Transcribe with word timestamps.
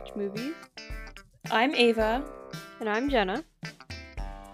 Watch 0.00 0.16
Movies. 0.16 0.54
I'm 1.50 1.74
Ava. 1.74 2.24
And 2.80 2.88
I'm 2.88 3.10
Jenna. 3.10 3.44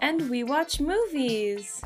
And 0.01 0.29
we 0.29 0.43
watch 0.43 0.81
movies. 0.81 1.81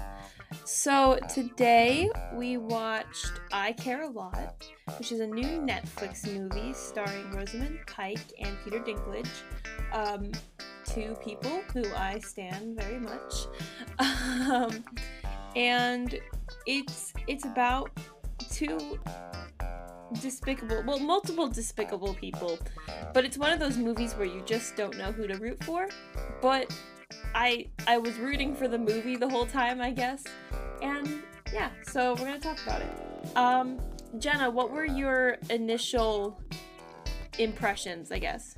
So 0.65 1.19
today 1.31 2.09
we 2.33 2.57
watched 2.57 3.33
I 3.53 3.73
Care 3.73 4.01
a 4.01 4.07
Lot, 4.07 4.65
which 4.97 5.11
is 5.11 5.19
a 5.19 5.27
new 5.27 5.61
Netflix 5.61 6.25
movie 6.25 6.73
starring 6.73 7.29
Rosamund 7.29 7.77
Pike 7.85 8.33
and 8.39 8.57
Peter 8.63 8.79
Dinklage. 8.79 9.29
Um, 9.93 10.31
two 10.83 11.15
people 11.23 11.61
who 11.71 11.83
I 11.93 12.17
stand 12.17 12.81
very 12.81 12.99
much. 12.99 13.45
Um, 14.49 14.83
and 15.55 16.19
it's 16.65 17.13
it's 17.27 17.45
about 17.45 17.91
two 18.49 18.97
despicable 20.21 20.83
well 20.85 20.99
multiple 20.99 21.47
despicable 21.47 22.13
people. 22.13 22.59
But 23.13 23.25
it's 23.25 23.37
one 23.37 23.51
of 23.51 23.59
those 23.59 23.77
movies 23.77 24.13
where 24.13 24.27
you 24.27 24.41
just 24.45 24.75
don't 24.75 24.97
know 24.97 25.11
who 25.11 25.27
to 25.27 25.37
root 25.37 25.63
for. 25.63 25.87
But 26.41 26.73
i 27.35 27.67
i 27.87 27.97
was 27.97 28.17
rooting 28.17 28.55
for 28.55 28.67
the 28.67 28.77
movie 28.77 29.15
the 29.15 29.27
whole 29.29 29.45
time 29.45 29.81
i 29.81 29.91
guess. 29.91 30.23
And 30.81 31.23
yeah 31.53 31.69
so 31.83 32.13
we're 32.15 32.25
gonna 32.25 32.39
talk 32.39 32.61
about 32.63 32.81
it. 32.81 33.37
Um 33.37 33.79
jenna 34.17 34.49
what 34.49 34.71
were 34.71 34.85
your 34.85 35.37
initial 35.49 36.41
impressions 37.39 38.11
i 38.11 38.19
guess 38.19 38.57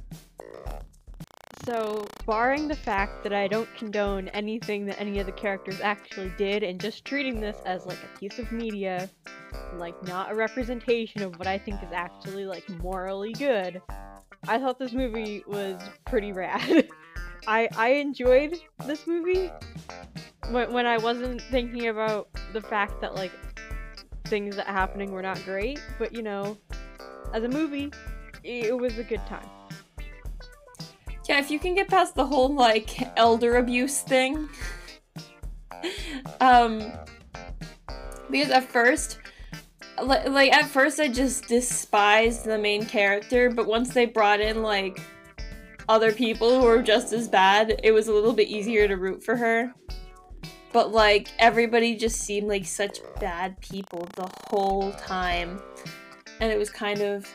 so 1.65 2.05
barring 2.25 2.67
the 2.67 2.75
fact 2.75 3.23
that 3.23 3.33
i 3.33 3.47
don't 3.47 3.69
condone 3.75 4.27
anything 4.29 4.85
that 4.85 4.99
any 4.99 5.19
of 5.19 5.25
the 5.25 5.31
characters 5.31 5.79
actually 5.81 6.31
did 6.37 6.63
and 6.63 6.79
just 6.79 7.05
treating 7.05 7.39
this 7.39 7.57
as 7.65 7.85
like 7.85 7.99
a 8.03 8.19
piece 8.19 8.39
of 8.39 8.51
media 8.51 9.09
like 9.77 10.01
not 10.03 10.31
a 10.31 10.35
representation 10.35 11.21
of 11.21 11.37
what 11.37 11.47
I 11.47 11.57
think 11.57 11.81
is 11.83 11.91
actually 11.93 12.45
like 12.45 12.67
morally 12.81 13.33
good. 13.33 13.81
I 14.47 14.59
thought 14.59 14.79
this 14.79 14.93
movie 14.93 15.43
was 15.47 15.81
pretty 16.05 16.31
rad. 16.31 16.89
I 17.47 17.67
I 17.75 17.89
enjoyed 17.93 18.55
this 18.85 19.07
movie 19.07 19.51
when 20.49 20.71
when 20.71 20.85
I 20.85 20.97
wasn't 20.97 21.41
thinking 21.41 21.87
about 21.87 22.29
the 22.53 22.61
fact 22.61 23.01
that 23.01 23.15
like 23.15 23.31
things 24.25 24.55
that 24.55 24.67
happening 24.67 25.11
were 25.11 25.21
not 25.21 25.43
great, 25.43 25.81
but 25.99 26.13
you 26.13 26.23
know, 26.23 26.57
as 27.33 27.43
a 27.43 27.49
movie, 27.49 27.91
it 28.43 28.77
was 28.77 28.97
a 28.97 29.03
good 29.03 29.25
time. 29.27 29.47
Yeah, 31.27 31.39
if 31.39 31.49
you 31.49 31.59
can 31.59 31.73
get 31.75 31.87
past 31.87 32.15
the 32.15 32.25
whole 32.25 32.53
like 32.53 32.99
elder 33.17 33.57
abuse 33.57 34.01
thing. 34.01 34.49
um 36.41 36.91
because 38.29 38.49
at 38.49 38.63
first 38.63 39.19
like, 40.01 40.27
like 40.29 40.51
at 40.51 40.67
first 40.67 40.99
I 40.99 41.07
just 41.07 41.47
despised 41.47 42.45
the 42.45 42.57
main 42.57 42.85
character, 42.85 43.49
but 43.49 43.67
once 43.67 43.93
they 43.93 44.05
brought 44.05 44.39
in 44.39 44.61
like 44.61 44.99
other 45.89 46.11
people 46.11 46.59
who 46.59 46.65
were 46.65 46.81
just 46.81 47.13
as 47.13 47.27
bad, 47.27 47.79
it 47.83 47.91
was 47.91 48.07
a 48.07 48.13
little 48.13 48.33
bit 48.33 48.47
easier 48.47 48.87
to 48.87 48.97
root 48.97 49.23
for 49.23 49.35
her. 49.35 49.73
But 50.71 50.91
like 50.91 51.29
everybody 51.39 51.95
just 51.95 52.19
seemed 52.21 52.47
like 52.47 52.65
such 52.65 52.99
bad 53.19 53.59
people 53.61 54.07
the 54.15 54.29
whole 54.49 54.91
time. 54.93 55.61
And 56.39 56.51
it 56.51 56.57
was 56.57 56.69
kind 56.69 57.01
of 57.01 57.27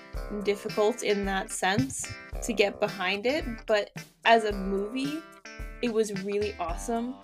difficult 0.45 1.03
in 1.03 1.25
that 1.25 1.51
sense 1.51 2.11
to 2.43 2.53
get 2.53 2.81
behind 2.81 3.27
it, 3.27 3.45
but 3.67 3.91
as 4.25 4.45
a 4.45 4.53
movie, 4.53 5.23
it 5.83 5.93
was 5.93 6.13
really 6.25 6.55
awesome 6.59 7.15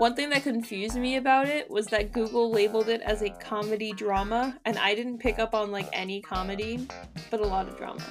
one 0.00 0.14
thing 0.14 0.30
that 0.30 0.44
confused 0.44 0.96
me 0.96 1.16
about 1.16 1.46
it 1.46 1.68
was 1.68 1.84
that 1.88 2.10
Google 2.10 2.50
labeled 2.50 2.88
it 2.88 3.02
as 3.02 3.20
a 3.20 3.28
comedy 3.28 3.92
drama, 3.92 4.58
and 4.64 4.78
I 4.78 4.94
didn't 4.94 5.18
pick 5.18 5.38
up 5.38 5.54
on 5.54 5.70
like 5.70 5.90
any 5.92 6.22
comedy, 6.22 6.88
but 7.30 7.40
a 7.40 7.46
lot 7.46 7.68
of 7.68 7.76
drama. 7.76 8.02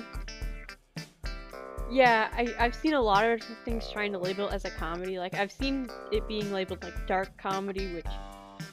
Yeah, 1.89 2.29
I, 2.31 2.53
I've 2.59 2.75
seen 2.75 2.93
a 2.93 3.01
lot 3.01 3.25
of 3.25 3.41
things 3.65 3.89
trying 3.91 4.11
to 4.11 4.19
label 4.19 4.49
it 4.49 4.53
as 4.53 4.65
a 4.65 4.69
comedy. 4.69 5.17
Like, 5.17 5.33
I've 5.33 5.51
seen 5.51 5.89
it 6.11 6.27
being 6.27 6.53
labeled 6.53 6.83
like 6.83 7.07
dark 7.07 7.35
comedy, 7.41 7.91
which 7.95 8.05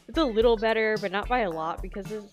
it's 0.09 0.19
a 0.19 0.23
little 0.23 0.59
better, 0.59 0.99
but 1.01 1.11
not 1.11 1.27
by 1.27 1.39
a 1.39 1.51
lot, 1.51 1.81
because 1.81 2.05
this, 2.05 2.25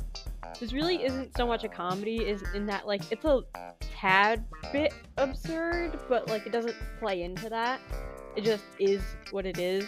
this 0.59 0.74
really 0.74 1.03
isn't 1.03 1.36
so 1.36 1.47
much 1.47 1.64
a 1.64 1.69
comedy, 1.69 2.18
is 2.18 2.44
in 2.53 2.66
that, 2.68 2.88
like, 2.88 3.02
it's 3.12 3.25
a 3.25 3.41
tad 3.81 4.46
bit 4.72 4.94
absurd, 5.18 6.00
but, 6.09 6.28
like, 6.30 6.46
it 6.46 6.52
doesn't 6.52 6.75
play 7.00 7.24
into 7.24 7.50
that. 7.50 7.80
It 8.36 8.44
just 8.44 8.63
is 8.80 9.02
what 9.31 9.46
it 9.46 9.59
is. 9.59 9.86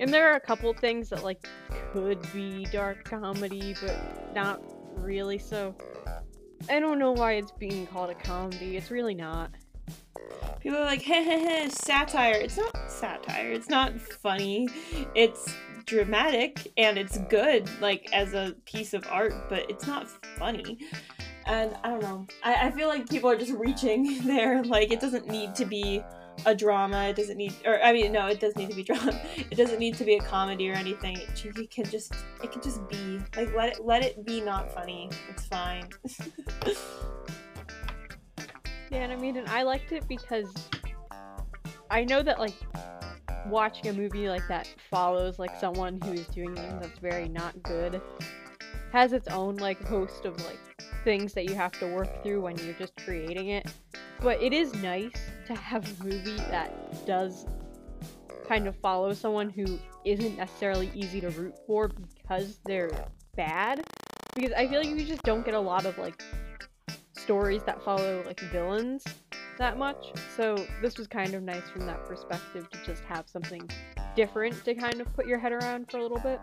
And 0.00 0.12
there 0.12 0.30
are 0.30 0.36
a 0.36 0.40
couple 0.40 0.72
things 0.74 1.08
that 1.10 1.24
like 1.24 1.46
could 1.92 2.20
be 2.32 2.66
dark 2.66 3.04
comedy, 3.04 3.74
but 3.80 4.34
not 4.34 4.60
really. 4.94 5.38
So 5.38 5.74
I 6.68 6.80
don't 6.80 6.98
know 6.98 7.12
why 7.12 7.34
it's 7.34 7.52
being 7.52 7.86
called 7.86 8.10
a 8.10 8.14
comedy. 8.14 8.76
It's 8.76 8.90
really 8.90 9.14
not. 9.14 9.50
People 10.60 10.78
are 10.78 10.84
like, 10.84 11.02
hey, 11.02 11.24
hey, 11.24 11.40
hey, 11.40 11.68
satire. 11.68 12.34
It's 12.34 12.56
not 12.56 12.90
satire. 12.90 13.52
It's 13.52 13.68
not 13.68 13.98
funny. 14.00 14.68
It's 15.14 15.54
dramatic 15.86 16.72
and 16.76 16.98
it's 16.98 17.16
uh, 17.16 17.24
good, 17.30 17.70
like 17.80 18.08
as 18.12 18.34
a 18.34 18.54
piece 18.64 18.92
of 18.92 19.06
art, 19.10 19.48
but 19.48 19.70
it's 19.70 19.86
not 19.86 20.08
funny. 20.38 20.78
And 21.46 21.76
I 21.84 21.90
don't 21.90 22.02
know. 22.02 22.26
I, 22.42 22.66
I 22.66 22.70
feel 22.72 22.88
like 22.88 23.08
people 23.08 23.30
are 23.30 23.36
just 23.36 23.52
reaching 23.52 24.18
there. 24.26 24.62
Like 24.64 24.92
it 24.92 25.00
doesn't 25.00 25.28
need 25.28 25.54
to 25.54 25.64
be 25.64 26.02
a 26.44 26.54
drama. 26.54 27.04
It 27.04 27.16
doesn't 27.16 27.36
need, 27.36 27.54
or 27.64 27.82
I 27.82 27.92
mean, 27.92 28.12
no, 28.12 28.26
it 28.26 28.40
does 28.40 28.54
need 28.56 28.68
to 28.70 28.76
be 28.76 28.82
drama. 28.90 29.18
It 29.36 29.56
doesn't 29.56 29.78
need 29.78 29.96
to 29.96 30.04
be 30.04 30.16
a 30.16 30.20
comedy 30.20 30.68
or 30.68 30.74
anything. 30.74 31.16
It, 31.16 31.44
it 31.44 31.70
can 31.70 31.84
just, 31.84 32.12
it 32.42 32.52
can 32.52 32.60
just 32.60 32.86
be 32.88 33.20
like 33.36 33.54
let 33.54 33.70
it, 33.70 33.84
let 33.84 34.04
it 34.04 34.26
be 34.26 34.40
not 34.40 34.72
funny. 34.72 35.08
It's 35.30 35.46
fine. 35.46 35.88
yeah, 38.90 39.04
and 39.04 39.12
I 39.12 39.16
mean, 39.16 39.36
and 39.36 39.48
I 39.48 39.62
liked 39.62 39.92
it 39.92 40.06
because 40.08 40.52
I 41.90 42.04
know 42.04 42.22
that 42.22 42.40
like 42.40 42.54
watching 43.48 43.88
a 43.88 43.92
movie 43.92 44.28
like 44.28 44.46
that 44.48 44.68
follows 44.90 45.38
like 45.38 45.58
someone 45.58 46.00
who 46.02 46.12
is 46.12 46.26
doing 46.28 46.54
things 46.54 46.74
that's 46.80 46.98
very 46.98 47.28
not 47.28 47.62
good 47.62 48.00
has 48.92 49.12
its 49.12 49.28
own 49.28 49.56
like 49.56 49.82
host 49.86 50.24
of 50.24 50.36
like 50.44 50.58
things 51.04 51.34
that 51.34 51.44
you 51.44 51.54
have 51.54 51.72
to 51.72 51.86
work 51.86 52.22
through 52.22 52.40
when 52.40 52.56
you're 52.58 52.74
just 52.74 52.94
creating 53.04 53.48
it. 53.48 53.72
But 54.20 54.42
it 54.42 54.52
is 54.52 54.74
nice 54.82 55.12
to 55.46 55.54
have 55.54 55.84
a 56.00 56.04
movie 56.04 56.36
that 56.36 57.06
does 57.06 57.46
kind 58.48 58.66
of 58.66 58.76
follow 58.76 59.12
someone 59.12 59.50
who 59.50 59.78
isn't 60.04 60.36
necessarily 60.36 60.90
easy 60.94 61.20
to 61.20 61.30
root 61.30 61.54
for 61.66 61.88
because 61.88 62.58
they're 62.64 62.90
bad. 63.36 63.84
Because 64.34 64.52
I 64.52 64.66
feel 64.66 64.80
like 64.80 64.88
you 64.88 65.04
just 65.04 65.22
don't 65.22 65.44
get 65.44 65.54
a 65.54 65.60
lot 65.60 65.86
of 65.86 65.98
like 65.98 66.22
stories 67.16 67.62
that 67.64 67.82
follow 67.82 68.22
like 68.24 68.40
villains 68.52 69.04
that 69.58 69.78
much. 69.78 70.12
So 70.36 70.56
this 70.82 70.98
was 70.98 71.06
kind 71.06 71.34
of 71.34 71.42
nice 71.42 71.68
from 71.70 71.86
that 71.86 72.04
perspective 72.06 72.68
to 72.70 72.78
just 72.84 73.04
have 73.04 73.28
something 73.28 73.68
different 74.14 74.64
to 74.64 74.74
kind 74.74 75.00
of 75.00 75.12
put 75.14 75.26
your 75.26 75.38
head 75.38 75.52
around 75.52 75.90
for 75.90 75.98
a 75.98 76.02
little 76.02 76.20
bit 76.20 76.40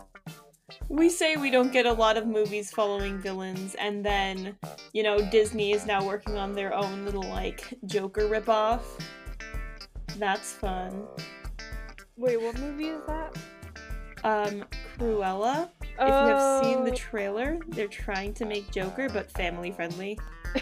we 0.89 1.09
say 1.09 1.35
we 1.35 1.49
don't 1.49 1.71
get 1.71 1.85
a 1.85 1.93
lot 1.93 2.17
of 2.17 2.27
movies 2.27 2.71
following 2.71 3.19
villains, 3.19 3.75
and 3.75 4.05
then, 4.05 4.57
you 4.93 5.03
know, 5.03 5.19
Disney 5.29 5.71
is 5.71 5.85
now 5.85 6.03
working 6.03 6.37
on 6.37 6.53
their 6.53 6.73
own 6.73 7.05
little, 7.05 7.23
like, 7.23 7.73
Joker 7.85 8.27
ripoff. 8.27 8.81
That's 10.17 10.53
fun. 10.53 11.07
Wait, 12.17 12.39
what 12.41 12.57
movie 12.59 12.89
is 12.89 13.01
that? 13.07 13.35
Um, 14.23 14.65
Cruella. 14.97 15.69
Oh. 15.99 16.05
If 16.05 16.09
you 16.09 16.35
have 16.35 16.63
seen 16.63 16.83
the 16.85 16.91
oh. 16.91 16.95
trailer, 16.95 17.59
they're 17.69 17.87
trying 17.87 18.33
to 18.35 18.45
make 18.45 18.71
Joker, 18.71 19.09
but 19.09 19.31
family 19.31 19.71
friendly. 19.71 20.17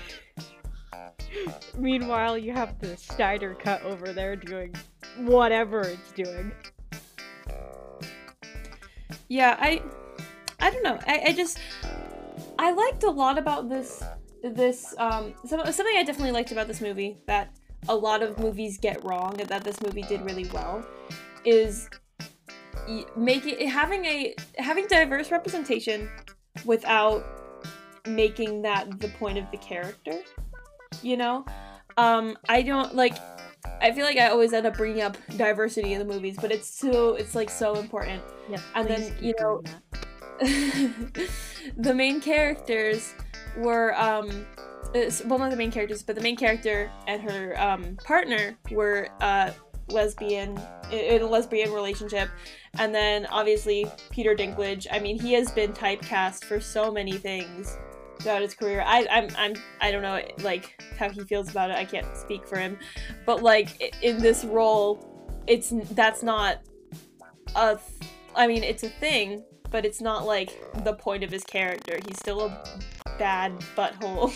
Meanwhile, 1.78 2.38
you 2.38 2.54
have 2.54 2.80
the 2.80 2.98
Snyder 2.98 3.56
cut 3.56 3.82
over 3.84 4.14
there 4.14 4.36
doing 4.36 4.74
whatever 5.20 5.82
it's 5.82 6.12
doing. 6.12 6.52
Yeah, 9.28 9.56
I 9.60 9.82
I 10.60 10.70
don't 10.70 10.84
know. 10.84 11.00
I, 11.08 11.22
I 11.28 11.34
just 11.34 11.60
I 12.60 12.72
liked 12.72 13.04
a 13.04 13.10
lot 13.10 13.38
about 13.38 13.70
this 13.70 14.04
this 14.44 14.94
um 14.98 15.34
something 15.46 15.98
I 15.98 16.04
definitely 16.04 16.32
liked 16.32 16.52
about 16.52 16.68
this 16.68 16.82
movie 16.82 17.18
that 17.28 17.56
a 17.90 17.96
lot 17.96 18.22
of 18.24 18.38
movies 18.40 18.78
get 18.78 19.04
wrong 19.04 19.40
and 19.40 19.50
that 19.50 19.64
this 19.64 19.82
movie 19.82 20.04
did 20.04 20.22
really 20.22 20.48
well 20.54 20.86
is 21.46 21.90
making 23.16 23.68
having 23.68 24.06
a 24.06 24.36
having 24.58 24.88
diverse 24.88 25.32
representation 25.32 26.10
without 26.66 27.24
making 28.08 28.62
that 28.64 29.00
the 29.00 29.08
point 29.10 29.38
of 29.38 29.46
the 29.52 29.58
character 29.58 30.20
you 31.04 31.18
know 31.18 31.46
um 31.98 32.38
i 32.50 32.62
don't 32.62 32.96
like 32.96 33.16
I 33.80 33.92
feel 33.92 34.06
like 34.06 34.18
I 34.18 34.28
always 34.28 34.54
end 34.54 34.68
up 34.68 34.78
bringing 34.78 35.02
up 35.02 35.18
diversity 35.38 35.94
in 35.94 36.00
the 36.00 36.06
movies, 36.06 36.38
but 36.40 36.52
it's 36.52 36.68
so 36.68 37.16
it's 37.16 37.34
like 37.34 37.50
so 37.50 37.76
important. 37.76 38.22
Yeah. 38.50 38.60
And 38.76 38.88
then 38.88 39.16
you 39.20 39.34
know, 39.40 39.64
the 41.78 41.94
main 41.94 42.22
characters 42.22 43.14
were 43.58 44.00
um, 44.00 44.46
well 45.26 45.40
not 45.40 45.50
the 45.50 45.58
main 45.58 45.72
characters, 45.72 46.04
but 46.04 46.16
the 46.16 46.22
main 46.22 46.36
character 46.36 46.92
and 47.08 47.22
her 47.24 47.60
um 47.60 47.98
partner 48.04 48.56
were 48.72 49.10
uh 49.22 49.52
lesbian 49.90 50.60
in 50.92 51.22
a 51.22 51.26
lesbian 51.26 51.72
relationship 51.72 52.30
and 52.80 52.96
then 52.96 53.26
obviously 53.26 53.86
peter 54.10 54.34
dinklage 54.34 54.88
i 54.90 55.00
mean 55.00 55.20
he 55.20 55.34
has 55.34 55.52
been 55.52 55.74
typecast 55.74 56.46
for 56.46 56.62
so 56.62 56.90
many 56.90 57.12
things 57.12 57.78
throughout 58.22 58.42
his 58.42 58.54
career. 58.54 58.84
I 58.86 59.08
I'm 59.10 59.28
I'm 59.38 59.54
I 59.82 59.92
don't 59.92 60.02
know 60.02 60.22
like 60.44 60.82
how 60.98 61.10
he 61.10 61.22
feels 61.22 61.50
about 61.50 61.70
it. 61.70 61.78
I 61.78 61.86
can't 61.86 62.08
speak 62.16 62.48
for 62.48 62.58
him, 62.58 62.78
but 63.26 63.44
like 63.44 63.96
in 64.02 64.22
this 64.22 64.44
role, 64.46 65.44
it's 65.48 65.74
that's 65.92 66.24
not 66.24 66.60
a. 67.56 67.76
Th- 67.76 68.12
I 68.34 68.48
mean, 68.48 68.64
it's 68.64 68.84
a 68.84 68.90
thing, 68.90 69.44
but 69.70 69.86
it's 69.86 70.02
not 70.02 70.26
like 70.26 70.58
the 70.84 70.94
point 70.94 71.24
of 71.24 71.32
his 71.32 71.44
character. 71.44 72.00
He's 72.08 72.18
still 72.18 72.42
a 72.42 72.64
bad 73.18 73.60
butthole. 73.76 74.30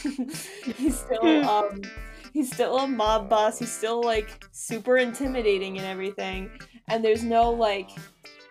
he's 0.78 1.00
still 1.00 1.50
um 1.50 1.82
he's 2.34 2.52
still 2.54 2.78
a 2.80 2.88
mob 2.88 3.30
boss. 3.30 3.60
He's 3.60 3.72
still 3.72 4.02
like 4.02 4.46
super 4.52 4.98
intimidating 4.98 5.78
and 5.78 5.88
everything. 5.88 6.50
And 6.90 7.04
there's 7.04 7.24
no 7.24 7.52
like 7.52 7.90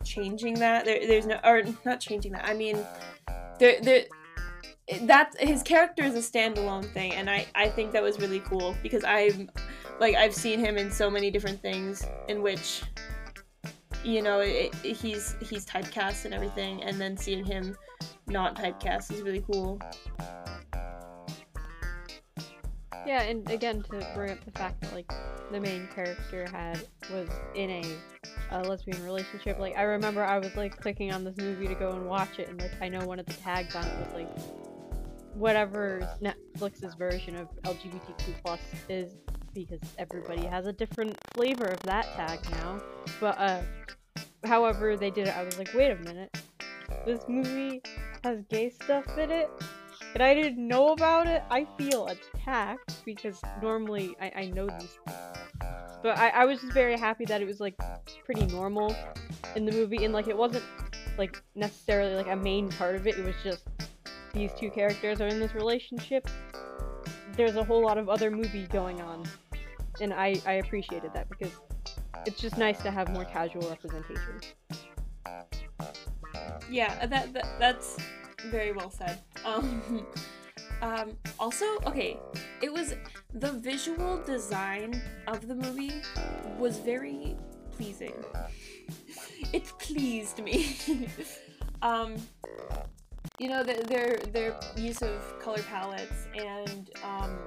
changing 0.05 0.55
that. 0.55 0.85
There, 0.85 1.07
there's 1.07 1.27
no 1.27 1.39
or 1.45 1.63
not 1.85 2.01
changing 2.01 2.33
that. 2.33 2.47
I 2.49 2.55
mean, 2.55 2.79
there 3.59 3.81
there 3.81 4.05
that 5.03 5.33
his 5.41 5.63
character 5.63 6.05
is 6.05 6.15
a 6.15 6.19
standalone 6.19 6.85
thing 6.93 7.13
and 7.15 7.31
I, 7.31 7.47
I 7.55 7.69
think 7.69 7.93
that 7.93 8.03
was 8.03 8.21
really 8.21 8.41
cool 8.41 8.77
because 8.83 9.03
i'm 9.05 9.51
like 9.99 10.15
i've 10.15 10.35
seen 10.35 10.61
him 10.61 10.77
in 10.77 10.91
so 10.91 11.11
many 11.11 11.31
different 11.31 11.63
things 11.63 12.05
in 12.29 12.43
which 12.43 12.83
you 14.05 14.21
know 14.21 14.41
it, 14.41 14.75
it, 14.85 14.97
he's 14.97 15.37
he's 15.41 15.65
typecast 15.65 16.27
and 16.27 16.35
everything 16.35 16.83
and 16.83 17.01
then 17.01 17.17
seeing 17.17 17.45
him 17.45 17.75
not 18.27 18.57
typecast 18.57 19.13
is 19.13 19.21
really 19.21 19.45
cool. 19.51 19.79
Yeah 23.07 23.21
and 23.23 23.49
again 23.51 23.83
to 23.83 24.13
bring 24.15 24.31
up 24.31 24.43
the 24.45 24.51
fact 24.53 24.81
that 24.81 24.95
like 24.95 25.13
the 25.51 25.61
main 25.61 25.89
character 25.95 26.47
had 26.51 26.87
was 27.13 27.29
in 27.55 27.69
a, 27.71 27.85
a 28.51 28.63
lesbian 28.63 29.03
relationship 29.05 29.59
like 29.59 29.77
i 29.77 29.83
remember 29.83 30.25
i 30.25 30.39
was 30.39 30.57
like 30.57 30.81
clicking 30.81 31.13
on 31.13 31.23
this 31.23 31.37
movie 31.37 31.69
to 31.69 31.75
go 31.75 31.91
and 31.91 32.07
watch 32.07 32.39
it 32.39 32.49
and 32.49 32.63
like 32.63 32.73
i 32.81 32.89
know 32.89 33.05
one 33.05 33.21
of 33.21 33.27
the 33.27 33.35
tags 33.35 33.75
on 33.77 33.85
it 33.85 33.99
was 33.99 34.15
like 34.15 34.74
whatever 35.35 36.09
netflix's 36.23 36.95
version 36.95 37.37
of 37.37 37.49
lgbtq 37.63 38.35
plus 38.45 38.61
is 38.89 39.15
because 39.55 39.81
everybody 39.99 40.45
has 40.47 40.67
a 40.67 40.73
different 40.73 41.17
flavor 41.35 41.67
of 41.67 41.81
that 41.81 42.05
tag 42.15 42.39
now 42.51 42.81
but 43.21 43.39
uh 43.39 43.61
however 44.47 44.97
they 44.97 45.11
did 45.11 45.29
it, 45.29 45.37
I 45.37 45.43
was 45.43 45.59
like, 45.59 45.73
wait 45.75 45.91
a 45.91 45.97
minute. 45.97 46.37
This 47.05 47.21
movie 47.29 47.83
has 48.23 48.43
gay 48.49 48.71
stuff 48.71 49.07
in 49.19 49.31
it, 49.31 49.51
and 50.15 50.23
I 50.23 50.35
didn't 50.35 50.67
know 50.67 50.93
about 50.93 51.27
it. 51.27 51.43
I 51.51 51.67
feel 51.79 52.07
attacked 52.07 53.05
because 53.05 53.41
normally 53.63 54.17
I, 54.21 54.33
I 54.37 54.47
know 54.47 54.67
these 54.67 54.99
things. 55.07 55.19
But 56.03 56.19
I, 56.19 56.29
I 56.31 56.45
was 56.45 56.61
just 56.61 56.73
very 56.73 56.99
happy 56.99 57.25
that 57.27 57.41
it 57.41 57.47
was 57.47 57.61
like 57.61 57.75
pretty 58.25 58.47
normal 58.47 58.95
in 59.57 59.65
the 59.65 59.73
movie, 59.73 60.05
and 60.05 60.13
like 60.13 60.29
it 60.29 60.37
wasn't 60.37 60.65
like 61.17 61.43
necessarily 61.55 62.15
like 62.15 62.29
a 62.29 62.37
main 62.37 62.69
part 62.71 62.97
of 62.97 63.07
it. 63.07 63.19
It 63.19 63.25
was 63.25 63.37
just 63.43 63.65
these 64.35 64.53
two 64.53 64.71
characters 64.71 65.21
are 65.21 65.29
in 65.29 65.41
this 65.41 65.55
relationship. 65.55 66.29
There's 67.37 67.57
a 67.57 67.65
whole 67.65 67.83
lot 67.83 67.97
of 67.97 68.09
other 68.09 68.31
movie 68.31 68.67
going 68.67 69.01
on, 69.01 69.25
and 70.01 70.13
I 70.13 70.35
I 70.47 70.55
appreciated 70.55 71.13
that 71.15 71.29
because 71.31 71.53
it's 72.27 72.41
just 72.41 72.59
nice 72.59 72.83
to 72.83 72.91
have 72.91 73.09
more 73.11 73.25
casual 73.25 73.69
representation. 73.69 74.41
Yeah, 76.71 77.07
that, 77.07 77.33
that 77.33 77.47
that's 77.59 77.97
very 78.51 78.73
well 78.73 78.91
said. 78.91 79.21
Um, 79.45 80.07
um, 80.83 81.17
also, 81.39 81.65
okay, 81.87 82.19
it 82.63 82.73
was 82.73 82.95
the 83.35 83.53
visual 83.53 84.23
design 84.25 85.01
of 85.27 85.47
the 85.47 85.55
movie 85.55 86.03
was 86.59 86.79
very 86.79 87.37
pleasing. 87.73 88.15
It 89.53 89.67
pleased 89.79 90.43
me. 90.43 90.77
um, 91.83 92.17
you 93.39 93.49
know, 93.49 93.63
the, 93.63 93.75
their 93.89 94.19
their 94.33 94.59
use 94.77 95.03
of 95.03 95.39
color 95.41 95.63
palettes 95.63 96.29
and 96.35 96.91
um, 97.03 97.39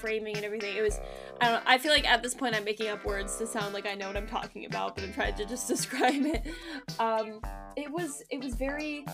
framing 0.00 0.36
and 0.36 0.44
everything. 0.44 0.76
It 0.76 0.82
was 0.82 1.00
I 1.40 1.46
don't 1.46 1.54
know, 1.54 1.70
I 1.70 1.78
feel 1.78 1.92
like 1.92 2.08
at 2.08 2.22
this 2.22 2.34
point 2.34 2.54
I'm 2.54 2.64
making 2.64 2.88
up 2.88 3.04
words 3.04 3.36
to 3.38 3.46
sound 3.46 3.74
like 3.74 3.86
I 3.86 3.94
know 3.94 4.06
what 4.08 4.16
I'm 4.16 4.26
talking 4.26 4.66
about, 4.66 4.94
but 4.94 5.04
I'm 5.04 5.12
trying 5.12 5.34
to 5.34 5.46
just 5.46 5.68
describe 5.74 6.24
it. 6.26 6.46
Um, 6.98 7.40
it 7.76 7.90
was 7.90 8.22
it 8.30 8.42
was 8.42 8.54
very 8.54 9.06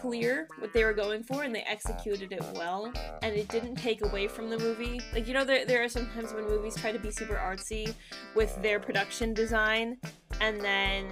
clear 0.00 0.48
what 0.58 0.72
they 0.72 0.84
were 0.84 0.94
going 0.94 1.22
for 1.22 1.42
and 1.42 1.54
they 1.54 1.62
executed 1.62 2.32
it 2.32 2.42
well 2.54 2.90
and 3.22 3.36
it 3.36 3.48
didn't 3.48 3.74
take 3.74 4.02
away 4.02 4.26
from 4.26 4.48
the 4.48 4.58
movie 4.58 4.98
like 5.12 5.28
you 5.28 5.34
know 5.34 5.44
there, 5.44 5.66
there 5.66 5.82
are 5.84 5.88
sometimes 5.88 6.32
when 6.32 6.44
movies 6.46 6.74
try 6.76 6.90
to 6.90 6.98
be 6.98 7.10
super 7.10 7.34
artsy 7.34 7.94
with 8.34 8.60
their 8.62 8.80
production 8.80 9.34
design 9.34 9.98
and 10.40 10.58
then 10.60 11.06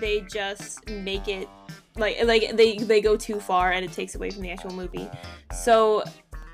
they 0.00 0.20
just 0.20 0.88
make 0.88 1.26
it 1.26 1.48
like 1.98 2.22
like 2.24 2.56
they 2.56 2.76
they 2.78 3.00
go 3.00 3.16
too 3.16 3.40
far 3.40 3.72
and 3.72 3.84
it 3.84 3.92
takes 3.92 4.14
away 4.14 4.30
from 4.30 4.42
the 4.42 4.50
actual 4.50 4.72
movie 4.72 5.08
so 5.52 6.02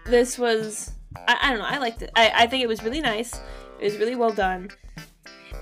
this 0.06 0.38
was 0.38 0.92
I, 1.28 1.38
I 1.42 1.50
don't 1.50 1.58
know. 1.58 1.66
I 1.66 1.78
liked 1.78 2.02
it. 2.02 2.10
I, 2.14 2.32
I 2.34 2.46
think 2.46 2.62
it 2.62 2.66
was 2.66 2.82
really 2.82 3.00
nice. 3.00 3.40
It 3.80 3.84
was 3.84 3.96
really 3.96 4.16
well 4.16 4.32
done. 4.32 4.70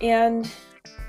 And 0.00 0.50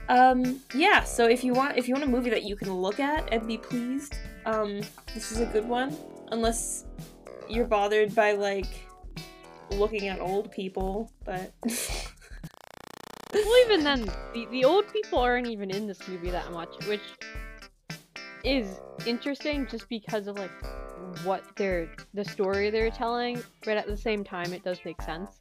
um, 0.09 0.59
yeah. 0.73 1.03
So 1.03 1.27
if 1.27 1.43
you 1.43 1.53
want 1.53 1.77
if 1.77 1.87
you 1.87 1.93
want 1.93 2.03
a 2.03 2.09
movie 2.09 2.29
that 2.29 2.43
you 2.43 2.55
can 2.55 2.73
look 2.73 2.99
at 2.99 3.31
and 3.31 3.47
be 3.47 3.57
pleased, 3.57 4.15
um, 4.45 4.81
this 5.13 5.31
is 5.31 5.39
a 5.39 5.45
good 5.45 5.67
one. 5.67 5.95
Unless 6.31 6.85
you're 7.49 7.65
bothered 7.65 8.13
by 8.15 8.33
like 8.33 8.87
looking 9.71 10.07
at 10.07 10.19
old 10.19 10.51
people, 10.51 11.11
but. 11.25 11.51
well, 13.33 13.65
even 13.65 13.83
then, 13.83 14.05
the, 14.33 14.47
the 14.51 14.65
old 14.65 14.91
people 14.91 15.19
aren't 15.19 15.47
even 15.47 15.71
in 15.71 15.87
this 15.87 16.07
movie 16.07 16.29
that 16.29 16.51
much, 16.51 16.69
which 16.87 17.01
is 18.44 18.80
interesting 19.06 19.68
just 19.68 19.88
because 19.90 20.28
of 20.28 20.38
like 20.38 20.51
what 21.24 21.44
they're 21.56 21.90
the 22.13 22.25
story 22.25 22.69
they're 22.69 22.92
telling, 22.92 23.42
but 23.63 23.78
at 23.78 23.88
the 23.88 23.98
same 23.98 24.24
time 24.24 24.54
it 24.54 24.63
does 24.63 24.80
make 24.86 25.01
sense. 25.01 25.31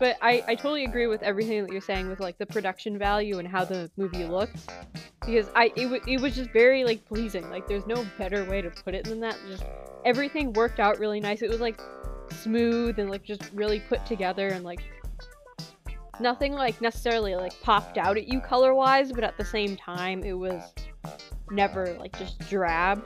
But 0.00 0.16
I, 0.20 0.42
I 0.48 0.54
totally 0.54 0.84
agree 0.84 1.06
with 1.06 1.22
everything 1.22 1.62
that 1.62 1.70
you're 1.70 1.80
saying 1.80 2.08
with 2.08 2.20
like 2.20 2.38
the 2.38 2.46
production 2.46 2.98
value 2.98 3.38
and 3.38 3.46
how 3.46 3.64
the 3.64 3.90
movie 3.96 4.24
looks. 4.24 4.66
Because 5.24 5.48
I 5.54 5.66
it, 5.76 5.84
w- 5.84 6.02
it 6.06 6.20
was 6.20 6.34
just 6.34 6.50
very 6.50 6.84
like 6.84 7.04
pleasing. 7.04 7.48
Like 7.50 7.68
there's 7.68 7.86
no 7.86 8.04
better 8.18 8.44
way 8.44 8.60
to 8.62 8.70
put 8.70 8.94
it 8.94 9.04
than 9.04 9.20
that. 9.20 9.36
Just 9.48 9.64
everything 10.04 10.52
worked 10.52 10.80
out 10.80 10.98
really 10.98 11.20
nice. 11.20 11.42
It 11.42 11.50
was 11.50 11.60
like 11.60 11.80
smooth 12.30 12.98
and 12.98 13.10
like 13.10 13.22
just 13.22 13.42
really 13.52 13.80
put 13.80 14.04
together 14.06 14.48
and 14.48 14.64
like 14.64 14.80
nothing 16.18 16.52
like 16.54 16.80
necessarily 16.80 17.36
like 17.36 17.60
popped 17.62 17.98
out 17.98 18.16
at 18.16 18.26
you 18.26 18.40
color 18.40 18.74
wise, 18.74 19.12
but 19.12 19.22
at 19.22 19.36
the 19.36 19.44
same 19.44 19.76
time 19.76 20.24
it 20.24 20.34
was 20.34 20.60
never 21.52 21.94
like 21.98 22.18
just 22.18 22.38
drab. 22.48 23.04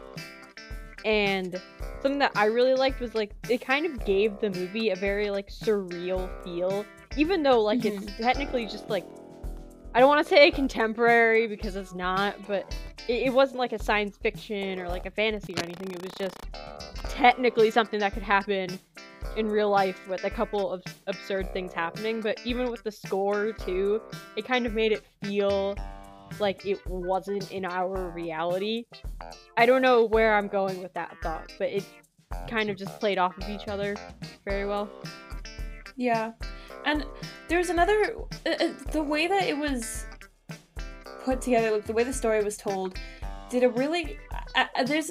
And 1.05 1.61
something 2.01 2.19
that 2.19 2.33
I 2.35 2.47
really 2.47 2.75
liked 2.75 3.01
was 3.01 3.15
like 3.15 3.33
it 3.49 3.61
kind 3.61 3.87
of 3.87 4.05
gave 4.05 4.41
the 4.41 4.51
movie 4.51 4.91
a 4.91 4.97
very 4.97 5.31
like 5.31 5.49
surreal 5.49 6.29
feel, 6.43 6.85
even 7.17 7.43
though 7.43 7.61
like 7.61 7.81
mm-hmm. 7.81 8.03
it's 8.03 8.17
technically 8.19 8.67
just 8.67 8.89
like 8.89 9.05
I 9.95 10.01
don't 10.01 10.09
want 10.09 10.27
to 10.27 10.29
say 10.29 10.51
contemporary 10.51 11.47
because 11.47 11.75
it's 11.75 11.95
not, 11.95 12.35
but 12.47 12.77
it, 13.09 13.29
it, 13.29 13.33
wasn't 13.33 13.59
like 13.59 13.73
a 13.73 13.83
science 13.83 14.19
fiction 14.19 14.79
or 14.79 14.89
like 14.89 15.07
a 15.07 15.11
fantasy 15.11 15.55
or 15.55 15.63
anything. 15.63 15.91
It 15.91 16.03
was 16.03 16.13
just 16.19 16.37
technically 17.09 17.71
something 17.71 18.01
that 18.01 18.13
could 18.13 18.23
happen 18.23 18.79
in 19.39 19.49
real 19.49 19.71
life 19.71 20.07
with 20.07 20.25
a 20.25 20.31
couple 20.31 20.71
of 20.71 20.83
absurd 21.07 21.51
things 21.55 21.73
happening. 21.73 22.21
But 22.21 22.39
even 22.45 22.71
with 22.71 22.83
the 22.83 22.93
score 22.93 23.53
too, 23.53 24.03
it 24.37 24.45
kind 24.45 24.67
of 24.67 24.75
made 24.75 24.93
it 24.93 25.03
feel 25.23 25.77
like 26.39 26.67
it 26.67 26.85
wasn't 26.87 27.51
in 27.51 27.65
our 27.65 28.11
reality. 28.11 28.85
I 29.57 29.67
don't 29.67 29.83
know 29.83 30.05
where 30.05 30.37
I'm 30.37 30.49
going 30.49 30.83
with 30.83 30.95
that 30.95 31.17
thought, 31.23 31.53
but 31.59 31.69
it 31.71 31.85
kind 32.49 32.71
of 32.71 32.77
just 32.77 32.99
played 33.01 33.19
off 33.19 33.37
of 33.39 33.49
each 33.49 33.69
other 33.69 33.97
very 34.45 34.67
well. 34.67 34.89
Yeah. 35.97 36.33
And 36.85 37.05
there's 37.49 37.71
another 37.71 38.17
uh, 38.47 38.51
uh, 38.51 38.73
the 38.93 39.03
way 39.03 39.27
that 39.27 39.45
it 39.45 39.57
was 39.57 40.07
put 41.25 41.41
together, 41.41 41.71
like 41.73 41.87
the 41.87 41.93
way 41.93 42.05
the 42.05 42.13
story 42.13 42.43
was 42.45 42.57
told, 42.57 42.99
did 43.51 43.65
a 43.65 43.69
really 43.69 44.19
uh, 44.55 44.67
uh, 44.77 44.85
there's 44.85 45.11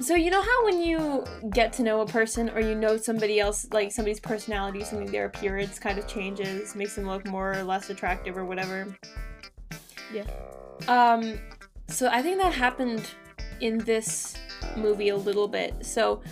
so 0.00 0.14
you 0.14 0.30
know 0.30 0.40
how 0.40 0.64
when 0.64 0.80
you 0.80 1.24
get 1.52 1.72
to 1.74 1.82
know 1.82 2.00
a 2.00 2.06
person 2.06 2.48
or 2.50 2.60
you 2.60 2.74
know 2.74 2.96
somebody 2.96 3.38
else 3.38 3.66
like 3.72 3.92
somebody's 3.92 4.20
personality, 4.20 4.82
something 4.82 5.10
their 5.10 5.26
appearance 5.26 5.78
kind 5.78 5.98
of 5.98 6.06
changes, 6.06 6.74
makes 6.74 6.94
them 6.94 7.06
look 7.06 7.26
more 7.26 7.52
or 7.52 7.62
less 7.62 7.90
attractive 7.90 8.38
or 8.38 8.44
whatever. 8.44 8.86
Yeah. 10.12 10.24
Um, 10.88 11.38
so 11.88 12.08
I 12.08 12.22
think 12.22 12.38
that 12.38 12.52
happened 12.52 13.10
in 13.60 13.78
this 13.78 14.36
movie 14.76 15.10
a 15.10 15.16
little 15.16 15.48
bit. 15.48 15.84
So, 15.84 16.22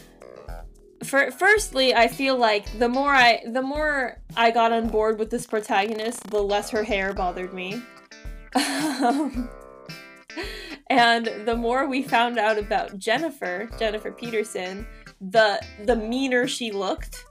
for 1.05 1.31
firstly, 1.31 1.95
I 1.95 2.09
feel 2.09 2.37
like 2.37 2.79
the 2.79 2.89
more 2.89 3.15
I 3.15 3.43
the 3.47 3.63
more 3.63 4.21
I 4.37 4.51
got 4.51 4.73
on 4.73 4.89
board 4.89 5.19
with 5.19 5.31
this 5.31 5.47
protagonist, 5.47 6.25
the 6.31 6.43
less 6.43 6.71
her 6.71 6.83
hair 6.83 7.13
bothered 7.13 7.53
me. 7.53 7.83
And 10.91 11.27
the 11.45 11.55
more 11.55 11.87
we 11.87 12.03
found 12.03 12.39
out 12.39 12.59
about 12.59 12.99
Jennifer, 12.99 13.69
Jennifer 13.79 14.11
Peterson, 14.11 14.87
the 15.21 15.61
the 15.85 15.97
meaner 15.97 16.47
she 16.47 16.71
looked 16.71 17.25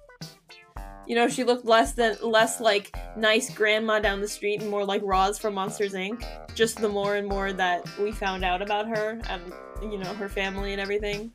you 1.08 1.16
know, 1.16 1.28
she 1.30 1.44
looked 1.44 1.66
less 1.66 1.94
than 1.94 2.18
less 2.22 2.60
like 2.60 2.96
nice 3.16 3.50
grandma 3.50 4.00
down 4.00 4.20
the 4.20 4.28
street 4.28 4.62
and 4.62 4.70
more 4.70 4.84
like 4.84 5.02
Roz 5.04 5.40
from 5.40 5.54
Monsters 5.54 5.94
Inc. 5.94 6.24
Just 6.54 6.82
the 6.82 6.90
more 6.90 7.16
and 7.16 7.28
more 7.28 7.54
that 7.54 7.88
we 7.98 8.12
found 8.12 8.44
out 8.44 8.62
about 8.62 8.88
her 8.88 9.20
and 9.30 9.54
you 9.82 9.98
know 9.98 10.14
her 10.16 10.28
family 10.28 10.74
and 10.74 10.82
everything. 10.82 11.32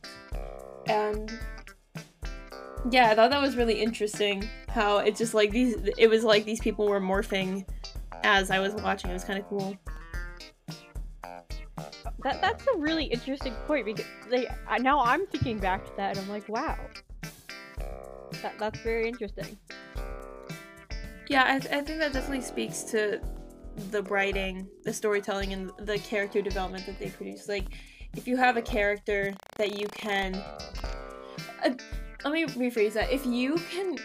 And 0.86 1.32
Yeah, 2.90 3.10
I 3.10 3.14
thought 3.14 3.30
that 3.30 3.40
was 3.40 3.56
really 3.56 3.80
interesting. 3.80 4.48
How 4.68 4.98
it 4.98 5.16
just 5.16 5.34
like 5.34 5.50
these. 5.50 5.76
It 5.96 6.08
was 6.08 6.24
like 6.24 6.44
these 6.44 6.60
people 6.60 6.88
were 6.88 7.00
morphing 7.00 7.66
as 8.24 8.50
I 8.50 8.58
was 8.58 8.74
watching. 8.74 9.10
It 9.10 9.14
was 9.14 9.24
kind 9.24 9.38
of 9.38 9.48
cool. 9.48 9.76
That 12.24 12.40
that's 12.40 12.66
a 12.74 12.78
really 12.78 13.04
interesting 13.04 13.54
point 13.66 13.86
because 13.86 14.06
like 14.30 14.48
now 14.80 15.00
I'm 15.02 15.26
thinking 15.26 15.58
back 15.58 15.84
to 15.86 15.92
that 15.96 16.16
and 16.16 16.24
I'm 16.24 16.28
like, 16.28 16.48
wow, 16.48 16.78
that 18.42 18.58
that's 18.58 18.80
very 18.80 19.08
interesting. 19.08 19.58
Yeah, 21.28 21.44
I, 21.46 21.58
th- 21.58 21.72
I 21.72 21.80
think 21.80 21.98
that 22.00 22.12
definitely 22.12 22.42
speaks 22.42 22.82
to 22.84 23.20
the 23.90 24.02
writing, 24.04 24.68
the 24.84 24.92
storytelling, 24.92 25.52
and 25.52 25.70
the 25.78 25.98
character 25.98 26.42
development 26.42 26.84
that 26.86 26.98
they 26.98 27.08
produce. 27.08 27.48
Like, 27.48 27.66
if 28.16 28.28
you 28.28 28.36
have 28.36 28.56
a 28.56 28.62
character 28.62 29.32
that 29.56 29.78
you 29.78 29.86
can. 29.88 30.34
Uh, 31.64 31.70
let 32.24 32.32
me 32.32 32.44
rephrase 32.44 32.92
that. 32.92 33.10
If 33.10 33.24
you 33.26 33.56
can 33.70 33.96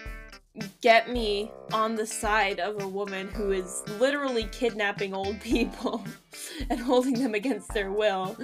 get 0.82 1.10
me 1.10 1.52
on 1.72 1.96
the 1.96 2.06
side 2.06 2.60
of 2.60 2.82
a 2.82 2.88
woman 2.88 3.28
who 3.30 3.52
is 3.52 3.84
literally 4.00 4.46
kidnapping 4.52 5.14
old 5.14 5.40
people 5.42 6.04
and 6.70 6.80
holding 6.80 7.14
them 7.14 7.34
against 7.34 7.74
their 7.74 7.92
will, 7.92 8.38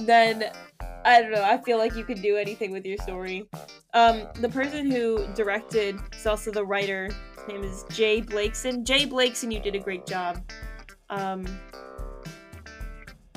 then 0.00 0.50
I 1.04 1.22
don't 1.22 1.32
know. 1.32 1.42
I 1.42 1.58
feel 1.58 1.78
like 1.78 1.94
you 1.94 2.04
can 2.04 2.20
do 2.20 2.36
anything 2.36 2.72
with 2.72 2.84
your 2.84 2.98
story. 2.98 3.48
Um, 3.94 4.28
the 4.34 4.48
person 4.48 4.90
who 4.90 5.26
directed 5.34 5.98
is 6.14 6.26
also 6.26 6.50
the 6.50 6.64
writer. 6.64 7.06
His 7.06 7.48
name 7.48 7.64
is 7.64 7.84
J 7.90 8.22
Blakeson. 8.22 8.84
J 8.84 9.06
Blakeson, 9.06 9.52
you 9.52 9.60
did 9.60 9.74
a 9.74 9.78
great 9.78 10.06
job. 10.06 10.42
Um, 11.08 11.46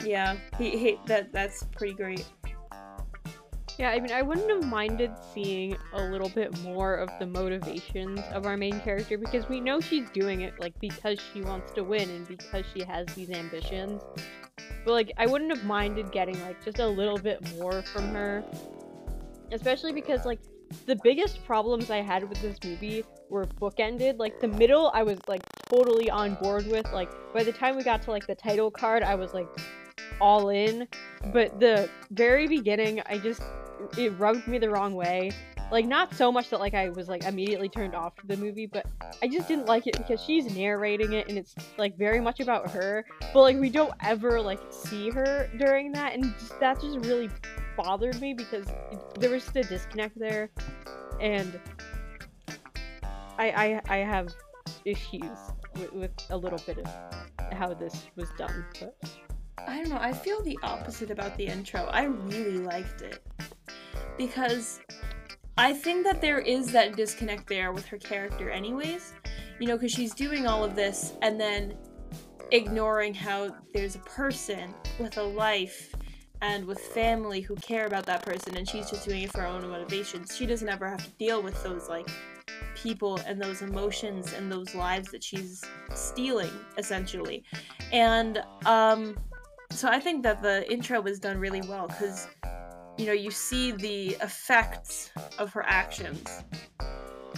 yeah, 0.03 0.37
he, 0.57 0.77
he 0.77 0.99
that 1.07 1.31
that's 1.31 1.63
pretty 1.75 1.93
great. 1.93 2.25
Yeah, 3.79 3.89
I 3.89 3.99
mean, 3.99 4.11
I 4.11 4.21
wouldn't 4.21 4.49
have 4.51 4.65
minded 4.69 5.11
seeing 5.33 5.75
a 5.93 6.03
little 6.03 6.29
bit 6.29 6.55
more 6.61 6.95
of 6.95 7.09
the 7.19 7.25
motivations 7.25 8.19
of 8.31 8.45
our 8.45 8.55
main 8.55 8.79
character 8.81 9.17
because 9.17 9.49
we 9.49 9.59
know 9.59 9.79
she's 9.79 10.09
doing 10.11 10.41
it 10.41 10.53
like 10.59 10.79
because 10.79 11.19
she 11.33 11.41
wants 11.41 11.71
to 11.73 11.83
win 11.83 12.07
and 12.09 12.27
because 12.27 12.65
she 12.73 12.83
has 12.83 13.07
these 13.15 13.31
ambitions. 13.31 14.03
But 14.85 14.91
like, 14.91 15.11
I 15.17 15.25
wouldn't 15.25 15.49
have 15.55 15.65
minded 15.65 16.11
getting 16.11 16.39
like 16.43 16.63
just 16.63 16.77
a 16.77 16.87
little 16.87 17.17
bit 17.17 17.41
more 17.55 17.81
from 17.81 18.09
her, 18.09 18.43
especially 19.51 19.91
because 19.91 20.23
like 20.23 20.39
the 20.85 20.95
biggest 21.03 21.43
problems 21.43 21.89
I 21.89 22.01
had 22.01 22.29
with 22.29 22.41
this 22.43 22.57
movie 22.63 23.03
were 23.29 23.45
bookended. 23.45 24.19
Like 24.19 24.39
the 24.39 24.49
middle, 24.49 24.91
I 24.93 25.01
was 25.01 25.19
like 25.27 25.41
totally 25.67 26.11
on 26.11 26.35
board 26.35 26.67
with. 26.67 26.85
Like 26.93 27.09
by 27.33 27.43
the 27.43 27.51
time 27.51 27.75
we 27.75 27.83
got 27.83 28.03
to 28.03 28.11
like 28.11 28.27
the 28.27 28.35
title 28.35 28.69
card, 28.69 29.01
I 29.01 29.15
was 29.15 29.33
like 29.33 29.47
all 30.21 30.49
in. 30.49 30.87
But 31.33 31.59
the 31.59 31.89
very 32.11 32.47
beginning, 32.47 33.01
I 33.07 33.17
just 33.17 33.41
it 33.97 34.09
rubbed 34.19 34.47
me 34.47 34.57
the 34.57 34.69
wrong 34.69 34.93
way. 34.93 35.31
Like 35.71 35.85
not 35.85 36.13
so 36.13 36.31
much 36.31 36.49
that 36.49 36.59
like 36.59 36.73
I 36.73 36.89
was 36.89 37.07
like 37.07 37.23
immediately 37.23 37.69
turned 37.69 37.95
off 37.95 38.15
to 38.17 38.27
the 38.27 38.37
movie, 38.37 38.67
but 38.67 38.85
I 39.21 39.27
just 39.27 39.47
didn't 39.47 39.65
like 39.65 39.87
it 39.87 39.97
because 39.97 40.23
she's 40.23 40.55
narrating 40.55 41.13
it 41.13 41.29
and 41.29 41.37
it's 41.37 41.55
like 41.77 41.97
very 41.97 42.19
much 42.19 42.39
about 42.39 42.69
her. 42.71 43.05
But 43.33 43.41
like 43.41 43.57
we 43.57 43.69
don't 43.69 43.93
ever 44.03 44.39
like 44.39 44.59
see 44.69 45.09
her 45.09 45.49
during 45.57 45.91
that, 45.93 46.13
and 46.13 46.33
just, 46.37 46.59
that 46.59 46.79
just 46.79 46.99
really 46.99 47.29
bothered 47.75 48.19
me 48.21 48.33
because 48.33 48.67
it, 48.91 49.19
there 49.19 49.31
was 49.31 49.43
just 49.43 49.55
a 49.55 49.63
disconnect 49.63 50.19
there, 50.19 50.49
and 51.19 51.59
I 53.39 53.81
I, 53.89 53.95
I 53.95 53.97
have 53.97 54.33
issues 54.85 55.37
with, 55.75 55.93
with 55.93 56.11
a 56.29 56.37
little 56.37 56.59
bit 56.67 56.77
of 56.77 57.53
how 57.53 57.73
this 57.73 58.05
was 58.15 58.29
done. 58.37 58.65
But 58.79 58.95
I 59.57 59.77
don't 59.77 59.89
know. 59.89 59.97
I 59.99 60.13
feel 60.13 60.41
the 60.43 60.59
opposite 60.61 61.09
about 61.09 61.37
the 61.37 61.47
intro. 61.47 61.85
I 61.85 62.03
really 62.03 62.59
liked 62.59 63.01
it 63.01 63.23
because 64.17 64.79
I 65.57 65.73
think 65.73 66.03
that 66.05 66.21
there 66.21 66.39
is 66.39 66.71
that 66.71 66.95
disconnect 66.95 67.47
there 67.47 67.71
with 67.71 67.85
her 67.85 67.97
character, 67.97 68.49
anyways. 68.49 69.13
You 69.59 69.67
know, 69.67 69.77
because 69.77 69.91
she's 69.91 70.13
doing 70.13 70.47
all 70.47 70.63
of 70.63 70.75
this 70.75 71.13
and 71.21 71.39
then 71.39 71.75
ignoring 72.51 73.13
how 73.13 73.55
there's 73.73 73.95
a 73.95 73.99
person 73.99 74.73
with 74.99 75.17
a 75.17 75.23
life 75.23 75.93
and 76.41 76.65
with 76.65 76.79
family 76.79 77.39
who 77.39 77.55
care 77.55 77.85
about 77.85 78.05
that 78.05 78.23
person, 78.25 78.57
and 78.57 78.67
she's 78.67 78.89
just 78.89 79.07
doing 79.07 79.23
it 79.23 79.31
for 79.31 79.41
her 79.41 79.47
own 79.47 79.61
motivations. 79.69 80.35
She 80.35 80.45
doesn't 80.45 80.67
ever 80.67 80.89
have 80.89 81.03
to 81.03 81.09
deal 81.11 81.41
with 81.41 81.61
those, 81.63 81.87
like, 81.87 82.09
people 82.75 83.17
and 83.25 83.41
those 83.41 83.61
emotions 83.61 84.33
and 84.33 84.51
those 84.51 84.75
lives 84.75 85.09
that 85.11 85.23
she's 85.23 85.63
stealing, 85.95 86.51
essentially. 86.77 87.45
And, 87.93 88.43
um, 88.65 89.17
so 89.69 89.87
I 89.87 89.99
think 89.99 90.21
that 90.23 90.41
the 90.41 90.69
intro 90.69 90.99
was 90.99 91.19
done 91.19 91.37
really 91.37 91.61
well 91.61 91.87
because 91.87 92.27
you 92.97 93.05
know 93.05 93.13
you 93.13 93.31
see 93.31 93.71
the 93.71 94.09
effects 94.21 95.11
of 95.39 95.51
her 95.53 95.63
actions 95.65 96.43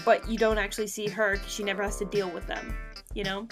but 0.04 0.28
you 0.30 0.38
don't 0.38 0.58
actually 0.58 0.88
see 0.88 1.08
her 1.08 1.34
because 1.34 1.52
she 1.52 1.64
never 1.64 1.82
has 1.82 1.98
to 1.98 2.06
deal 2.06 2.30
with 2.30 2.46
them 2.48 2.76
you 3.14 3.24
know 3.24 3.48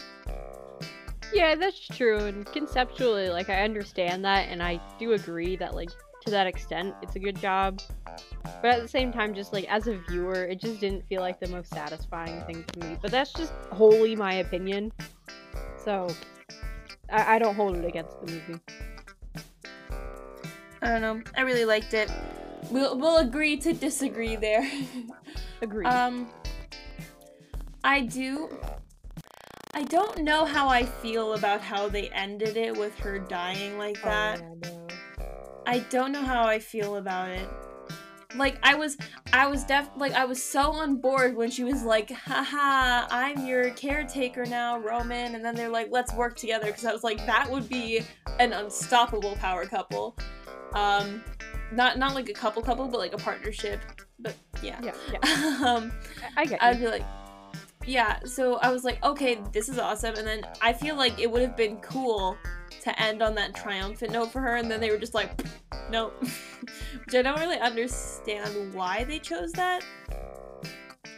yeah, 1.34 1.56
that's 1.56 1.88
true. 1.88 2.20
And 2.20 2.46
conceptually, 2.46 3.30
like 3.30 3.50
I 3.50 3.64
understand 3.64 4.24
that, 4.24 4.50
and 4.50 4.62
I 4.62 4.80
do 5.00 5.14
agree 5.14 5.56
that 5.56 5.74
like 5.74 5.90
to 6.22 6.32
that 6.32 6.48
extent, 6.48 6.96
it's 7.02 7.16
a 7.16 7.20
good 7.20 7.40
job. 7.40 7.82
But 8.62 8.72
at 8.72 8.82
the 8.82 8.88
same 8.88 9.12
time, 9.12 9.34
just 9.34 9.52
like 9.52 9.66
as 9.66 9.88
a 9.88 9.98
viewer, 10.08 10.46
it 10.46 10.62
just 10.62 10.80
didn't 10.80 11.06
feel 11.08 11.22
like 11.22 11.40
the 11.40 11.48
most 11.48 11.74
satisfying 11.74 12.42
thing 12.44 12.64
to 12.64 12.88
me. 12.88 12.98
But 13.02 13.12
that's 13.12 13.34
just 13.34 13.52
wholly 13.72 14.16
my 14.16 14.36
opinion. 14.36 14.92
So 15.84 16.08
I, 17.12 17.36
I 17.36 17.40
don't 17.40 17.56
hold 17.56 17.76
it 17.78 17.86
against 17.86 18.20
the 18.22 18.32
movie. 18.32 18.60
I 20.84 20.88
don't 20.90 21.02
know 21.02 21.22
i 21.36 21.42
really 21.42 21.66
liked 21.66 21.94
it 21.94 22.12
we'll, 22.70 22.98
we'll 22.98 23.18
agree 23.18 23.58
to 23.58 23.74
disagree 23.74 24.36
there 24.36 24.70
Agreed. 25.62 25.88
um 25.88 26.30
i 27.84 28.02
do 28.02 28.50
i 29.74 29.84
don't 29.84 30.20
know 30.20 30.46
how 30.46 30.68
i 30.68 30.84
feel 30.84 31.34
about 31.34 31.62
how 31.62 31.90
they 31.90 32.10
ended 32.10 32.58
it 32.58 32.78
with 32.78 32.98
her 33.00 33.18
dying 33.20 33.78
like 33.78 33.98
Oh, 34.04 34.10
that 34.10 34.42
no. 34.42 34.88
I 35.66 35.80
don't 35.80 36.12
know 36.12 36.24
how 36.24 36.44
I 36.46 36.60
feel 36.60 36.98
about 36.98 37.30
it. 37.30 37.48
Like 38.36 38.58
I 38.64 38.76
was 38.76 38.98
I 39.32 39.48
was 39.48 39.64
def 39.64 39.90
like 39.96 40.12
I 40.14 40.26
was 40.26 40.44
so 40.44 40.72
on 40.74 40.98
board 40.98 41.36
when 41.36 41.52
she 41.52 41.64
was 41.64 41.84
like, 41.84 42.12
haha, 42.12 43.08
I'm 43.10 43.46
your 43.46 43.70
caretaker 43.72 44.46
now, 44.46 44.80
Roman, 44.80 45.36
and 45.36 45.46
then 45.46 45.56
they're 45.56 45.70
like, 45.70 45.88
let's 45.92 46.14
work 46.14 46.36
together 46.36 46.66
because 46.68 46.86
I 46.86 46.92
was 46.92 47.04
like, 47.04 47.18
that 47.28 47.50
would 47.50 47.70
be 47.70 48.02
an 48.40 48.54
unstoppable 48.54 49.36
power 49.36 49.66
couple. 49.66 50.18
Um 50.74 51.24
not 51.72 51.98
not 51.98 52.14
like 52.14 52.30
a 52.30 52.34
couple 52.34 52.62
couple, 52.62 52.88
but 52.88 53.00
like 53.00 53.14
a 53.14 53.18
partnership. 53.18 53.80
But 54.20 54.36
yeah. 54.62 54.80
Yeah, 54.82 54.94
yeah. 55.12 55.60
um 55.66 55.92
I, 56.38 56.46
get 56.46 56.62
I'd 56.62 56.80
be 56.80 56.88
like, 56.88 57.04
yeah. 57.86 58.20
So 58.26 58.56
I 58.56 58.70
was 58.70 58.84
like, 58.84 59.04
okay, 59.04 59.40
this 59.52 59.70
is 59.70 59.80
awesome. 59.80 60.16
And 60.16 60.28
then 60.28 60.44
I 60.62 60.74
feel 60.74 60.96
like 60.96 61.20
it 61.20 61.30
would 61.30 61.42
have 61.42 61.58
been 61.58 61.78
cool 61.78 62.38
to 62.82 63.02
end 63.02 63.22
on 63.22 63.36
that 63.36 63.56
triumphant 63.56 64.12
note 64.12 64.32
for 64.32 64.42
her. 64.42 64.56
And 64.56 64.70
then 64.70 64.80
they 64.80 64.92
were 64.92 64.98
just 64.98 65.14
like, 65.14 65.42
nope. 65.90 66.14
Which 67.06 67.16
I 67.16 67.22
don't 67.22 67.40
really 67.40 67.60
understand 67.60 68.74
why 68.74 69.04
they 69.04 69.20
chose 69.20 69.52
that. 69.54 69.84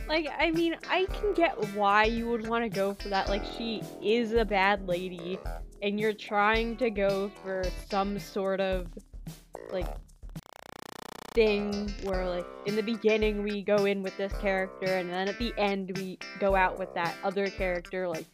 Like, 0.08 0.28
I 0.38 0.52
mean, 0.52 0.76
I 0.90 1.06
can 1.06 1.34
get 1.34 1.56
why 1.74 2.04
you 2.04 2.28
would 2.28 2.48
want 2.48 2.64
to 2.64 2.70
go 2.70 2.94
for 2.94 3.10
that. 3.10 3.28
Like, 3.28 3.44
she 3.58 3.82
is 4.04 4.34
a 4.34 4.46
bad 4.46 4.88
lady, 4.88 5.40
and 5.82 6.00
you're 6.00 6.14
trying 6.14 6.78
to 6.78 6.92
go 6.92 7.32
for 7.42 7.64
some 7.90 8.20
sort 8.20 8.60
of, 8.60 8.88
like, 9.72 9.88
thing 11.34 11.94
where, 12.04 12.28
like, 12.28 12.46
in 12.66 12.76
the 12.76 12.84
beginning 12.84 13.44
we 13.44 13.62
go 13.62 13.86
in 13.86 14.02
with 14.02 14.16
this 14.18 14.34
character, 14.34 14.96
and 14.96 15.10
then 15.10 15.28
at 15.28 15.38
the 15.38 15.54
end 15.58 15.98
we 15.98 16.18
go 16.40 16.56
out 16.56 16.80
with 16.80 16.94
that 16.94 17.16
other 17.24 17.50
character, 17.50 18.08
like, 18.08 18.26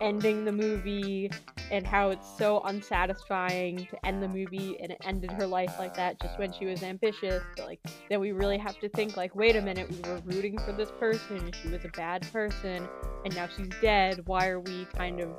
ending 0.00 0.44
the 0.44 0.52
movie, 0.52 1.30
and 1.70 1.86
how 1.86 2.10
it's 2.10 2.26
so 2.36 2.60
unsatisfying 2.64 3.86
to 3.86 4.06
end 4.06 4.22
the 4.22 4.28
movie, 4.28 4.76
and 4.80 4.90
it 4.90 4.98
ended 5.04 5.30
her 5.32 5.46
life 5.46 5.74
like 5.78 5.94
that 5.94 6.20
just 6.20 6.38
when 6.38 6.52
she 6.52 6.66
was 6.66 6.82
ambitious. 6.82 7.42
But, 7.56 7.66
like, 7.66 7.80
then 8.10 8.20
we 8.20 8.32
really 8.32 8.58
have 8.58 8.78
to 8.80 8.88
think 8.90 9.16
like 9.16 9.34
wait 9.34 9.56
a 9.56 9.60
minute 9.60 9.90
we 9.90 10.10
were 10.10 10.20
rooting 10.26 10.58
for 10.58 10.72
this 10.72 10.90
person 10.98 11.50
she 11.62 11.68
was 11.68 11.84
a 11.84 11.88
bad 11.96 12.22
person 12.32 12.88
and 13.24 13.34
now 13.34 13.46
she's 13.46 13.68
dead 13.80 14.20
why 14.26 14.48
are 14.48 14.60
we 14.60 14.86
kind 14.96 15.20
of 15.20 15.30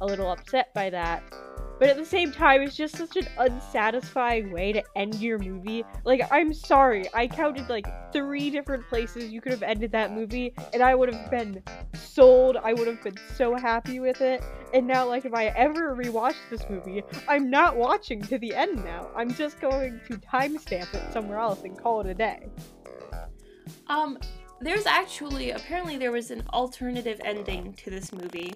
a 0.00 0.06
little 0.06 0.30
upset 0.30 0.72
by 0.74 0.90
that 0.90 1.22
but 1.78 1.88
at 1.88 1.96
the 1.96 2.04
same 2.04 2.32
time 2.32 2.62
it's 2.62 2.76
just 2.76 2.96
such 2.96 3.16
an 3.16 3.26
unsatisfying 3.38 4.50
way 4.50 4.72
to 4.72 4.82
end 4.96 5.14
your 5.16 5.38
movie. 5.38 5.84
Like 6.04 6.22
i'm 6.30 6.52
sorry 6.52 7.04
i 7.14 7.26
counted 7.26 7.68
like 7.68 7.86
three 8.12 8.50
different 8.50 8.86
places 8.88 9.30
you 9.32 9.40
could 9.40 9.52
have 9.52 9.62
ended 9.62 9.92
that 9.92 10.12
movie 10.12 10.54
and 10.72 10.82
i 10.82 10.94
would 10.94 11.12
have 11.12 11.30
been 11.30 11.62
sold. 11.94 12.56
I 12.56 12.72
would 12.72 12.86
have 12.86 13.02
been 13.02 13.16
so 13.34 13.56
happy 13.56 14.00
with 14.00 14.20
it. 14.20 14.42
And 14.74 14.86
now 14.86 15.06
like 15.06 15.24
if 15.24 15.34
i 15.34 15.46
ever 15.46 15.94
rewatch 15.94 16.36
this 16.50 16.62
movie 16.68 17.02
i'm 17.28 17.50
not 17.50 17.76
watching 17.76 18.22
to 18.22 18.38
the 18.38 18.54
end 18.54 18.84
now. 18.84 19.10
I'm 19.16 19.32
just 19.34 19.60
going 19.60 20.00
to 20.08 20.16
timestamp 20.18 20.94
it 20.94 21.12
somewhere 21.12 21.38
else 21.38 21.62
and 21.62 21.78
call 21.78 22.00
it 22.00 22.06
a 22.06 22.14
day. 22.14 22.48
Um, 23.88 24.18
there's 24.60 24.86
actually 24.86 25.50
apparently 25.50 25.96
there 25.96 26.12
was 26.12 26.30
an 26.30 26.44
alternative 26.52 27.20
ending 27.24 27.74
to 27.74 27.90
this 27.90 28.12
movie 28.12 28.52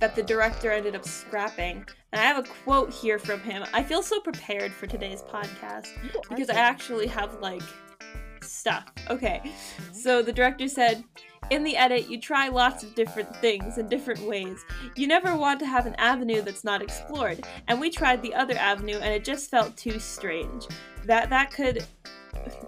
that 0.00 0.16
the 0.16 0.22
director 0.22 0.72
ended 0.72 0.96
up 0.96 1.04
scrapping. 1.04 1.86
And 2.12 2.20
I 2.20 2.24
have 2.24 2.38
a 2.38 2.48
quote 2.64 2.92
here 2.92 3.18
from 3.18 3.40
him. 3.40 3.64
I 3.72 3.82
feel 3.82 4.02
so 4.02 4.20
prepared 4.20 4.72
for 4.72 4.86
today's 4.86 5.22
podcast 5.22 5.88
because 6.28 6.50
I 6.50 6.56
actually 6.56 7.06
have 7.06 7.40
like 7.40 7.62
stuff. 8.42 8.86
Okay, 9.08 9.52
so 9.92 10.22
the 10.22 10.32
director 10.32 10.68
said, 10.68 11.04
in 11.50 11.64
the 11.64 11.76
edit, 11.76 12.08
you 12.08 12.20
try 12.20 12.48
lots 12.48 12.82
of 12.82 12.94
different 12.94 13.34
things 13.36 13.78
in 13.78 13.88
different 13.88 14.20
ways. 14.20 14.64
You 14.96 15.06
never 15.06 15.36
want 15.36 15.58
to 15.60 15.66
have 15.66 15.86
an 15.86 15.94
avenue 15.96 16.42
that's 16.42 16.64
not 16.64 16.82
explored, 16.82 17.44
and 17.68 17.80
we 17.80 17.90
tried 17.90 18.22
the 18.22 18.34
other 18.34 18.54
avenue 18.54 18.96
and 18.96 19.12
it 19.12 19.24
just 19.24 19.50
felt 19.50 19.76
too 19.76 19.98
strange. 19.98 20.66
That 21.04 21.30
that 21.30 21.52
could 21.52 21.84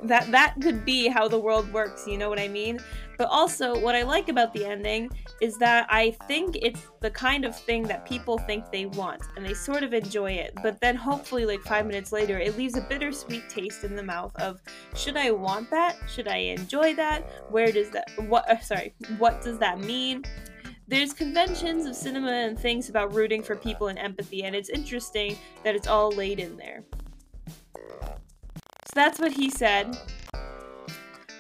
that 0.03 0.31
that 0.31 0.55
could 0.61 0.85
be 0.85 1.09
how 1.09 1.29
the 1.29 1.39
world 1.39 1.73
works, 1.73 2.07
you 2.07 2.19
know 2.19 2.29
what 2.29 2.39
I 2.39 2.49
mean? 2.49 2.79
But 3.19 3.29
also, 3.29 3.79
what 3.79 3.95
I 3.95 4.03
like 4.03 4.29
about 4.29 4.53
the 4.53 4.65
ending 4.65 5.11
is 5.41 5.57
that 5.59 5.87
I 5.89 6.13
think 6.27 6.57
it's 6.61 6.81
the 7.01 7.11
kind 7.11 7.45
of 7.45 7.57
thing 7.57 7.85
that 7.85 8.07
people 8.07 8.39
think 8.39 8.71
they 8.73 8.87
want, 8.87 9.23
and 9.37 9.47
they 9.47 9.55
sort 9.55 9.83
of 9.83 9.93
enjoy 9.95 10.33
it. 10.33 10.55
But 10.63 10.81
then, 10.81 10.97
hopefully, 10.97 11.45
like 11.47 11.61
five 11.61 11.87
minutes 11.87 12.11
later, 12.11 12.39
it 12.39 12.57
leaves 12.57 12.77
a 12.77 12.81
bittersweet 12.81 13.49
taste 13.49 13.85
in 13.85 13.95
the 13.95 14.03
mouth 14.03 14.35
of, 14.37 14.61
should 14.97 15.17
I 15.17 15.31
want 15.31 15.71
that? 15.71 15.97
Should 16.09 16.27
I 16.27 16.39
enjoy 16.39 16.95
that? 16.97 17.31
Where 17.51 17.71
does 17.71 17.91
that? 17.91 18.09
What? 18.27 18.49
Uh, 18.49 18.59
sorry, 18.61 18.95
what 19.19 19.43
does 19.43 19.59
that 19.59 19.79
mean? 19.79 20.25
There's 20.89 21.13
conventions 21.13 21.87
of 21.87 21.95
cinema 21.95 22.33
and 22.33 22.59
things 22.59 22.89
about 22.89 23.15
rooting 23.15 23.43
for 23.43 23.57
people 23.57 23.89
and 23.89 23.99
empathy, 23.99 24.43
and 24.43 24.57
it's 24.57 24.69
interesting 24.69 25.39
that 25.65 25.77
it's 25.77 25.87
all 25.87 26.11
laid 26.11 26.41
in 26.41 26.57
there. 26.57 26.83
So 28.93 29.01
that's 29.01 29.19
what 29.19 29.33
he 29.33 29.49
said. 29.49 29.97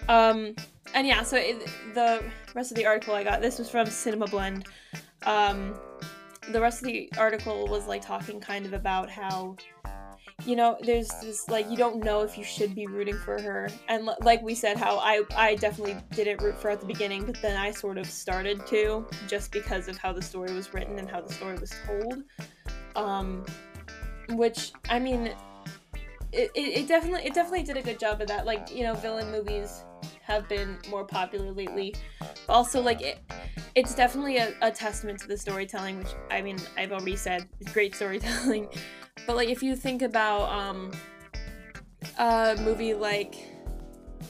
Um, 0.09 0.55
and 0.95 1.07
yeah, 1.07 1.23
so 1.23 1.37
it, 1.37 1.69
the 1.93 2.25
rest 2.55 2.71
of 2.71 2.79
the 2.79 2.87
article 2.87 3.15
I 3.15 3.25
got 3.25 3.43
this 3.43 3.59
was 3.59 3.69
from 3.69 3.87
Cinema 3.87 4.27
Blend. 4.27 4.67
Um, 5.27 5.75
the 6.51 6.63
rest 6.63 6.81
of 6.81 6.87
the 6.87 7.13
article 7.19 7.67
was 7.69 7.87
like 7.87 8.01
talking 8.01 8.41
kind 8.41 8.65
of 8.65 8.73
about 8.73 9.11
how 9.11 9.57
you 10.47 10.57
know 10.57 10.79
there's 10.83 11.09
this 11.21 11.49
like 11.51 11.71
you 11.71 11.77
don't 11.77 12.03
know 12.03 12.23
if 12.23 12.37
you 12.37 12.43
should 12.43 12.75
be 12.75 12.87
rooting 12.87 13.17
for 13.17 13.41
her 13.41 13.69
and 13.89 14.09
l- 14.09 14.17
like 14.23 14.43
we 14.43 14.57
said 14.57 14.77
how 14.77 14.99
i 14.99 15.23
i 15.37 15.55
definitely 15.55 15.97
didn't 16.11 16.43
root 16.43 16.57
for 16.61 16.69
her 16.69 16.71
at 16.71 16.81
the 16.81 16.87
beginning 16.87 17.25
but 17.25 17.41
then 17.41 17.57
i 17.57 17.71
sort 17.71 17.97
of 17.97 18.07
started 18.07 18.67
to 18.67 19.07
just 19.29 19.53
because 19.53 19.87
of 19.87 19.97
how 19.99 20.13
the 20.13 20.23
story 20.23 20.53
was 20.53 20.75
written 20.75 20.99
and 20.99 21.09
how 21.09 21.21
the 21.21 21.33
story 21.33 21.57
was 21.59 21.73
told 21.87 22.25
um 22.97 23.45
which 24.31 24.73
i 24.89 24.99
mean 24.99 25.33
it, 26.33 26.51
it, 26.55 26.61
it 26.61 26.89
definitely 26.89 27.27
it 27.27 27.35
definitely 27.35 27.62
did 27.62 27.77
a 27.77 27.83
good 27.83 27.99
job 27.99 28.21
of 28.21 28.29
that 28.29 28.47
like 28.47 28.75
you 28.75 28.83
know 28.83 28.95
villain 28.95 29.31
movies 29.31 29.85
have 30.23 30.49
been 30.49 30.79
more 30.89 31.05
popular 31.05 31.53
lately. 31.53 31.95
Also, 32.49 32.81
like 32.81 33.01
it, 33.03 33.19
it's 33.75 33.95
definitely 33.95 34.39
a, 34.39 34.55
a 34.62 34.71
testament 34.71 35.19
to 35.21 35.29
the 35.29 35.37
storytelling, 35.37 35.99
which 35.99 36.15
I 36.31 36.43
mean 36.43 36.59
I've 36.77 36.93
already 36.93 37.17
said 37.17 37.49
it's 37.61 37.73
great 37.73 37.95
storytelling. 38.01 38.69
But 39.27 39.37
like 39.37 39.49
if 39.49 39.62
you 39.62 39.77
think 39.77 40.03
about 40.03 40.49
um, 40.49 40.93
a 42.19 42.57
movie 42.61 42.95
like, 42.95 43.35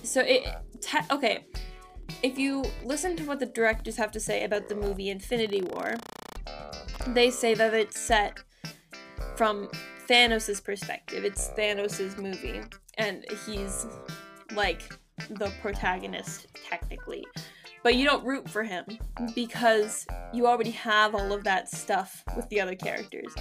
so 0.02 0.20
it 0.20 0.44
te- 0.80 1.06
okay, 1.10 1.46
if 2.22 2.38
you 2.38 2.64
listen 2.84 3.16
to 3.16 3.24
what 3.24 3.38
the 3.38 3.46
directors 3.46 3.96
have 3.96 4.10
to 4.12 4.20
say 4.20 4.44
about 4.44 4.68
the 4.68 4.74
movie 4.74 5.10
Infinity 5.10 5.62
War, 5.62 5.94
they 7.08 7.30
say 7.30 7.54
that 7.54 7.74
it's 7.74 7.98
set 7.98 8.38
from 9.36 9.68
Thanos' 10.12 10.62
perspective. 10.62 11.24
It's 11.24 11.48
Thanos' 11.56 12.18
movie, 12.18 12.60
and 12.98 13.24
he's 13.46 13.86
like 14.54 14.82
the 15.30 15.50
protagonist 15.62 16.48
technically. 16.68 17.24
But 17.82 17.94
you 17.94 18.04
don't 18.04 18.22
root 18.22 18.48
for 18.48 18.62
him 18.62 18.84
because 19.34 20.06
you 20.34 20.46
already 20.46 20.70
have 20.72 21.14
all 21.14 21.32
of 21.32 21.44
that 21.44 21.70
stuff 21.70 22.22
with 22.36 22.46
the 22.50 22.60
other 22.60 22.74
characters. 22.74 23.34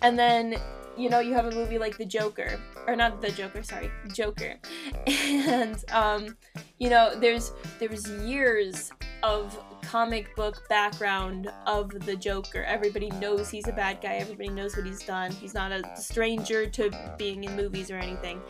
And 0.00 0.16
then 0.16 0.54
you 0.96 1.10
know 1.10 1.18
you 1.18 1.34
have 1.34 1.46
a 1.46 1.50
movie 1.50 1.78
like 1.78 1.98
the 1.98 2.06
joker. 2.06 2.60
Or 2.86 2.94
not 2.94 3.20
the 3.20 3.32
joker 3.32 3.64
sorry. 3.64 3.90
Joker. 4.14 4.60
And 5.06 5.84
um 5.90 6.36
you 6.78 6.88
know 6.88 7.18
there's 7.18 7.52
there's 7.80 8.08
years 8.08 8.92
of 9.24 9.58
comic 9.84 10.34
book 10.36 10.68
background 10.68 11.50
of 11.66 11.90
the 12.06 12.16
joker. 12.16 12.64
Everybody 12.64 13.10
knows 13.10 13.50
he's 13.50 13.68
a 13.68 13.72
bad 13.72 14.00
guy. 14.00 14.14
Everybody 14.14 14.48
knows 14.48 14.76
what 14.76 14.86
he's 14.86 15.02
done. 15.02 15.32
He's 15.32 15.54
not 15.54 15.72
a 15.72 15.82
stranger 15.96 16.66
to 16.70 17.14
being 17.18 17.44
in 17.44 17.56
movies 17.56 17.90
or 17.90 17.96
anything. 17.98 18.40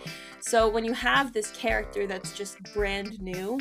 So 0.40 0.68
when 0.68 0.84
you 0.84 0.92
have 0.92 1.32
this 1.32 1.50
character 1.52 2.06
that's 2.06 2.36
just 2.36 2.62
brand 2.74 3.20
new 3.20 3.58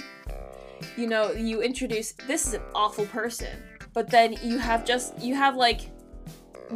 you 0.98 1.08
know 1.08 1.32
you 1.32 1.62
introduce 1.62 2.14
this 2.28 2.48
is 2.48 2.54
an 2.54 2.62
awful 2.74 3.06
person. 3.08 3.62
But 3.94 4.10
then 4.10 4.36
you 4.42 4.58
have 4.58 4.86
just 4.86 5.20
you 5.20 5.36
have 5.36 5.56
like 5.56 5.92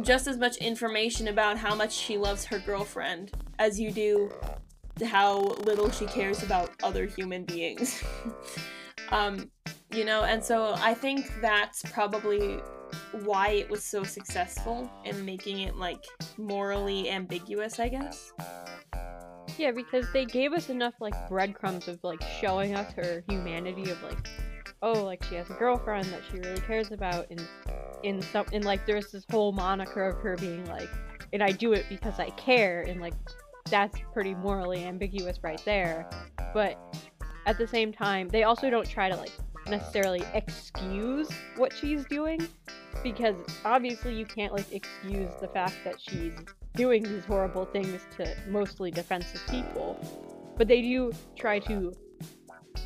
just 0.02 0.26
as 0.26 0.36
much 0.36 0.56
information 0.58 1.28
about 1.28 1.56
how 1.56 1.74
much 1.74 1.92
she 1.92 2.18
loves 2.18 2.44
her 2.44 2.58
girlfriend 2.58 3.32
as 3.58 3.80
you 3.80 3.90
do 3.90 4.30
how 5.04 5.40
little 5.40 5.90
she 5.90 6.06
cares 6.06 6.42
about 6.42 6.70
other 6.82 7.06
human 7.06 7.44
beings. 7.44 8.02
um, 9.10 9.50
you 9.92 10.04
know, 10.04 10.24
and 10.24 10.42
so 10.42 10.74
I 10.78 10.94
think 10.94 11.40
that's 11.40 11.82
probably 11.92 12.60
why 13.24 13.48
it 13.50 13.70
was 13.70 13.84
so 13.84 14.02
successful 14.02 14.90
in 15.04 15.24
making 15.24 15.60
it 15.60 15.76
like 15.76 16.04
morally 16.38 17.10
ambiguous, 17.10 17.78
I 17.78 17.88
guess. 17.88 18.32
Yeah, 19.58 19.70
because 19.70 20.06
they 20.12 20.24
gave 20.24 20.52
us 20.52 20.68
enough 20.68 20.94
like 21.00 21.14
breadcrumbs 21.28 21.88
of 21.88 21.98
like 22.02 22.22
showing 22.40 22.74
us 22.74 22.92
her 22.92 23.24
humanity 23.28 23.90
of 23.90 24.02
like, 24.02 24.28
oh, 24.82 25.04
like 25.04 25.24
she 25.24 25.36
has 25.36 25.48
a 25.48 25.54
girlfriend 25.54 26.06
that 26.06 26.20
she 26.30 26.38
really 26.38 26.60
cares 26.60 26.92
about, 26.92 27.26
and 27.30 27.40
in 28.02 28.20
some, 28.20 28.44
and 28.52 28.64
like 28.64 28.86
there's 28.86 29.10
this 29.12 29.24
whole 29.30 29.52
moniker 29.52 30.08
of 30.08 30.18
her 30.18 30.36
being 30.36 30.64
like, 30.66 30.90
and 31.32 31.42
I 31.42 31.52
do 31.52 31.72
it 31.72 31.86
because 31.88 32.20
I 32.20 32.30
care, 32.30 32.82
and 32.82 33.00
like 33.00 33.14
that's 33.70 33.98
pretty 34.12 34.34
morally 34.34 34.84
ambiguous 34.84 35.38
right 35.42 35.60
there. 35.64 36.08
But 36.52 36.78
at 37.46 37.56
the 37.58 37.66
same 37.66 37.92
time, 37.92 38.28
they 38.28 38.42
also 38.42 38.68
don't 38.68 38.88
try 38.88 39.08
to 39.08 39.16
like 39.16 39.32
necessarily 39.68 40.22
excuse 40.34 41.28
what 41.56 41.72
she's 41.72 42.04
doing 42.06 42.46
because 43.02 43.36
obviously 43.64 44.14
you 44.14 44.24
can't 44.24 44.52
like 44.52 44.70
excuse 44.72 45.30
the 45.40 45.48
fact 45.48 45.76
that 45.84 46.00
she's 46.00 46.32
doing 46.74 47.02
these 47.02 47.24
horrible 47.24 47.64
things 47.64 48.02
to 48.16 48.36
mostly 48.48 48.90
defensive 48.90 49.40
people. 49.48 49.98
But 50.56 50.68
they 50.68 50.82
do 50.82 51.12
try 51.36 51.58
to 51.60 51.92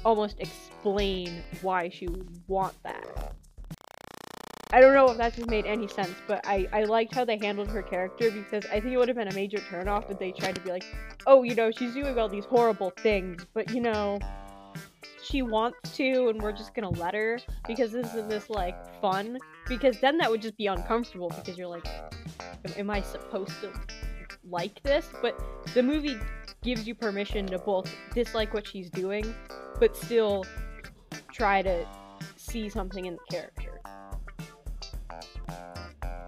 almost 0.04 0.40
explain 0.40 1.42
why 1.62 1.88
she 1.88 2.06
would 2.06 2.28
want 2.46 2.74
that. 2.82 3.34
I 4.72 4.80
don't 4.80 4.94
know 4.94 5.10
if 5.10 5.16
that 5.16 5.34
just 5.34 5.50
made 5.50 5.66
any 5.66 5.88
sense, 5.88 6.14
but 6.28 6.46
I, 6.46 6.68
I 6.72 6.84
liked 6.84 7.12
how 7.12 7.24
they 7.24 7.38
handled 7.38 7.68
her 7.70 7.82
character 7.82 8.30
because 8.30 8.64
I 8.66 8.78
think 8.78 8.92
it 8.92 8.98
would 8.98 9.08
have 9.08 9.16
been 9.16 9.26
a 9.26 9.34
major 9.34 9.58
turnoff 9.58 10.08
if 10.10 10.18
they 10.18 10.30
tried 10.30 10.54
to 10.54 10.60
be 10.60 10.70
like, 10.70 10.84
oh, 11.26 11.42
you 11.42 11.56
know, 11.56 11.72
she's 11.72 11.92
doing 11.92 12.16
all 12.18 12.28
these 12.28 12.44
horrible 12.44 12.90
things, 12.90 13.44
but 13.52 13.70
you 13.74 13.80
know, 13.80 14.20
she 15.22 15.42
wants 15.42 15.96
to 15.96 16.28
and 16.28 16.40
we're 16.40 16.52
just 16.52 16.74
gonna 16.74 16.90
let 16.90 17.14
her 17.14 17.38
because 17.66 17.92
this 17.92 18.14
is 18.14 18.26
this 18.26 18.50
like 18.50 18.76
fun 19.00 19.38
because 19.66 19.98
then 20.00 20.16
that 20.18 20.30
would 20.30 20.42
just 20.42 20.56
be 20.56 20.66
uncomfortable 20.66 21.28
because 21.28 21.58
you're 21.58 21.68
like 21.68 21.86
am, 22.76 22.90
i 22.90 23.00
supposed 23.00 23.52
to 23.60 23.72
like 24.48 24.82
this? 24.82 25.08
But 25.22 25.40
the 25.74 25.82
movie 25.82 26.16
gives 26.62 26.86
you 26.86 26.94
permission 26.94 27.46
to 27.46 27.58
both 27.58 27.92
dislike 28.14 28.52
what 28.52 28.66
she's 28.66 28.90
doing 28.90 29.34
but 29.78 29.96
still 29.96 30.44
try 31.32 31.62
to 31.62 31.86
see 32.36 32.68
something 32.68 33.06
in 33.06 33.14
the 33.14 33.20
character. 33.30 33.80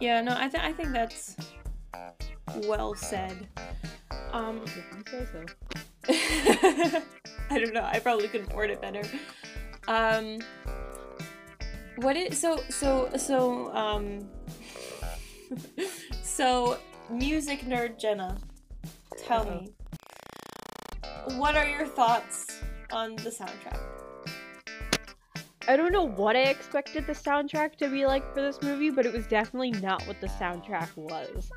Yeah, 0.01 0.21
no, 0.23 0.35
I, 0.37 0.49
th- 0.49 0.63
I 0.63 0.73
think 0.73 0.93
that's 0.93 1.37
well 2.65 2.95
said. 2.95 3.47
Um, 4.33 4.63
if 4.65 4.77
you 4.77 5.27
say 5.27 5.27
so 6.91 7.03
I 7.53 7.59
don't 7.59 7.75
know. 7.75 7.85
I 7.85 7.99
probably 7.99 8.29
couldn't 8.29 8.55
word 8.55 8.71
it 8.71 8.81
better. 8.81 9.03
Um, 9.87 10.39
what 11.97 12.17
is 12.17 12.41
so 12.41 12.57
so 12.71 13.11
so 13.19 13.71
um 13.75 14.27
so 16.23 16.79
music 17.11 17.61
nerd 17.61 17.99
Jenna, 17.99 18.39
tell 19.19 19.45
me, 19.45 19.69
what 21.37 21.55
are 21.55 21.69
your 21.69 21.87
thoughts 21.87 22.47
on 22.91 23.17
the 23.17 23.29
soundtrack? 23.29 23.79
I 25.69 25.77
don't 25.77 25.93
know 25.93 26.09
what 26.09 26.35
I 26.37 26.45
expected 26.45 27.07
the 27.07 27.13
soundtrack 27.13 27.77
to 27.77 27.89
be 27.91 28.07
like 28.07 28.35
for 28.35 28.41
this 28.41 28.63
movie, 28.63 28.89
but 28.89 29.05
it 29.05 29.13
was 29.13 29.27
definitely 29.27 29.73
not 29.73 30.07
what 30.07 30.23
the 30.23 30.27
soundtrack 30.27 30.97
was. 30.97 31.51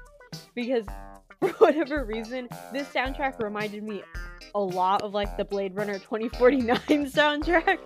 Because 0.53 0.85
for 1.39 1.49
whatever 1.49 2.05
reason, 2.05 2.47
this 2.71 2.87
soundtrack 2.89 3.41
reminded 3.41 3.83
me 3.83 4.03
a 4.53 4.59
lot 4.59 5.01
of 5.01 5.13
like 5.13 5.37
the 5.37 5.45
Blade 5.45 5.75
Runner 5.75 5.99
2049 5.99 6.77
soundtrack, 6.87 7.77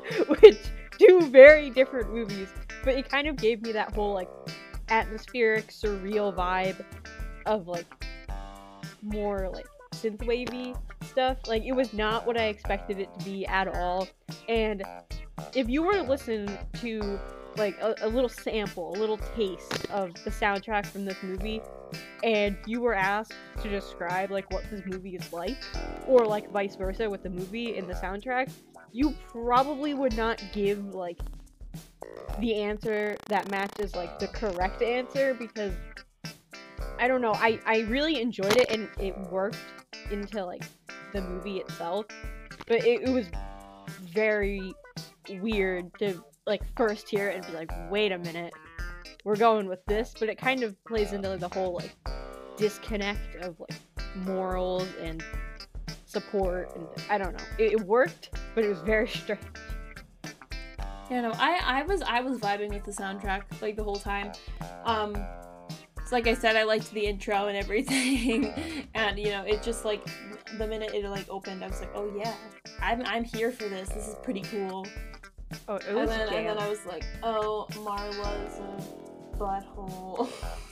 which 0.41 0.57
two 0.97 1.21
very 1.29 1.69
different 1.69 2.13
movies, 2.13 2.49
but 2.83 2.95
it 2.95 3.09
kind 3.09 3.27
of 3.27 3.35
gave 3.35 3.61
me 3.61 3.71
that 3.71 3.93
whole 3.93 4.13
like 4.13 4.29
atmospheric, 4.89 5.67
surreal 5.67 6.33
vibe 6.35 6.83
of 7.45 7.67
like 7.67 7.85
more 9.01 9.49
like 9.53 9.67
synthwavy 9.93 10.77
stuff. 11.03 11.37
Like 11.47 11.63
it 11.63 11.73
was 11.73 11.93
not 11.93 12.25
what 12.25 12.39
I 12.39 12.45
expected 12.45 12.99
it 12.99 13.09
to 13.17 13.25
be 13.25 13.45
at 13.47 13.67
all. 13.67 14.07
And 14.47 14.83
if 15.55 15.69
you 15.69 15.83
were 15.83 15.93
to 15.93 16.03
listen 16.03 16.57
to 16.81 17.19
like 17.59 17.77
a, 17.81 17.95
a 18.01 18.07
little 18.07 18.29
sample, 18.29 18.95
a 18.95 18.97
little 18.97 19.17
taste 19.17 19.85
of 19.91 20.13
the 20.23 20.31
soundtrack 20.31 20.87
from 20.87 21.05
this 21.05 21.17
movie, 21.21 21.61
and 22.23 22.57
you 22.65 22.81
were 22.81 22.95
asked 22.95 23.33
to 23.61 23.69
describe 23.69 24.31
like 24.31 24.51
what 24.51 24.63
this 24.71 24.81
movie 24.85 25.15
is 25.15 25.31
like, 25.31 25.57
or 26.07 26.25
like 26.25 26.49
vice 26.51 26.75
versa 26.75 27.09
with 27.09 27.21
the 27.21 27.29
movie 27.29 27.77
and 27.77 27.87
the 27.87 27.93
soundtrack, 27.93 28.49
you 28.91 29.13
probably 29.27 29.93
would 29.93 30.15
not 30.15 30.41
give 30.53 30.95
like 30.95 31.19
the 32.39 32.55
answer 32.55 33.17
that 33.27 33.49
matches 33.51 33.95
like 33.95 34.17
the 34.19 34.27
correct 34.27 34.81
answer 34.81 35.33
because 35.33 35.73
I 36.97 37.07
don't 37.07 37.21
know. 37.21 37.33
I 37.33 37.59
I 37.65 37.79
really 37.81 38.21
enjoyed 38.21 38.57
it 38.57 38.71
and 38.71 38.89
it 38.99 39.17
worked 39.29 39.57
into 40.11 40.43
like 40.43 40.63
the 41.13 41.21
movie 41.21 41.57
itself, 41.57 42.05
but 42.67 42.85
it, 42.85 43.01
it 43.01 43.09
was 43.09 43.27
very 44.13 44.73
weird 45.29 45.91
to 45.99 46.23
like 46.49 46.63
first 46.75 47.07
hear 47.07 47.29
it 47.29 47.35
and 47.35 47.45
be 47.45 47.53
like, 47.53 47.71
wait 47.89 48.11
a 48.11 48.17
minute, 48.17 48.53
we're 49.23 49.37
going 49.37 49.67
with 49.67 49.85
this, 49.85 50.13
but 50.19 50.27
it 50.27 50.37
kind 50.37 50.63
of 50.63 50.75
plays 50.83 51.13
into 51.13 51.37
the 51.37 51.47
whole 51.47 51.75
like 51.75 51.95
disconnect 52.57 53.35
of 53.37 53.57
like 53.59 53.79
morals 54.15 54.87
and 55.01 55.23
support 56.05 56.75
and 56.75 56.87
I 57.09 57.19
don't 57.19 57.33
know. 57.33 57.45
It, 57.59 57.73
it 57.73 57.81
worked, 57.81 58.31
but 58.55 58.63
it 58.65 58.69
was 58.69 58.79
very 58.79 59.07
strange. 59.07 59.41
Yeah, 61.09 61.21
no, 61.21 61.31
I 61.35 61.61
I 61.63 61.83
was 61.83 62.01
I 62.01 62.21
was 62.21 62.39
vibing 62.39 62.69
with 62.69 62.83
the 62.83 62.91
soundtrack 62.91 63.43
like 63.61 63.75
the 63.75 63.83
whole 63.83 63.95
time. 63.95 64.31
Um 64.83 65.15
so 66.05 66.15
like 66.15 66.25
I 66.25 66.33
said, 66.33 66.55
I 66.55 66.63
liked 66.63 66.91
the 66.91 67.05
intro 67.05 67.45
and 67.45 67.55
everything, 67.55 68.87
and 68.95 69.19
you 69.19 69.29
know, 69.29 69.43
it 69.43 69.61
just 69.61 69.85
like 69.85 70.03
the 70.57 70.65
minute 70.65 70.91
it 70.95 71.07
like 71.07 71.29
opened, 71.29 71.63
I 71.63 71.67
was 71.67 71.79
like, 71.79 71.91
oh 71.93 72.11
yeah, 72.17 72.33
I'm 72.81 73.03
I'm 73.05 73.23
here 73.23 73.51
for 73.51 73.69
this. 73.69 73.89
This 73.89 74.07
is 74.07 74.15
pretty 74.23 74.41
cool. 74.41 74.87
Oh, 75.67 75.75
it 75.75 75.85
And 75.87 75.95
was 75.95 76.09
then, 76.09 76.33
and 76.33 76.47
then 76.47 76.57
I 76.57 76.69
was 76.69 76.85
like, 76.85 77.05
oh, 77.23 77.67
Marla's 77.73 78.59
a 78.59 79.37
butthole. 79.37 80.29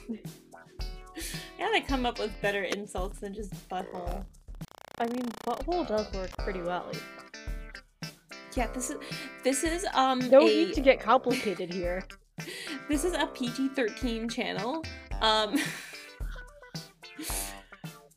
yeah, 1.59 1.69
they 1.71 1.81
come 1.81 2.05
up 2.05 2.19
with 2.19 2.31
better 2.41 2.63
insults 2.63 3.19
than 3.19 3.33
just 3.33 3.51
butthole. 3.69 4.25
I 4.99 5.05
mean, 5.07 5.25
butthole 5.45 5.87
does 5.87 6.11
work 6.13 6.35
pretty 6.39 6.61
well. 6.61 6.91
Yeah, 8.55 8.67
this 8.73 8.89
is 8.89 8.97
this 9.43 9.63
is 9.63 9.85
um 9.93 10.19
No 10.29 10.41
a, 10.41 10.45
need 10.45 10.73
to 10.73 10.81
get 10.81 10.99
complicated 10.99 11.71
here. 11.71 12.03
this 12.89 13.03
is 13.03 13.13
a 13.13 13.27
PG 13.27 13.69
thirteen 13.69 14.27
channel. 14.27 14.83
Um, 15.21 15.55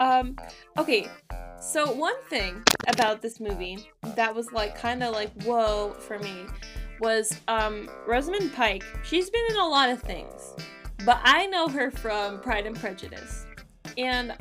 um, 0.01 0.37
okay. 0.79 1.09
So 1.61 1.93
one 1.93 2.21
thing 2.31 2.63
about 2.89 3.21
this 3.21 3.39
movie 3.39 3.87
that 4.17 4.35
was 4.35 4.51
like 4.51 4.77
kind 4.77 5.03
of 5.03 5.13
like 5.13 5.31
whoa 5.43 5.95
for 5.99 6.19
me 6.19 6.47
was 7.01 7.39
um 7.49 7.89
Rosamund 8.07 8.53
Pike. 8.55 8.83
She's 9.05 9.29
been 9.31 9.45
in 9.51 9.57
a 9.57 9.67
lot 9.67 9.91
of 9.91 10.01
things, 10.03 10.55
but 11.05 11.21
I 11.23 11.47
know 11.47 11.69
her 11.69 11.91
from 11.91 12.41
Pride 12.41 12.67
and 12.67 12.77
Prejudice, 12.77 13.47
and 13.99 14.35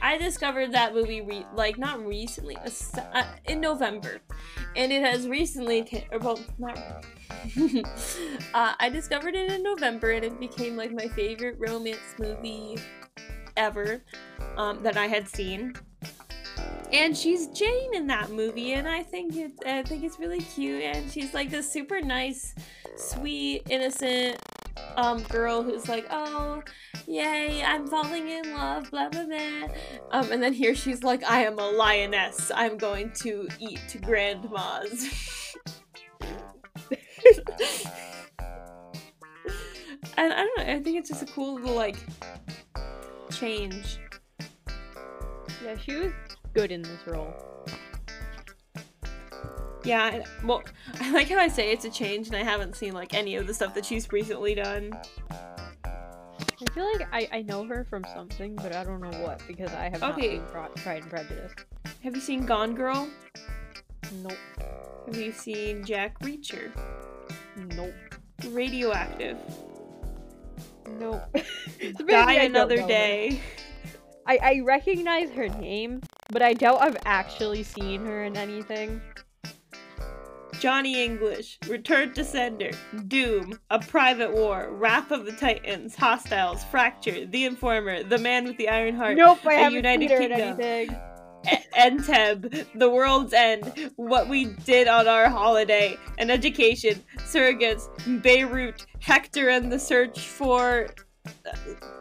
I 0.00 0.16
discovered 0.16 0.72
that 0.72 0.94
movie 0.94 1.20
re- 1.20 1.46
like 1.54 1.78
not 1.78 2.04
recently, 2.04 2.56
uh, 2.56 3.24
in 3.44 3.60
November, 3.60 4.20
and 4.74 4.90
it 4.90 5.02
has 5.02 5.28
recently 5.28 6.06
or 6.10 6.18
well 6.18 6.40
not. 6.58 6.78
uh, 8.54 8.74
I 8.80 8.88
discovered 8.90 9.34
it 9.34 9.50
in 9.50 9.62
November, 9.62 10.12
and 10.12 10.24
it 10.24 10.40
became 10.40 10.76
like 10.76 10.92
my 10.92 11.08
favorite 11.08 11.56
romance 11.58 12.14
movie 12.18 12.78
ever 13.56 14.02
um, 14.56 14.82
that 14.82 14.96
I 14.96 15.06
had 15.06 15.28
seen. 15.28 15.74
And 16.92 17.16
she's 17.16 17.46
Jane 17.48 17.94
in 17.94 18.06
that 18.08 18.30
movie, 18.30 18.74
and 18.74 18.86
I 18.86 19.02
think 19.02 19.34
it's 19.34 19.58
I 19.64 19.82
think 19.82 20.04
it's 20.04 20.18
really 20.18 20.40
cute. 20.40 20.82
And 20.82 21.10
she's 21.10 21.32
like 21.32 21.50
this 21.50 21.70
super 21.70 22.02
nice, 22.02 22.54
sweet, 22.96 23.62
innocent 23.70 24.38
um 24.96 25.22
girl 25.24 25.62
who's 25.62 25.88
like, 25.88 26.06
oh, 26.10 26.62
yay, 27.06 27.62
I'm 27.62 27.86
falling 27.86 28.28
in 28.28 28.52
love, 28.54 28.90
blah 28.90 29.08
blah 29.08 29.24
blah. 29.24 29.68
Um, 30.10 30.30
and 30.32 30.42
then 30.42 30.52
here 30.52 30.74
she's 30.74 31.02
like, 31.02 31.24
I 31.24 31.44
am 31.44 31.58
a 31.58 31.70
lioness. 31.70 32.50
I'm 32.54 32.76
going 32.76 33.12
to 33.22 33.48
eat 33.58 33.96
grandmas. 34.02 35.56
and 40.18 40.32
I 40.32 40.44
don't 40.44 40.58
know. 40.58 40.64
I 40.64 40.82
think 40.82 40.98
it's 40.98 41.08
just 41.08 41.22
a 41.22 41.26
cool 41.26 41.54
little 41.54 41.74
like 41.74 41.96
change. 43.30 43.98
Yeah, 45.64 45.76
she 45.76 45.96
was 45.96 46.12
good 46.54 46.70
in 46.72 46.82
this 46.82 47.06
role. 47.06 47.34
Yeah, 49.84 50.22
well, 50.44 50.62
I 51.00 51.10
like 51.12 51.28
how 51.28 51.38
I 51.38 51.48
say 51.48 51.72
it's 51.72 51.84
a 51.84 51.90
change, 51.90 52.28
and 52.28 52.36
I 52.36 52.42
haven't 52.44 52.76
seen 52.76 52.92
like 52.92 53.14
any 53.14 53.36
of 53.36 53.46
the 53.46 53.54
stuff 53.54 53.74
that 53.74 53.84
she's 53.84 54.10
recently 54.12 54.54
done. 54.54 54.92
I 55.84 56.70
feel 56.72 56.86
like 56.92 57.08
I, 57.12 57.28
I 57.38 57.42
know 57.42 57.64
her 57.64 57.84
from 57.84 58.04
something, 58.14 58.54
but 58.56 58.74
I 58.74 58.84
don't 58.84 59.00
know 59.00 59.18
what 59.22 59.42
because 59.48 59.72
I 59.72 59.84
have 59.90 60.00
not 60.00 60.12
Okay. 60.16 60.30
seen 60.36 60.42
Pro- 60.52 60.68
Pride 60.68 61.02
and 61.02 61.10
Prejudice. 61.10 61.52
Have 62.04 62.14
you 62.14 62.20
seen 62.20 62.46
Gone 62.46 62.74
Girl? 62.74 63.08
Nope. 64.22 64.32
Have 65.06 65.16
you 65.16 65.32
seen 65.32 65.84
Jack 65.84 66.18
Reacher? 66.20 66.70
Nope. 67.74 67.92
Radioactive. 68.50 69.36
Nope. 71.00 71.22
Die 72.08 72.32
Another. 72.34 72.76
Day. 72.86 73.40
I, 74.26 74.38
I 74.42 74.60
recognize 74.64 75.30
her 75.30 75.48
name, 75.48 76.00
but 76.30 76.42
I 76.42 76.54
doubt 76.54 76.80
I've 76.82 76.96
actually 77.04 77.62
seen 77.62 78.04
her 78.06 78.24
in 78.24 78.36
anything. 78.36 79.00
Johnny 80.60 81.02
English, 81.04 81.58
Return 81.68 82.12
to 82.14 82.22
Sender, 82.24 82.70
Doom, 83.08 83.58
A 83.70 83.80
Private 83.80 84.32
War, 84.32 84.68
Wrath 84.70 85.10
of 85.10 85.24
the 85.24 85.32
Titans, 85.32 85.96
Hostiles, 85.96 86.62
Fracture, 86.64 87.26
The 87.26 87.46
Informer, 87.46 88.04
The 88.04 88.18
Man 88.18 88.44
with 88.44 88.58
the 88.58 88.68
Iron 88.68 88.94
Heart, 88.94 89.16
Nope, 89.16 89.44
I 89.44 89.54
haven't 89.54 89.74
United 89.76 90.08
seen 90.08 90.18
her 90.18 90.22
in 90.24 90.30
Kingdom. 90.30 90.60
anything. 90.60 90.96
Entebbe, 91.76 92.66
The 92.76 92.88
World's 92.88 93.32
End, 93.32 93.90
What 93.96 94.28
We 94.28 94.44
Did 94.64 94.86
on 94.86 95.08
Our 95.08 95.28
Holiday, 95.28 95.98
An 96.18 96.30
Education, 96.30 97.02
Surrogates, 97.18 97.88
Beirut, 98.22 98.86
Hector 99.00 99.48
and 99.48 99.72
the 99.72 99.80
Search 99.80 100.20
for 100.20 100.86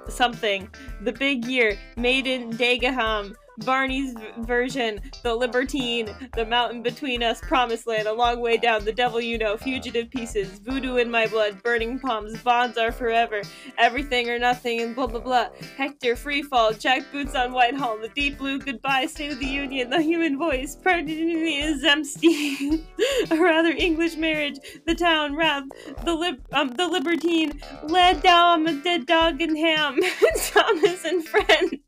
something, 0.08 0.70
The 1.02 1.12
Big 1.12 1.46
Year, 1.46 1.78
Made 1.96 2.28
in 2.28 2.52
Dagenham, 2.52 3.36
Barney's 3.62 4.14
version, 4.40 5.00
The 5.24 5.34
Libertine, 5.34 6.10
The 6.36 6.46
Mountain 6.46 6.84
Between 6.84 7.24
Us, 7.24 7.40
Promised 7.42 7.88
Land, 7.88 8.08
A 8.08 8.14
Long 8.14 8.40
Way 8.40 8.58
Down, 8.58 8.86
The 8.86 8.92
Devil 8.94 9.22
You 9.22 9.38
Know, 9.38 9.58
Fugitive 9.58 10.10
Pieces, 10.10 10.60
Voodoo 10.60 10.98
in 10.98 11.10
My 11.10 11.28
Blood, 11.28 11.62
Burning 11.64 12.00
Palms, 12.00 12.42
Bonds 12.42 12.78
Are 12.78 12.92
Forever, 12.92 13.42
Everything 13.78 14.30
or 14.30 14.40
Nothing, 14.40 14.82
and 14.82 14.96
blah 14.96 15.08
blah 15.08 15.20
blah. 15.20 15.50
Hector, 15.78 16.16
Freefall, 16.16 16.78
Jack 16.78 17.04
Boots 17.12 17.36
on 17.36 17.52
Whitehall, 17.54 17.98
The 18.00 18.10
Deep 18.10 18.38
Blue, 18.38 18.60
Goodbye, 18.60 19.06
State 19.06 19.32
of 19.34 19.40
the 19.40 19.46
Union, 19.46 19.90
The 19.90 20.02
Human 20.02 20.38
Voice, 20.38 20.76
Pridgeny 20.76 21.62
is 21.62 21.84
empty, 21.84 22.84
A 23.32 23.36
Rather 23.38 23.72
English 23.72 24.16
Marriage, 24.18 24.60
The 24.86 24.96
Town, 24.96 25.36
Wrath, 25.36 25.64
The 26.04 26.14
Lib- 26.14 26.42
um, 26.54 26.70
The 26.70 26.88
Libertine, 26.88 27.62
Led 27.84 28.22
Down, 28.22 28.68
a 28.68 28.74
Dead 28.82 29.06
Dog 29.06 29.42
and 29.42 29.58
Ham, 29.58 30.00
Thomas 30.38 31.06
and 31.06 31.26
Friend, 31.28 31.80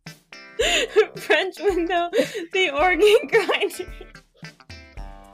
French 1.16 1.56
Window, 1.60 2.10
The 2.52 2.70
Organ 2.72 3.28
Grinder. 3.28 3.92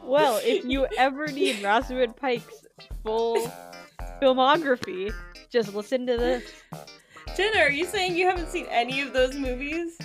Well, 0.03 0.39
if 0.43 0.65
you 0.65 0.87
ever 0.97 1.27
need 1.27 1.63
Rosamund 1.63 2.15
Pike's 2.15 2.65
full 3.03 3.51
filmography, 4.21 5.13
just 5.49 5.73
listen 5.73 6.07
to 6.07 6.17
this. 6.17 6.43
Jenna, 7.35 7.59
are 7.59 7.71
you 7.71 7.85
saying 7.85 8.17
you 8.17 8.25
haven't 8.25 8.49
seen 8.49 8.65
any 8.69 9.01
of 9.01 9.13
those 9.13 9.35
movies? 9.35 9.97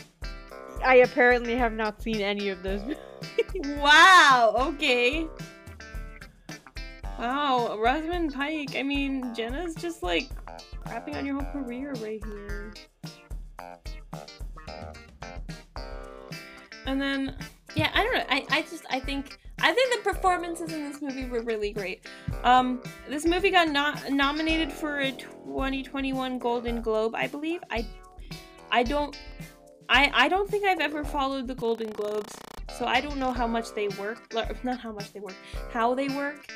I 0.85 0.96
apparently 0.96 1.57
have 1.57 1.72
not 1.72 2.03
seen 2.03 2.20
any 2.20 2.48
of 2.48 2.62
those. 2.62 2.83
Wow, 3.79 4.55
okay. 4.59 5.27
Wow, 7.18 7.79
Rosamund 7.79 8.35
Pike. 8.35 8.77
I 8.77 8.83
mean, 8.83 9.35
Jenna's 9.35 9.74
just 9.74 10.03
like 10.03 10.29
crapping 10.85 11.16
on 11.16 11.24
your 11.24 11.40
whole 11.40 11.62
career 11.62 11.94
right 11.94 12.22
here. 12.24 12.74
And 16.86 17.00
then, 17.00 17.36
yeah, 17.74 17.90
I 17.94 18.02
don't 18.02 18.14
know. 18.14 18.24
I, 18.28 18.46
I 18.50 18.62
just, 18.62 18.84
I 18.90 19.00
think, 19.00 19.38
I 19.60 19.72
think 19.72 19.94
the 19.94 20.10
performances 20.10 20.72
in 20.72 20.90
this 20.90 21.00
movie 21.00 21.26
were 21.26 21.42
really 21.42 21.72
great. 21.72 22.06
Um, 22.42 22.82
this 23.08 23.24
movie 23.24 23.50
got 23.50 23.68
no- 23.68 23.94
nominated 24.10 24.72
for 24.72 25.00
a 25.00 25.12
2021 25.12 26.38
Golden 26.38 26.80
Globe, 26.80 27.14
I 27.14 27.26
believe. 27.26 27.60
I, 27.70 27.86
I 28.70 28.82
don't, 28.82 29.16
I, 29.88 30.10
I 30.14 30.28
don't 30.28 30.48
think 30.50 30.64
I've 30.64 30.80
ever 30.80 31.04
followed 31.04 31.46
the 31.46 31.54
Golden 31.54 31.90
Globes, 31.90 32.34
so 32.78 32.86
I 32.86 33.00
don't 33.00 33.18
know 33.18 33.32
how 33.32 33.46
much 33.46 33.72
they 33.74 33.88
work. 33.88 34.32
Not 34.64 34.78
how 34.80 34.92
much 34.92 35.12
they 35.12 35.20
work, 35.20 35.36
how 35.70 35.94
they 35.94 36.08
work. 36.08 36.50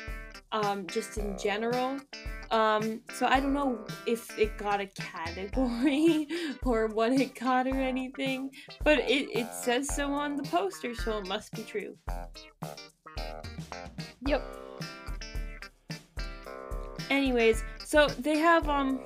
Um, 0.51 0.87
just 0.87 1.17
in 1.17 1.37
general. 1.37 1.99
Um, 2.51 3.01
so 3.13 3.27
I 3.27 3.39
don't 3.39 3.53
know 3.53 3.85
if 4.07 4.37
it 4.39 4.57
got 4.57 4.81
a 4.81 4.87
category 4.87 6.27
or 6.63 6.87
what 6.87 7.11
it 7.13 7.39
got 7.39 7.67
or 7.67 7.75
anything, 7.75 8.49
but 8.83 8.99
it, 8.99 9.29
it 9.31 9.53
says 9.53 9.93
so 9.93 10.11
on 10.11 10.35
the 10.35 10.43
poster, 10.43 10.95
so 10.95 11.19
it 11.19 11.27
must 11.27 11.53
be 11.53 11.61
true. 11.61 11.95
Yep. 14.25 14.43
Anyways, 17.09 17.63
so 17.85 18.07
they 18.07 18.37
have 18.37 18.67
um 18.69 18.99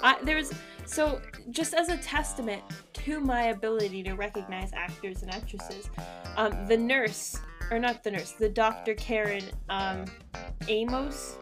I 0.00 0.18
there's 0.22 0.52
so 0.84 1.20
just 1.50 1.74
as 1.74 1.88
a 1.88 1.96
testament 1.98 2.62
to 2.94 3.20
my 3.20 3.44
ability 3.44 4.02
to 4.04 4.14
recognize 4.14 4.70
actors 4.72 5.22
and 5.22 5.32
actresses, 5.32 5.88
um 6.36 6.66
the 6.66 6.76
nurse 6.76 7.38
or 7.70 7.78
not 7.78 8.02
the 8.04 8.10
nurse, 8.10 8.32
the 8.32 8.48
Dr. 8.48 8.94
Karen 8.94 9.44
um, 9.68 10.04
Amos, 10.68 11.36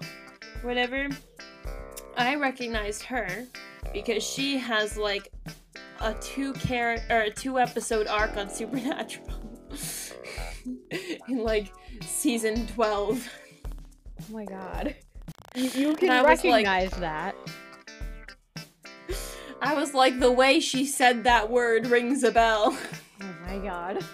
whatever. 0.63 1.09
I 2.17 2.37
recognized 2.37 3.03
her 3.05 3.47
because 3.93 4.23
she 4.23 4.57
has 4.59 4.97
like 4.97 5.33
a 6.01 6.15
two 6.15 6.55
char- 6.55 6.99
or 7.11 7.21
a 7.23 7.31
two 7.31 7.59
episode 7.59 8.07
arc 8.07 8.37
on 8.37 8.49
Supernatural 8.49 9.29
in 11.29 11.39
like 11.39 11.73
season 12.03 12.67
12. 12.69 13.29
Oh 13.67 14.33
my 14.33 14.45
god. 14.45 14.95
You, 15.55 15.65
you 15.75 15.95
can 15.97 16.09
was 16.09 16.45
like- 16.45 16.67
recognize 16.67 16.91
that. 17.01 17.35
I 19.61 19.75
was 19.75 19.95
like, 19.95 20.21
the 20.21 20.31
way 20.31 20.61
she 20.61 20.85
said 20.85 21.25
that 21.25 21.51
word 21.51 21.87
rings 21.87 22.23
a 22.23 22.31
bell. 22.31 22.77
Oh 23.23 23.35
my 23.47 23.59
god. 23.59 24.05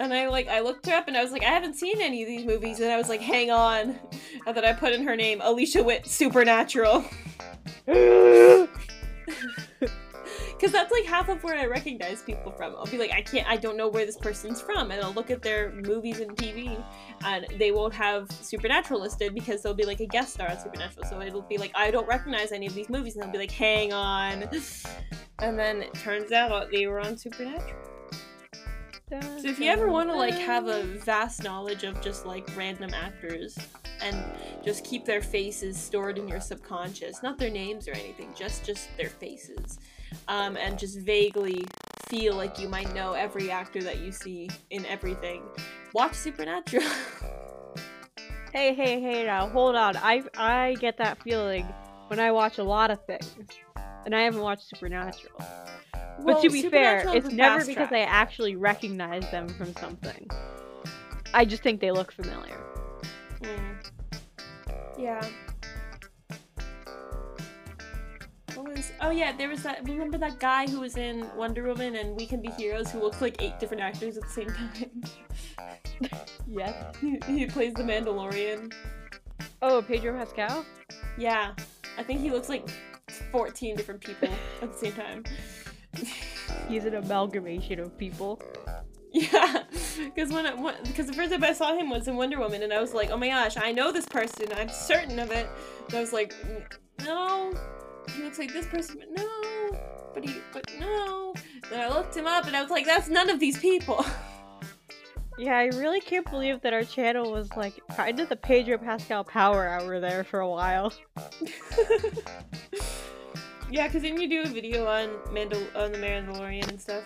And 0.00 0.14
I 0.14 0.28
like 0.28 0.48
I 0.48 0.60
looked 0.60 0.86
her 0.86 0.94
up 0.94 1.08
and 1.08 1.16
I 1.16 1.22
was 1.22 1.30
like, 1.30 1.44
I 1.44 1.50
haven't 1.50 1.74
seen 1.74 2.00
any 2.00 2.22
of 2.22 2.28
these 2.28 2.46
movies, 2.46 2.80
and 2.80 2.90
I 2.90 2.96
was 2.96 3.10
like, 3.10 3.20
hang 3.20 3.50
on. 3.50 3.98
And 4.46 4.56
then 4.56 4.64
I 4.64 4.72
put 4.72 4.94
in 4.94 5.02
her 5.04 5.14
name, 5.14 5.42
Alicia 5.44 5.82
Witt 5.82 6.06
Supernatural. 6.06 7.04
Cause 10.58 10.72
that's 10.72 10.92
like 10.92 11.04
half 11.04 11.30
of 11.30 11.42
where 11.42 11.56
I 11.56 11.64
recognize 11.66 12.22
people 12.22 12.52
from. 12.52 12.76
I'll 12.76 12.86
be 12.86 12.98
like, 12.98 13.12
I 13.12 13.20
can't 13.20 13.46
I 13.46 13.56
don't 13.56 13.76
know 13.76 13.88
where 13.88 14.06
this 14.06 14.16
person's 14.16 14.60
from, 14.60 14.90
and 14.90 15.02
I'll 15.02 15.12
look 15.12 15.30
at 15.30 15.42
their 15.42 15.70
movies 15.72 16.20
and 16.20 16.34
TV 16.34 16.82
and 17.24 17.46
they 17.58 17.70
won't 17.70 17.92
have 17.92 18.30
Supernatural 18.32 19.00
listed 19.00 19.34
because 19.34 19.62
they'll 19.62 19.74
be 19.74 19.84
like 19.84 20.00
a 20.00 20.06
guest 20.06 20.32
star 20.32 20.50
on 20.50 20.58
Supernatural. 20.58 21.04
So 21.10 21.20
it'll 21.20 21.42
be 21.42 21.58
like 21.58 21.72
I 21.74 21.90
don't 21.90 22.08
recognize 22.08 22.52
any 22.52 22.66
of 22.66 22.74
these 22.74 22.88
movies, 22.88 23.16
and 23.16 23.24
I'll 23.24 23.30
be 23.32 23.38
like, 23.38 23.50
hang 23.50 23.92
on. 23.92 24.48
And 25.40 25.58
then 25.58 25.82
it 25.82 25.92
turns 25.94 26.32
out 26.32 26.70
they 26.70 26.86
were 26.86 27.00
on 27.00 27.18
Supernatural. 27.18 27.99
So 29.10 29.18
if 29.48 29.58
you 29.58 29.68
ever 29.68 29.88
want 29.88 30.08
to 30.08 30.14
like 30.14 30.34
have 30.34 30.68
a 30.68 30.84
vast 30.84 31.42
knowledge 31.42 31.82
of 31.82 32.00
just 32.00 32.26
like 32.26 32.48
random 32.56 32.94
actors 32.94 33.58
and 34.00 34.16
just 34.64 34.84
keep 34.84 35.04
their 35.04 35.20
faces 35.20 35.76
stored 35.76 36.16
in 36.16 36.28
your 36.28 36.40
subconscious, 36.40 37.20
not 37.20 37.36
their 37.36 37.50
names 37.50 37.88
or 37.88 37.92
anything, 37.92 38.32
just 38.36 38.64
just 38.64 38.88
their 38.96 39.08
faces, 39.08 39.80
um, 40.28 40.56
and 40.56 40.78
just 40.78 41.00
vaguely 41.00 41.66
feel 42.06 42.36
like 42.36 42.60
you 42.60 42.68
might 42.68 42.94
know 42.94 43.14
every 43.14 43.50
actor 43.50 43.82
that 43.82 43.98
you 43.98 44.12
see 44.12 44.48
in 44.70 44.86
everything, 44.86 45.42
watch 45.92 46.14
Supernatural. 46.14 46.84
Hey, 48.52 48.74
hey, 48.74 49.00
hey! 49.00 49.26
Now 49.26 49.48
hold 49.48 49.76
on. 49.76 49.96
I 49.96 50.24
I 50.36 50.74
get 50.80 50.96
that 50.98 51.22
feeling 51.22 51.64
when 52.08 52.18
I 52.18 52.32
watch 52.32 52.58
a 52.58 52.64
lot 52.64 52.90
of 52.90 52.98
things, 53.04 53.30
and 54.04 54.12
I 54.12 54.22
haven't 54.22 54.40
watched 54.40 54.68
Supernatural. 54.68 55.40
But 56.24 56.42
to 56.42 56.50
be 56.50 56.68
fair, 56.68 57.04
it's 57.14 57.30
never 57.30 57.64
because 57.64 57.88
track. 57.88 57.92
I 57.92 58.00
actually 58.00 58.56
recognize 58.56 59.28
them 59.30 59.48
from 59.48 59.74
something. 59.76 60.28
I 61.32 61.44
just 61.44 61.62
think 61.62 61.80
they 61.80 61.90
look 61.90 62.12
familiar. 62.12 62.58
Mm. 63.42 63.90
Yeah. 64.98 65.24
What 68.54 68.68
was? 68.68 68.92
Oh 69.00 69.10
yeah, 69.10 69.32
there 69.36 69.48
was 69.48 69.62
that. 69.62 69.86
Remember 69.88 70.18
that 70.18 70.38
guy 70.40 70.66
who 70.66 70.80
was 70.80 70.96
in 70.96 71.26
Wonder 71.36 71.64
Woman 71.64 71.96
and 71.96 72.16
We 72.16 72.26
Can 72.26 72.42
Be 72.42 72.50
Heroes, 72.50 72.90
who 72.90 73.00
looks 73.00 73.20
like 73.20 73.40
eight 73.40 73.58
different 73.58 73.82
actors 73.82 74.16
at 74.16 74.24
the 74.24 74.28
same 74.28 74.48
time. 74.48 75.02
Yes. 76.48 76.96
he, 77.00 77.18
he 77.26 77.46
plays 77.46 77.74
the 77.74 77.82
Mandalorian. 77.82 78.72
Oh, 79.62 79.82
Pedro 79.82 80.18
Pascal. 80.18 80.64
Yeah, 81.16 81.52
I 81.98 82.02
think 82.02 82.20
he 82.20 82.30
looks 82.30 82.48
like 82.48 82.68
fourteen 83.30 83.76
different 83.76 84.00
people 84.00 84.28
at 84.62 84.72
the 84.72 84.78
same 84.78 84.92
time. 84.92 85.24
He's 86.68 86.84
an 86.84 86.94
amalgamation 86.94 87.80
of 87.80 87.96
people. 87.98 88.40
Yeah, 89.12 89.64
because 89.96 90.30
when 90.30 90.44
because 90.84 91.06
the 91.06 91.12
first 91.12 91.32
time 91.32 91.42
I 91.42 91.52
saw 91.52 91.76
him 91.76 91.90
was 91.90 92.06
in 92.06 92.16
Wonder 92.16 92.38
Woman, 92.38 92.62
and 92.62 92.72
I 92.72 92.80
was 92.80 92.94
like, 92.94 93.10
oh 93.10 93.16
my 93.16 93.28
gosh, 93.28 93.56
I 93.56 93.72
know 93.72 93.90
this 93.90 94.06
person, 94.06 94.46
I'm 94.56 94.68
certain 94.68 95.18
of 95.18 95.32
it. 95.32 95.48
And 95.88 95.96
I 95.96 96.00
was 96.00 96.12
like, 96.12 96.32
mm, 96.32 96.62
no, 97.04 97.52
he 98.14 98.22
looks 98.22 98.38
like 98.38 98.52
this 98.52 98.66
person, 98.66 98.98
but 99.00 99.08
no, 99.10 100.10
but 100.14 100.24
he, 100.24 100.40
but 100.52 100.70
no. 100.78 101.34
Then 101.68 101.80
I 101.80 101.88
looked 101.88 102.16
him 102.16 102.26
up, 102.26 102.46
and 102.46 102.56
I 102.56 102.62
was 102.62 102.70
like, 102.70 102.86
that's 102.86 103.08
none 103.08 103.28
of 103.30 103.40
these 103.40 103.58
people. 103.58 104.04
Yeah, 105.38 105.56
I 105.56 105.68
really 105.68 106.02
can't 106.02 106.30
believe 106.30 106.60
that 106.60 106.74
our 106.74 106.84
channel 106.84 107.32
was 107.32 107.48
like 107.56 107.80
kind 107.96 108.20
of 108.20 108.28
the 108.28 108.36
Pedro 108.36 108.76
Pascal 108.76 109.24
power 109.24 109.66
hour 109.66 109.98
there 109.98 110.22
for 110.22 110.40
a 110.40 110.48
while. 110.48 110.92
yeah, 113.70 113.86
because 113.86 114.02
didn't 114.02 114.20
you 114.20 114.28
do 114.28 114.42
a 114.42 114.46
video 114.46 114.86
on 114.86 115.08
Mandal 115.32 115.64
on 115.76 115.92
the 115.92 115.98
Mandalorian 115.98 116.68
and 116.68 116.80
stuff? 116.80 117.04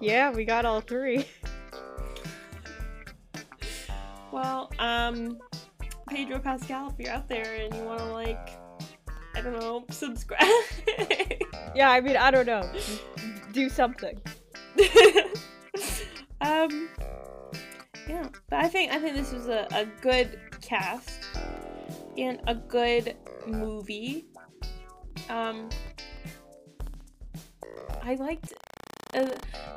Yeah, 0.00 0.30
we 0.30 0.44
got 0.44 0.64
all 0.64 0.80
three. 0.80 1.26
Well, 4.32 4.70
um, 4.78 5.38
Pedro 6.08 6.38
Pascal, 6.38 6.90
if 6.90 6.94
you're 6.98 7.14
out 7.14 7.28
there 7.28 7.54
and 7.54 7.74
you 7.74 7.82
want 7.84 8.00
to 8.00 8.06
like, 8.06 8.50
I 9.34 9.40
don't 9.40 9.58
know, 9.58 9.84
subscribe. 9.90 10.42
Yeah, 11.74 11.90
I 11.90 12.00
mean, 12.00 12.16
I 12.16 12.30
don't 12.30 12.46
know. 12.46 12.66
Do 13.52 13.68
something. 13.68 14.18
um 16.42 16.88
yeah 18.08 18.28
but 18.50 18.58
i 18.58 18.68
think 18.68 18.92
i 18.92 18.98
think 18.98 19.16
this 19.16 19.32
was 19.32 19.48
a, 19.48 19.66
a 19.72 19.86
good 20.02 20.38
cast 20.60 21.24
and 22.18 22.40
a 22.46 22.54
good 22.54 23.16
movie 23.46 24.26
um 25.30 25.68
i 28.06 28.14
liked 28.14 28.54
uh, 29.14 29.28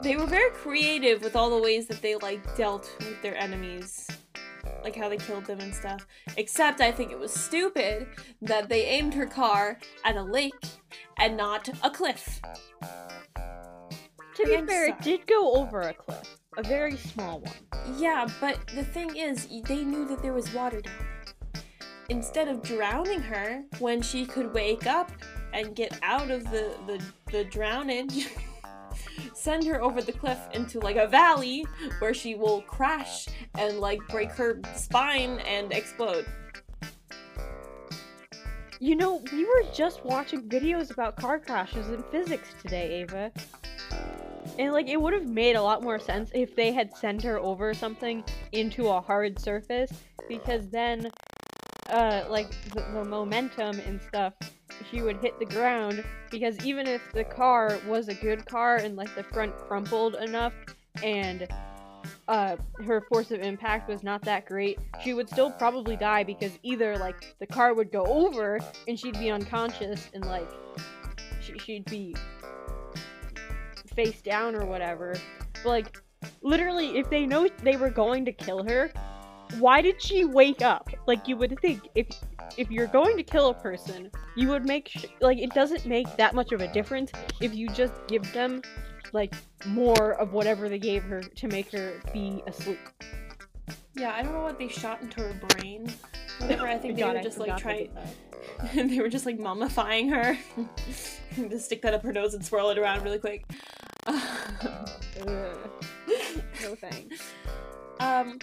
they 0.02 0.16
were 0.16 0.26
very 0.26 0.52
creative 0.52 1.22
with 1.24 1.36
all 1.36 1.50
the 1.50 1.62
ways 1.62 1.88
that 1.88 2.02
they 2.02 2.16
like 2.16 2.56
dealt 2.56 2.90
with 3.00 3.22
their 3.22 3.38
enemies 3.38 4.08
like 4.84 4.96
how 4.96 5.10
they 5.10 5.18
killed 5.18 5.46
them 5.46 5.60
and 5.60 5.74
stuff 5.74 6.06
except 6.38 6.80
i 6.82 6.92
think 6.92 7.12
it 7.12 7.20
was 7.20 7.34
stupid 7.34 8.08
that 8.42 8.70
they 8.70 8.86
aimed 8.86 9.14
her 9.14 9.26
car 9.26 9.78
at 10.06 10.16
a 10.16 10.24
lake 10.24 10.54
and 11.18 11.36
not 11.36 11.68
a 11.84 11.90
cliff 11.90 12.40
To 14.40 14.46
be 14.46 14.66
fair, 14.66 14.88
it 14.88 15.02
did 15.02 15.28
go 15.28 15.54
over 15.56 15.82
a 15.82 15.94
cliff. 15.94 16.40
A 16.56 16.64
very 16.64 16.96
small 16.96 17.42
one. 17.42 17.98
Yeah, 17.98 18.26
but 18.40 18.58
the 18.74 18.86
thing 18.86 19.14
is, 19.18 19.48
they 19.66 19.84
knew 19.84 20.08
that 20.08 20.22
there 20.22 20.32
was 20.32 20.54
water 20.54 20.80
down 20.80 20.94
there. 20.98 21.64
Instead 22.08 22.48
of 22.48 22.64
drowning 22.64 23.22
her 23.22 23.64
when 23.80 24.02
she 24.02 24.26
could 24.26 24.54
wake 24.54 24.88
up 24.88 25.12
and 25.54 25.76
get 25.76 25.98
out 26.04 26.32
of 26.32 26.44
the, 26.46 26.76
the, 26.86 27.04
the 27.32 27.46
drownage, 27.46 28.28
send 29.34 29.66
her 29.66 29.82
over 29.82 30.02
the 30.02 30.12
cliff 30.12 30.40
into 30.54 30.80
like 30.80 30.96
a 30.96 31.08
valley 31.08 31.66
where 32.00 32.14
she 32.14 32.36
will 32.36 32.62
crash 32.64 33.28
and 33.58 33.80
like 33.80 34.00
break 34.10 34.32
her 34.32 34.60
spine 34.76 35.40
and 35.40 35.72
explode. 35.72 36.26
You 38.82 38.96
know, 38.96 39.22
we 39.34 39.44
were 39.44 39.64
just 39.74 40.06
watching 40.06 40.48
videos 40.48 40.90
about 40.92 41.18
car 41.18 41.38
crashes 41.38 41.90
in 41.90 42.02
physics 42.12 42.54
today, 42.62 43.02
Ava. 43.02 43.32
And 44.58 44.72
like, 44.72 44.88
it 44.88 45.00
would 45.00 45.14
have 45.14 45.28
made 45.28 45.58
a 45.58 45.62
lot 45.62 45.84
more 45.84 46.00
sense 46.00 46.32
if 46.34 46.56
they 46.56 46.72
had 46.72 46.96
sent 46.96 47.22
her 47.24 47.38
over 47.40 47.74
something 47.74 48.24
into 48.54 48.88
a 48.88 49.02
hard 49.02 49.38
surface, 49.38 49.92
because 50.30 50.70
then, 50.70 51.12
uh, 51.92 52.26
like, 52.30 52.50
the, 52.74 52.82
the 52.94 53.06
momentum 53.06 53.80
and 53.80 54.02
stuff, 54.02 54.34
she 54.90 55.02
would 55.02 55.18
hit 55.18 55.38
the 55.40 55.46
ground, 55.46 56.04
because 56.32 56.58
even 56.66 56.88
if 56.88 57.02
the 57.14 57.24
car 57.24 57.80
was 57.88 58.08
a 58.08 58.14
good 58.14 58.46
car 58.46 58.78
and 58.78 58.96
like 58.96 59.14
the 59.16 59.24
front 59.24 59.56
crumpled 59.58 60.16
enough 60.16 60.54
and 61.04 61.48
uh, 62.28 62.56
her 62.86 63.02
force 63.02 63.32
of 63.32 63.42
impact 63.42 63.90
was 63.90 64.04
not 64.04 64.22
that 64.22 64.46
great, 64.46 64.80
she 65.04 65.14
would 65.14 65.28
still 65.28 65.52
probably 65.52 65.96
die 65.96 66.24
because 66.24 66.58
either 66.64 66.98
like 66.98 67.36
the 67.40 67.48
car 67.48 67.74
would 67.74 67.92
go 67.92 68.04
over 68.06 68.60
and 68.88 69.00
she'd 69.00 69.18
be 69.20 69.30
unconscious 69.32 70.10
and 70.14 70.26
like 70.26 70.50
she- 71.42 71.58
she'd 71.60 71.86
be 71.86 72.16
face 73.96 74.22
down 74.22 74.56
or 74.56 74.66
whatever. 74.66 75.16
But 75.64 75.70
like 75.70 75.98
literally, 76.42 76.98
if 76.98 77.10
they 77.10 77.26
know 77.26 77.48
they 77.64 77.76
were 77.76 77.90
going 77.90 78.26
to 78.26 78.32
kill 78.32 78.64
her, 78.64 78.92
why 79.58 79.82
did 79.82 80.02
she 80.02 80.26
wake 80.26 80.62
up? 80.62 80.90
Like 81.08 81.28
you 81.28 81.36
would 81.38 81.60
think 81.60 81.88
if 81.96 82.08
if 82.58 82.70
you're 82.70 82.88
going 82.88 83.18
to 83.18 83.24
kill 83.24 83.50
a 83.50 83.54
person, 83.54 84.12
you 84.36 84.50
would 84.50 84.66
make 84.66 84.90
sh- 84.90 85.06
like 85.22 85.38
it 85.38 85.54
doesn't 85.54 85.86
make 85.86 86.16
that 86.18 86.36
much 86.36 86.52
of 86.52 86.62
a 86.62 86.72
difference 86.72 87.12
if 87.42 87.54
you 87.56 87.68
just 87.70 87.94
give 88.08 88.32
them 88.34 88.62
like 89.14 89.34
more 89.66 90.14
of 90.14 90.34
whatever 90.34 90.70
they 90.70 90.80
gave 90.80 91.04
her 91.04 91.22
to 91.22 91.48
make 91.48 91.72
her 91.72 92.02
be 92.14 92.44
asleep. 92.48 92.80
Yeah, 93.96 94.14
I 94.16 94.22
don't 94.24 94.34
know 94.34 94.44
what 94.44 94.60
they 94.60 94.68
shot 94.68 95.02
into 95.02 95.22
her 95.22 95.34
brain. 95.48 95.92
Whatever, 96.40 96.68
I 96.68 96.78
think 96.78 96.96
they 96.96 97.02
God, 97.02 97.16
were 97.18 97.24
just 97.24 97.38
like 97.40 97.56
they 97.58 97.62
trying. 97.62 97.90
they 98.90 99.00
were 99.00 99.10
just 99.10 99.26
like 99.26 99.38
mummifying 99.38 100.10
her. 100.14 100.38
just 101.50 101.66
stick 101.66 101.82
that 101.82 101.94
up 101.94 102.04
her 102.04 102.14
nose 102.14 102.34
and 102.34 102.46
swirl 102.46 102.70
it 102.70 102.78
around 102.78 103.04
really 103.04 103.20
quick. 103.20 103.46
No 106.62 106.76
thanks. 106.76 107.34
um, 108.00 108.40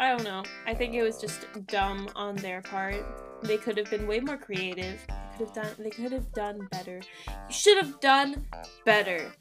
I 0.00 0.10
don't 0.10 0.22
know. 0.22 0.44
I 0.64 0.74
think 0.74 0.94
it 0.94 1.02
was 1.02 1.20
just 1.20 1.46
dumb 1.66 2.08
on 2.14 2.36
their 2.36 2.62
part. 2.62 3.04
They 3.42 3.56
could 3.56 3.76
have 3.76 3.90
been 3.90 4.06
way 4.06 4.20
more 4.20 4.36
creative. 4.36 5.04
Could 5.36 5.46
have 5.46 5.54
done. 5.54 5.74
They 5.78 5.90
could 5.90 6.12
have 6.12 6.32
done 6.32 6.68
better. 6.70 7.00
You 7.26 7.52
should 7.52 7.78
have 7.78 7.98
done 8.00 8.46
better. 8.84 9.32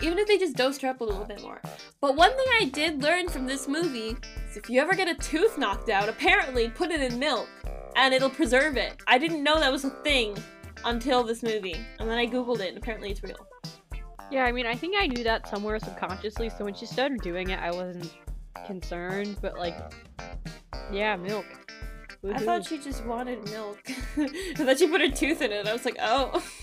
Even 0.00 0.18
if 0.18 0.26
they 0.26 0.38
just 0.38 0.56
dosed 0.56 0.80
her 0.80 0.88
up 0.88 1.02
a 1.02 1.04
little 1.04 1.26
bit 1.26 1.42
more. 1.42 1.60
But 2.00 2.16
one 2.16 2.30
thing 2.30 2.46
I 2.58 2.64
did 2.64 3.02
learn 3.02 3.28
from 3.28 3.46
this 3.46 3.68
movie 3.68 4.16
is 4.48 4.56
if 4.56 4.70
you 4.70 4.80
ever 4.80 4.94
get 4.94 5.08
a 5.08 5.14
tooth 5.14 5.58
knocked 5.58 5.90
out, 5.90 6.08
apparently 6.08 6.68
put 6.68 6.90
it 6.90 7.00
in 7.00 7.18
milk 7.18 7.48
and 7.96 8.14
it'll 8.14 8.30
preserve 8.30 8.78
it. 8.78 8.96
I 9.06 9.18
didn't 9.18 9.44
know 9.44 9.60
that 9.60 9.70
was 9.70 9.84
a 9.84 9.90
thing 9.90 10.36
until 10.86 11.22
this 11.22 11.42
movie. 11.42 11.76
And 11.98 12.08
then 12.08 12.16
I 12.16 12.26
googled 12.26 12.60
it 12.60 12.68
and 12.68 12.78
apparently 12.78 13.10
it's 13.10 13.22
real. 13.22 13.46
Yeah, 14.30 14.44
I 14.44 14.52
mean, 14.52 14.66
I 14.66 14.74
think 14.74 14.96
I 14.98 15.06
knew 15.06 15.22
that 15.22 15.46
somewhere 15.48 15.78
subconsciously, 15.78 16.48
so 16.48 16.64
when 16.64 16.74
she 16.74 16.86
started 16.86 17.20
doing 17.20 17.50
it, 17.50 17.60
I 17.60 17.70
wasn't 17.70 18.10
concerned, 18.66 19.36
but 19.40 19.58
like, 19.58 19.76
yeah, 20.92 21.16
milk. 21.16 21.46
I 22.32 22.38
thought 22.38 22.66
she 22.66 22.78
just 22.78 23.04
wanted 23.04 23.44
milk. 23.50 23.78
and 24.16 24.56
then 24.56 24.76
she 24.76 24.86
put 24.86 25.00
her 25.00 25.10
tooth 25.10 25.42
in 25.42 25.52
it. 25.52 25.66
I 25.66 25.72
was 25.72 25.84
like, 25.84 25.98
oh. 26.00 26.42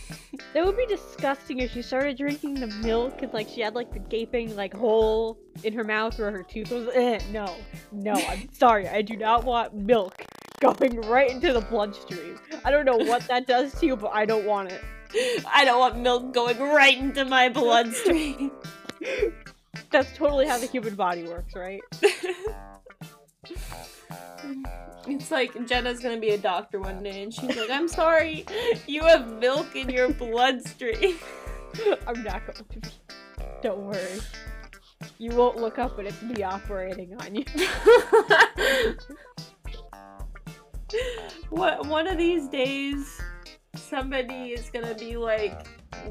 That 0.53 0.65
would 0.65 0.77
be 0.77 0.85
disgusting 0.85 1.59
if 1.59 1.73
she 1.73 1.81
started 1.81 2.17
drinking 2.17 2.55
the 2.55 2.67
milk 2.67 3.21
and 3.21 3.33
like 3.33 3.49
she 3.49 3.59
had 3.61 3.75
like 3.75 3.91
the 3.91 3.99
gaping 3.99 4.55
like 4.55 4.73
hole 4.73 5.37
in 5.63 5.73
her 5.73 5.83
mouth 5.83 6.17
where 6.17 6.31
her 6.31 6.43
tooth 6.43 6.71
was. 6.71 6.87
Eh, 6.93 7.19
no, 7.31 7.53
no, 7.91 8.13
I'm 8.13 8.49
sorry. 8.53 8.87
I 8.87 9.01
do 9.01 9.17
not 9.17 9.43
want 9.43 9.73
milk 9.75 10.23
going 10.61 11.01
right 11.01 11.29
into 11.29 11.51
the 11.51 11.61
bloodstream. 11.61 12.39
I 12.63 12.71
don't 12.71 12.85
know 12.85 12.97
what 12.97 13.27
that 13.27 13.45
does 13.45 13.73
to 13.81 13.85
you, 13.85 13.97
but 13.97 14.11
I 14.13 14.25
don't 14.25 14.45
want 14.45 14.71
it. 14.71 14.81
I 15.53 15.65
don't 15.65 15.79
want 15.79 15.99
milk 15.99 16.33
going 16.33 16.59
right 16.59 16.97
into 16.97 17.25
my 17.25 17.49
bloodstream. 17.49 18.51
That's 19.91 20.15
totally 20.15 20.47
how 20.47 20.57
the 20.57 20.67
human 20.67 20.95
body 20.95 21.23
works, 21.23 21.53
right? 21.55 21.81
It's 25.07 25.31
like 25.31 25.65
Jenna's 25.67 25.99
gonna 25.99 26.19
be 26.19 26.29
a 26.29 26.37
doctor 26.37 26.79
one 26.79 27.01
day 27.01 27.23
and 27.23 27.33
she's 27.33 27.57
like, 27.57 27.71
I'm 27.71 27.87
sorry, 27.87 28.45
you 28.87 29.01
have 29.03 29.31
milk 29.39 29.75
in 29.75 29.89
your 29.89 30.09
bloodstream. 30.09 31.17
I'm 32.07 32.23
not 32.23 32.45
going 32.45 32.57
to 32.57 32.63
be. 32.63 32.81
Don't 33.61 33.79
worry. 33.79 34.19
You 35.17 35.31
won't 35.31 35.57
look 35.57 35.79
up 35.79 35.97
and 35.97 36.07
it's 36.07 36.21
me 36.21 36.43
operating 36.43 37.15
on 37.21 37.33
you. 37.35 37.45
what 41.49 41.87
one 41.87 42.07
of 42.07 42.17
these 42.17 42.47
days 42.49 43.21
somebody 43.75 44.51
is 44.51 44.69
gonna 44.69 44.93
be 44.95 45.17
like 45.17 45.65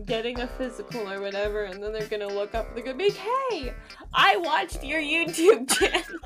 getting 0.06 0.40
a 0.40 0.46
physical 0.46 1.10
or 1.10 1.20
whatever 1.20 1.64
and 1.64 1.82
then 1.82 1.92
they're 1.92 2.06
gonna 2.06 2.26
look 2.26 2.54
up 2.54 2.74
they're 2.74 2.84
gonna 2.84 2.96
be 2.96 3.10
like, 3.10 3.18
Hey, 3.18 3.74
I 4.12 4.36
watched 4.36 4.82
your 4.84 5.00
YouTube 5.00 5.70
channel. 5.70 6.20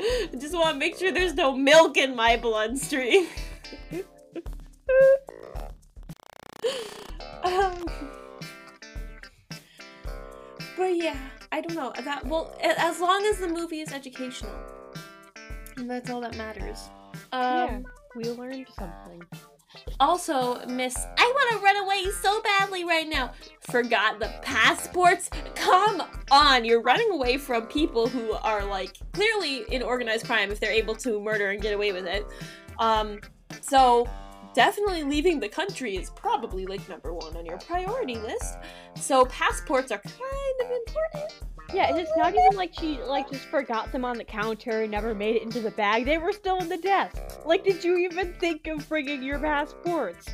I 0.00 0.28
just 0.38 0.54
want 0.54 0.74
to 0.74 0.78
make 0.78 0.98
sure 0.98 1.12
there's 1.12 1.34
no 1.34 1.56
milk 1.56 1.96
in 1.96 2.16
my 2.16 2.36
bloodstream. 2.36 3.26
um, 7.44 7.84
but 10.76 10.96
yeah, 10.96 11.16
I 11.50 11.60
don't 11.60 11.76
know. 11.76 11.92
That 12.04 12.26
well, 12.26 12.56
as 12.60 13.00
long 13.00 13.24
as 13.26 13.38
the 13.38 13.48
movie 13.48 13.80
is 13.80 13.92
educational, 13.92 14.54
and 15.76 15.88
that's 15.88 16.10
all 16.10 16.20
that 16.20 16.36
matters. 16.36 16.90
Um, 17.32 17.42
yeah, 17.42 17.80
we 18.16 18.24
learned 18.24 18.66
something. 18.76 19.22
Also, 20.00 20.64
Miss, 20.66 20.96
I 21.16 21.32
want 21.34 21.50
to 21.52 21.64
run 21.64 21.76
away 21.84 22.10
so 22.20 22.42
badly 22.42 22.84
right 22.84 23.08
now. 23.08 23.32
Forgot 23.60 24.18
the 24.18 24.32
passports? 24.42 25.30
Come 25.54 26.02
on, 26.30 26.64
you're 26.64 26.82
running 26.82 27.10
away 27.10 27.38
from 27.38 27.66
people 27.66 28.08
who 28.08 28.32
are 28.32 28.64
like 28.64 28.96
clearly 29.12 29.64
in 29.70 29.82
organized 29.82 30.26
crime 30.26 30.50
if 30.50 30.60
they're 30.60 30.72
able 30.72 30.94
to 30.96 31.20
murder 31.20 31.50
and 31.50 31.60
get 31.62 31.74
away 31.74 31.92
with 31.92 32.06
it. 32.06 32.26
Um, 32.78 33.20
so 33.60 34.08
definitely 34.54 35.02
leaving 35.04 35.40
the 35.40 35.48
country 35.48 35.96
is 35.96 36.10
probably 36.10 36.66
like 36.66 36.86
number 36.88 37.12
one 37.12 37.36
on 37.36 37.46
your 37.46 37.58
priority 37.58 38.16
list. 38.16 38.58
So 38.96 39.24
passports 39.26 39.90
are 39.92 39.98
kind 39.98 40.60
of 40.60 40.70
important. 40.70 41.32
Yeah, 41.72 41.88
and 41.88 41.98
it's 41.98 42.10
not 42.16 42.34
even 42.34 42.56
like 42.56 42.74
she 42.78 42.98
like 43.02 43.30
just 43.30 43.46
forgot 43.46 43.92
them 43.92 44.04
on 44.04 44.18
the 44.18 44.24
counter 44.24 44.82
and 44.82 44.90
never 44.90 45.14
made 45.14 45.36
it 45.36 45.42
into 45.42 45.60
the 45.60 45.70
bag. 45.70 46.04
They 46.04 46.18
were 46.18 46.32
still 46.32 46.58
in 46.58 46.68
the 46.68 46.76
desk. 46.76 47.16
Like, 47.46 47.64
did 47.64 47.82
you 47.82 47.96
even 47.96 48.34
think 48.34 48.66
of 48.66 48.86
bringing 48.88 49.22
your 49.22 49.38
passports? 49.38 50.26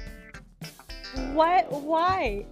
What? 1.33 1.71
Why? 1.71 2.47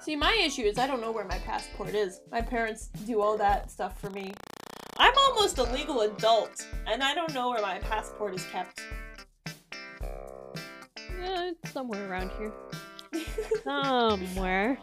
See, 0.00 0.14
my 0.14 0.40
issue 0.44 0.62
is 0.62 0.78
I 0.78 0.86
don't 0.86 1.00
know 1.00 1.10
where 1.10 1.24
my 1.24 1.38
passport 1.38 1.94
is. 1.94 2.20
My 2.30 2.40
parents 2.40 2.88
do 3.06 3.20
all 3.20 3.36
that 3.38 3.70
stuff 3.70 4.00
for 4.00 4.10
me. 4.10 4.32
I'm 4.98 5.14
almost 5.18 5.58
a 5.58 5.64
legal 5.64 6.02
adult, 6.02 6.66
and 6.86 7.02
I 7.02 7.14
don't 7.14 7.34
know 7.34 7.50
where 7.50 7.60
my 7.60 7.78
passport 7.80 8.34
is 8.34 8.44
kept. 8.46 8.80
Yeah, 11.18 11.50
it's 11.50 11.72
somewhere 11.72 12.08
around 12.10 12.30
here. 12.38 12.52
somewhere. 13.64 14.78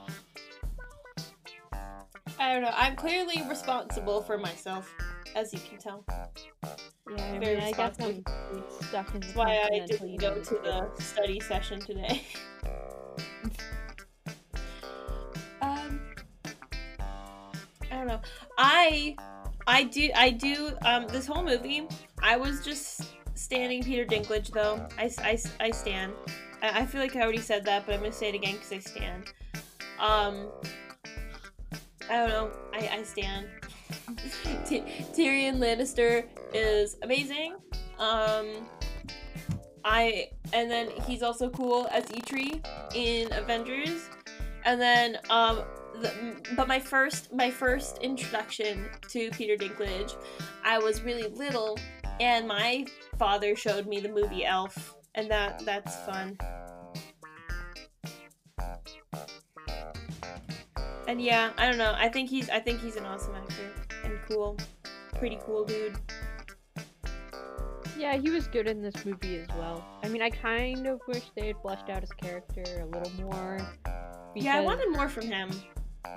I 2.39 2.53
don't 2.53 2.61
know. 2.61 2.71
I'm 2.73 2.95
clearly 2.95 3.43
responsible 3.47 4.21
for 4.21 4.37
myself, 4.37 4.93
as 5.35 5.53
you 5.53 5.59
can 5.59 5.77
tell. 5.77 6.05
Yeah, 6.07 6.69
I 7.17 7.39
Very 7.39 7.55
mean, 7.55 7.63
I 7.63 7.71
guess 7.71 7.99
I'm 7.99 8.23
stuck 8.81 9.13
in 9.13 9.21
That's 9.21 9.35
why 9.35 9.67
I 9.71 9.85
didn't 9.85 10.17
go 10.17 10.35
to 10.35 10.53
the 10.55 10.89
study 11.01 11.39
session 11.39 11.79
today. 11.79 12.23
um, 15.61 15.99
I 17.91 17.95
don't 17.95 18.07
know. 18.07 18.21
I, 18.57 19.15
I 19.67 19.83
do, 19.83 20.09
I 20.15 20.29
do. 20.29 20.71
Um, 20.83 21.07
this 21.07 21.27
whole 21.27 21.43
movie, 21.43 21.87
I 22.21 22.37
was 22.37 22.63
just 22.63 23.03
standing 23.35 23.83
Peter 23.83 24.05
Dinklage 24.05 24.51
though. 24.51 24.87
I, 24.97 25.11
I, 25.19 25.37
I 25.59 25.71
stand. 25.71 26.13
I, 26.61 26.81
I 26.81 26.85
feel 26.85 27.01
like 27.01 27.15
I 27.15 27.21
already 27.21 27.39
said 27.39 27.65
that, 27.65 27.85
but 27.85 27.95
I'm 27.95 28.01
gonna 28.01 28.11
say 28.11 28.29
it 28.29 28.35
again 28.35 28.53
because 28.55 28.71
I 28.71 28.79
stand. 28.79 29.33
Um, 29.99 30.47
I 32.09 32.17
don't 32.17 32.29
know. 32.29 32.51
I, 32.73 32.99
I 32.99 33.03
stand. 33.03 33.47
T- 34.65 34.83
Tyrion 35.13 35.57
Lannister 35.57 36.25
is 36.53 36.97
amazing. 37.01 37.55
Um, 37.99 38.67
I 39.85 40.29
and 40.53 40.69
then 40.69 40.89
he's 41.05 41.23
also 41.23 41.49
cool 41.49 41.87
as 41.91 42.05
Eitri 42.05 42.65
in 42.95 43.31
Avengers. 43.33 44.09
And 44.65 44.79
then 44.79 45.17
um, 45.29 45.63
the, 45.99 46.11
but 46.55 46.67
my 46.67 46.79
first 46.79 47.33
my 47.33 47.51
first 47.51 47.97
introduction 47.99 48.87
to 49.09 49.29
Peter 49.31 49.55
Dinklage, 49.55 50.15
I 50.63 50.77
was 50.79 51.01
really 51.01 51.27
little, 51.29 51.77
and 52.19 52.47
my 52.47 52.85
father 53.19 53.55
showed 53.55 53.87
me 53.87 53.99
the 53.99 54.09
movie 54.09 54.45
Elf, 54.45 54.95
and 55.15 55.29
that 55.29 55.63
that's 55.65 55.95
fun. 56.05 56.37
And 61.07 61.21
yeah, 61.21 61.51
I 61.57 61.67
don't 61.67 61.77
know. 61.77 61.93
I 61.95 62.09
think 62.09 62.29
he's 62.29 62.49
I 62.49 62.59
think 62.59 62.79
he's 62.79 62.95
an 62.95 63.05
awesome 63.05 63.35
actor 63.35 63.71
and 64.03 64.19
cool. 64.27 64.57
Pretty 65.17 65.37
cool 65.45 65.65
dude. 65.65 65.97
Yeah, 67.97 68.17
he 68.17 68.29
was 68.29 68.47
good 68.47 68.67
in 68.67 68.81
this 68.81 69.05
movie 69.05 69.37
as 69.37 69.47
well. 69.57 69.85
I 70.03 70.09
mean, 70.09 70.21
I 70.21 70.29
kind 70.29 70.87
of 70.87 70.99
wish 71.07 71.23
they 71.35 71.47
had 71.47 71.55
fleshed 71.61 71.89
out 71.89 72.01
his 72.01 72.11
character 72.11 72.63
a 72.81 72.85
little 72.85 73.11
more. 73.21 73.57
Because, 74.33 74.45
yeah, 74.45 74.57
I 74.57 74.61
wanted 74.61 74.91
more 74.91 75.07
from 75.07 75.27
him. 75.27 75.51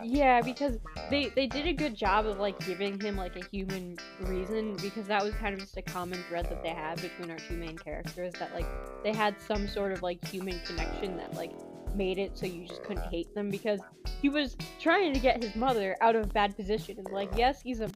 Yeah, 0.02 0.40
because 0.40 0.78
they 1.10 1.26
they 1.30 1.46
did 1.46 1.66
a 1.66 1.72
good 1.72 1.94
job 1.94 2.26
of 2.26 2.38
like 2.38 2.58
giving 2.66 3.00
him 3.00 3.16
like 3.16 3.36
a 3.36 3.44
human 3.50 3.96
reason 4.20 4.76
because 4.76 5.06
that 5.06 5.22
was 5.22 5.34
kind 5.34 5.54
of 5.54 5.60
just 5.60 5.76
a 5.76 5.82
common 5.82 6.22
thread 6.24 6.46
that 6.46 6.62
they 6.62 6.70
had 6.70 7.00
between 7.00 7.30
our 7.30 7.38
two 7.38 7.56
main 7.56 7.78
characters 7.78 8.32
that 8.38 8.52
like 8.54 8.66
they 9.02 9.12
had 9.12 9.40
some 9.40 9.68
sort 9.68 9.92
of 9.92 10.02
like 10.02 10.22
human 10.26 10.58
connection 10.66 11.16
that 11.16 11.34
like 11.34 11.52
made 11.96 12.18
it 12.18 12.36
so 12.36 12.46
you 12.46 12.66
just 12.66 12.82
couldn't 12.82 13.08
hate 13.10 13.32
them 13.34 13.50
because 13.50 13.80
he 14.20 14.28
was 14.28 14.56
trying 14.80 15.12
to 15.12 15.20
get 15.20 15.42
his 15.42 15.54
mother 15.56 15.96
out 16.00 16.16
of 16.16 16.24
a 16.24 16.28
bad 16.28 16.56
position. 16.56 16.98
And 16.98 17.08
like 17.10 17.30
yes 17.36 17.62
he's 17.62 17.80
a 17.80 17.90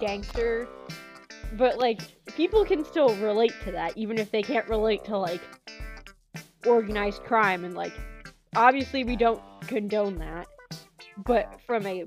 gangster 0.00 0.68
but 1.58 1.78
like 1.78 2.00
people 2.36 2.64
can 2.64 2.84
still 2.84 3.14
relate 3.16 3.52
to 3.64 3.72
that 3.72 3.96
even 3.96 4.18
if 4.18 4.30
they 4.30 4.42
can't 4.42 4.68
relate 4.68 5.04
to 5.04 5.16
like 5.16 5.42
organized 6.66 7.22
crime. 7.24 7.64
And 7.64 7.74
like 7.74 7.92
obviously 8.56 9.04
we 9.04 9.16
don't 9.16 9.42
condone 9.66 10.16
that 10.18 10.46
but 11.24 11.60
from 11.66 11.86
a 11.86 12.06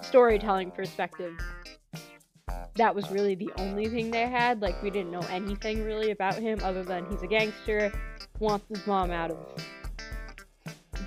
storytelling 0.00 0.70
perspective 0.70 1.36
that 2.76 2.94
was 2.94 3.10
really 3.10 3.34
the 3.34 3.50
only 3.58 3.88
thing 3.88 4.10
they 4.10 4.26
had 4.26 4.60
like 4.60 4.80
we 4.82 4.90
didn't 4.90 5.10
know 5.10 5.24
anything 5.30 5.82
really 5.84 6.10
about 6.10 6.34
him 6.34 6.58
other 6.62 6.82
than 6.82 7.06
he's 7.10 7.22
a 7.22 7.26
gangster 7.26 7.92
wants 8.38 8.66
his 8.68 8.86
mom 8.86 9.10
out 9.10 9.30
of 9.30 9.38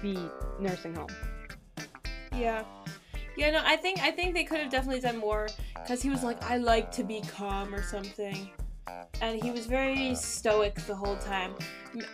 the 0.01 0.31
nursing 0.59 0.95
home. 0.95 1.09
Yeah. 2.35 2.63
Yeah, 3.37 3.51
no, 3.51 3.61
I 3.63 3.75
think 3.77 3.99
I 3.99 4.11
think 4.11 4.33
they 4.33 4.43
could 4.43 4.59
have 4.59 4.69
definitely 4.69 5.01
done 5.01 5.17
more 5.17 5.47
because 5.75 6.01
he 6.01 6.09
was 6.09 6.23
like, 6.23 6.43
I 6.43 6.57
like 6.57 6.91
to 6.93 7.03
be 7.03 7.21
calm 7.21 7.73
or 7.73 7.81
something, 7.81 8.49
and 9.21 9.41
he 9.41 9.51
was 9.51 9.65
very 9.65 10.13
stoic 10.15 10.75
the 10.75 10.95
whole 10.95 11.15
time. 11.17 11.53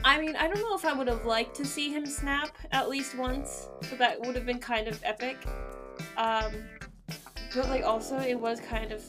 I 0.03 0.19
mean, 0.19 0.35
I 0.35 0.47
don't 0.47 0.59
know 0.59 0.75
if 0.75 0.85
I 0.85 0.93
would 0.93 1.07
have 1.07 1.25
liked 1.25 1.55
to 1.57 1.65
see 1.65 1.91
him 1.91 2.05
snap 2.05 2.49
at 2.71 2.89
least 2.89 3.17
once, 3.17 3.69
but 3.89 3.97
that 3.97 4.21
would 4.21 4.35
have 4.35 4.45
been 4.45 4.59
kind 4.59 4.87
of 4.87 4.99
epic. 5.03 5.37
Um, 6.15 6.51
but 7.55 7.69
like 7.69 7.83
also, 7.83 8.19
it 8.19 8.39
was 8.39 8.59
kind 8.59 8.91
of, 8.91 9.03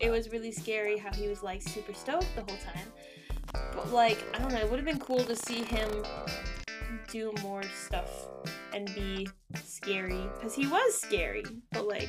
it 0.00 0.10
was 0.10 0.30
really 0.30 0.52
scary 0.52 0.96
how 0.96 1.12
he 1.12 1.28
was 1.28 1.42
like 1.42 1.62
super 1.62 1.92
stoked 1.92 2.34
the 2.34 2.42
whole 2.42 2.58
time. 2.74 2.86
But 3.74 3.92
like, 3.92 4.24
I 4.34 4.38
don't 4.38 4.52
know, 4.52 4.58
it 4.58 4.70
would 4.70 4.78
have 4.78 4.86
been 4.86 4.98
cool 4.98 5.20
to 5.20 5.36
see 5.36 5.62
him 5.62 6.04
do 7.08 7.32
more 7.42 7.62
stuff 7.86 8.28
and 8.74 8.92
be 8.94 9.28
scary 9.64 10.28
because 10.34 10.54
he 10.54 10.66
was 10.66 11.00
scary. 11.00 11.44
But 11.72 11.86
like, 11.86 12.08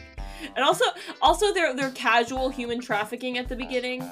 and 0.55 0.63
also, 0.63 0.86
also 1.22 1.53
their 1.53 1.76
their 1.76 1.91
casual 1.91 2.49
human 2.49 2.82
trafficking 2.82 3.38
at 3.38 3.47
the 3.47 3.55
beginning, 3.55 4.09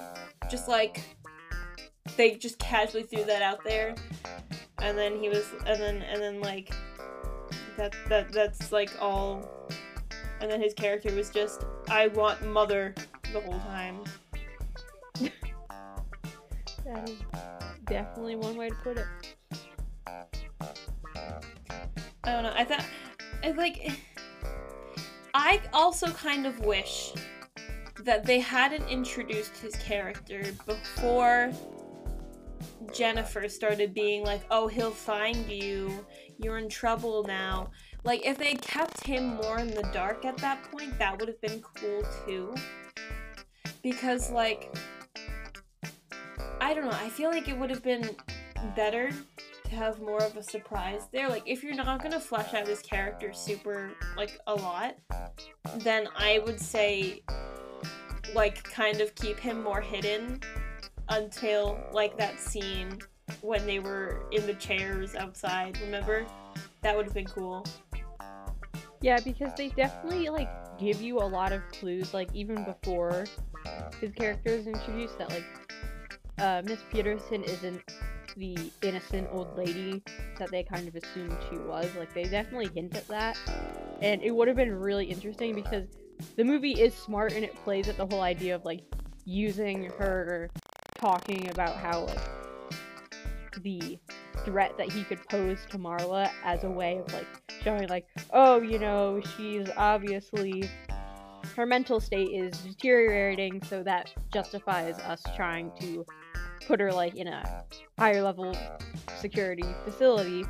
just 0.50 0.68
like 0.68 1.02
they 2.18 2.36
just 2.36 2.60
casually 2.60 3.04
threw 3.04 3.24
that 3.26 3.42
out 3.42 3.64
there, 3.64 3.96
and 4.82 4.98
then 4.98 5.18
he 5.20 5.30
was, 5.30 5.46
and 5.66 5.82
then 5.82 6.02
and 6.02 6.22
then 6.22 6.42
like 6.42 6.74
that 7.78 7.94
that 8.10 8.32
that's 8.32 8.72
like 8.72 8.92
all, 9.02 9.50
and 10.42 10.52
then 10.52 10.62
his 10.62 10.74
character 10.74 11.14
was 11.16 11.30
just 11.30 11.66
I 11.90 12.08
want 12.08 12.46
mother 12.46 12.94
the 13.34 13.42
whole 13.42 13.60
time. 13.60 14.04
That 16.86 17.10
is 17.10 17.18
definitely 17.86 18.36
one 18.36 18.56
way 18.56 18.70
to 18.70 18.76
put 18.76 18.98
it. 18.98 19.08
I 22.24 22.32
don't 22.32 22.44
know. 22.44 22.54
I 22.56 22.64
thought, 22.64 22.86
I 23.44 23.52
like. 23.52 23.92
I 25.34 25.62
also 25.74 26.08
kind 26.12 26.46
of 26.46 26.60
wish 26.60 27.14
that 28.04 28.24
they 28.24 28.40
hadn't 28.40 28.88
introduced 28.88 29.58
his 29.58 29.76
character 29.78 30.44
before 30.66 31.52
Jennifer 32.94 33.50
started 33.50 33.94
being 33.94 34.24
like, 34.24 34.42
"Oh, 34.52 34.68
he'll 34.68 34.92
find 34.92 35.50
you. 35.50 36.06
You're 36.38 36.60
in 36.60 36.70
trouble 36.70 37.24
now." 37.24 37.72
Like, 38.06 38.24
if 38.24 38.38
they 38.38 38.54
kept 38.54 39.04
him 39.04 39.36
more 39.38 39.58
in 39.58 39.72
the 39.72 39.82
dark 39.92 40.26
at 40.26 40.38
that 40.38 40.64
point, 40.72 40.98
that 41.00 41.20
would 41.20 41.28
have 41.28 41.42
been 41.42 41.60
cool 41.62 42.04
too. 42.26 42.54
Because, 43.82 44.30
like, 44.30 44.74
I 46.62 46.76
don't 46.76 46.86
know. 46.86 46.92
I 46.92 47.10
feel 47.10 47.32
like 47.32 47.50
it 47.50 47.58
would 47.58 47.72
have 47.72 47.82
been 47.82 48.16
better 48.76 49.10
to 49.64 49.76
have 49.76 50.00
more 50.00 50.22
of 50.24 50.38
a 50.38 50.44
surprise 50.44 51.08
there. 51.12 51.28
Like, 51.30 51.44
if 51.48 51.64
you're 51.64 51.74
not 51.74 52.04
gonna 52.04 52.20
flesh 52.20 52.54
out 52.54 52.68
his 52.68 52.82
character 52.82 53.34
super, 53.34 53.92
like, 54.16 54.40
a 54.46 54.54
lot, 54.54 54.96
then 55.78 56.08
I 56.16 56.40
would 56.46 56.60
say, 56.60 57.24
like, 58.36 58.64
kind 58.64 59.02
of 59.02 59.16
keep 59.16 59.40
him 59.40 59.64
more 59.64 59.82
hidden 59.82 60.42
until, 61.10 61.80
like, 61.92 62.18
that 62.18 62.40
scene 62.40 63.00
when 63.42 63.66
they 63.66 63.80
were 63.80 64.28
in 64.32 64.46
the 64.46 64.54
chairs 64.54 65.16
outside. 65.16 65.80
Remember? 65.82 66.24
That 66.82 66.96
would 66.96 67.06
have 67.06 67.16
been 67.16 67.26
cool. 67.26 67.66
Yeah, 69.06 69.20
because 69.20 69.52
they 69.56 69.70
definitely 69.70 70.30
like 70.30 70.50
give 70.80 71.00
you 71.00 71.20
a 71.20 71.28
lot 71.30 71.52
of 71.52 71.62
clues, 71.70 72.12
like 72.12 72.28
even 72.34 72.64
before 72.64 73.26
his 74.02 74.12
character 74.14 74.50
is 74.50 74.66
introduced, 74.66 75.20
that 75.20 75.30
like 75.30 75.46
uh, 76.40 76.64
Miss 76.66 76.80
Peterson 76.92 77.44
isn't 77.44 77.84
the 78.36 78.58
innocent 78.82 79.28
old 79.32 79.56
lady 79.56 80.02
that 80.40 80.50
they 80.50 80.64
kind 80.64 80.88
of 80.88 80.96
assumed 80.96 81.38
she 81.52 81.56
was. 81.56 81.88
Like 81.96 82.16
they 82.16 82.24
definitely 82.24 82.72
hint 82.74 82.96
at 82.96 83.08
that, 83.10 83.38
and 84.02 84.24
it 84.24 84.32
would 84.32 84.48
have 84.48 84.58
been 84.58 84.74
really 84.74 85.06
interesting 85.06 85.54
because 85.54 85.86
the 86.36 86.44
movie 86.44 86.72
is 86.72 86.96
smart 86.96 87.34
and 87.34 87.44
it 87.44 87.54
plays 87.58 87.88
at 87.88 87.98
the 87.98 88.08
whole 88.08 88.22
idea 88.22 88.56
of 88.56 88.66
like 88.66 88.82
using 89.24 89.84
her 90.00 90.50
talking 90.98 91.52
about 91.52 91.76
how 91.76 92.06
like 92.06 93.62
the 93.62 94.00
threat 94.44 94.76
that 94.80 94.92
he 94.92 95.04
could 95.04 95.24
pose 95.30 95.60
to 95.70 95.78
Marla 95.78 96.32
as 96.44 96.64
a 96.64 96.72
way 96.72 96.98
of 96.98 97.14
like 97.14 97.28
showing 97.64 97.88
like 97.88 98.08
oh 98.32 98.62
you 98.62 98.80
know 98.80 99.22
she's 99.36 99.68
obviously 99.78 100.70
her 101.56 101.66
mental 101.66 102.00
state 102.00 102.30
is 102.30 102.58
deteriorating 102.60 103.62
so 103.64 103.84
that 103.84 104.14
justifies 104.34 104.98
us 105.00 105.22
trying 105.36 105.72
to 105.80 106.06
put 106.68 106.80
her 106.80 106.92
like 106.92 107.16
in 107.16 107.28
a 107.28 107.64
higher 107.98 108.22
level 108.22 108.56
security 109.20 109.64
facility. 109.84 110.44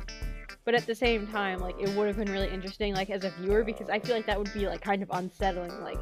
But 0.64 0.74
at 0.74 0.86
the 0.86 0.94
same 0.94 1.28
time 1.28 1.60
like 1.60 1.76
it 1.80 1.88
would 1.90 2.08
have 2.08 2.16
been 2.16 2.30
really 2.32 2.48
interesting 2.48 2.94
like 2.94 3.10
as 3.10 3.22
a 3.22 3.30
viewer 3.40 3.62
because 3.62 3.88
i 3.88 4.00
feel 4.00 4.16
like 4.16 4.26
that 4.26 4.36
would 4.36 4.52
be 4.52 4.66
like 4.66 4.80
kind 4.80 5.00
of 5.00 5.08
unsettling 5.12 5.70
like 5.80 5.98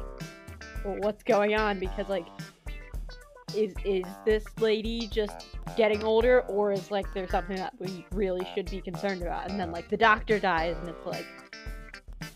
what's 0.85 1.23
going 1.23 1.55
on? 1.55 1.79
Because 1.79 2.07
like 2.09 2.25
is 3.53 3.73
is 3.83 4.05
this 4.25 4.43
lady 4.59 5.07
just 5.07 5.47
getting 5.77 6.03
older 6.03 6.41
or 6.41 6.71
is 6.71 6.91
like 6.91 7.05
there 7.13 7.27
something 7.27 7.57
that 7.57 7.73
we 7.79 8.05
really 8.11 8.45
should 8.53 8.69
be 8.69 8.81
concerned 8.81 9.21
about? 9.21 9.49
And 9.49 9.59
then 9.59 9.71
like 9.71 9.89
the 9.89 9.97
doctor 9.97 10.39
dies 10.39 10.75
and 10.77 10.89
it's 10.89 11.05
like 11.05 11.25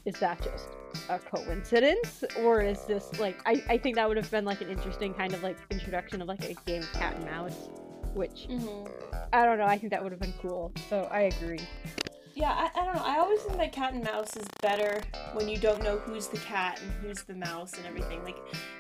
is 0.06 0.16
that 0.20 0.42
just 0.42 0.70
a 1.10 1.20
coincidence? 1.20 2.24
Or 2.40 2.62
is 2.62 2.86
this 2.86 3.20
like 3.20 3.40
I, 3.46 3.64
I 3.70 3.78
think 3.78 3.96
that 3.96 4.08
would 4.08 4.18
have 4.18 4.30
been 4.32 4.46
like 4.46 4.62
an 4.62 4.70
interesting 4.70 5.14
kind 5.14 5.34
of 5.34 5.44
like 5.44 5.58
introduction 5.70 6.22
of 6.22 6.28
like 6.28 6.44
a 6.46 6.54
game 6.66 6.84
of 6.84 6.92
cat 6.94 7.16
and 7.16 7.26
mouse 7.26 7.70
which 8.16 8.48
Mm-hmm. 8.50 8.88
i 9.34 9.46
don't 9.46 9.60
know 9.60 9.66
i 9.66 9.78
think 9.78 9.92
that 9.92 10.02
would 10.02 10.12
have 10.12 10.20
been 10.20 10.34
cool. 10.42 10.72
So 10.90 11.08
i 11.12 11.22
agree 11.22 11.60
Yeah, 12.40 12.52
I, 12.54 12.80
I 12.80 12.86
don't 12.86 12.96
know. 12.96 13.04
I 13.04 13.20
always 13.20 13.42
think 13.42 13.58
that 13.58 13.74
cat 13.74 13.94
and 13.94 14.02
mouse 14.02 14.38
is 14.38 14.48
better 14.62 15.02
when 15.34 15.50
you 15.50 15.58
don't 15.58 15.84
know 15.84 15.98
who's 15.98 16.28
the 16.28 16.38
cat 16.38 16.80
and 16.82 16.90
who's 16.94 17.24
the 17.24 17.36
mouse 17.36 17.74
and 17.74 17.86
everything. 17.86 18.24
Like, 18.24 18.38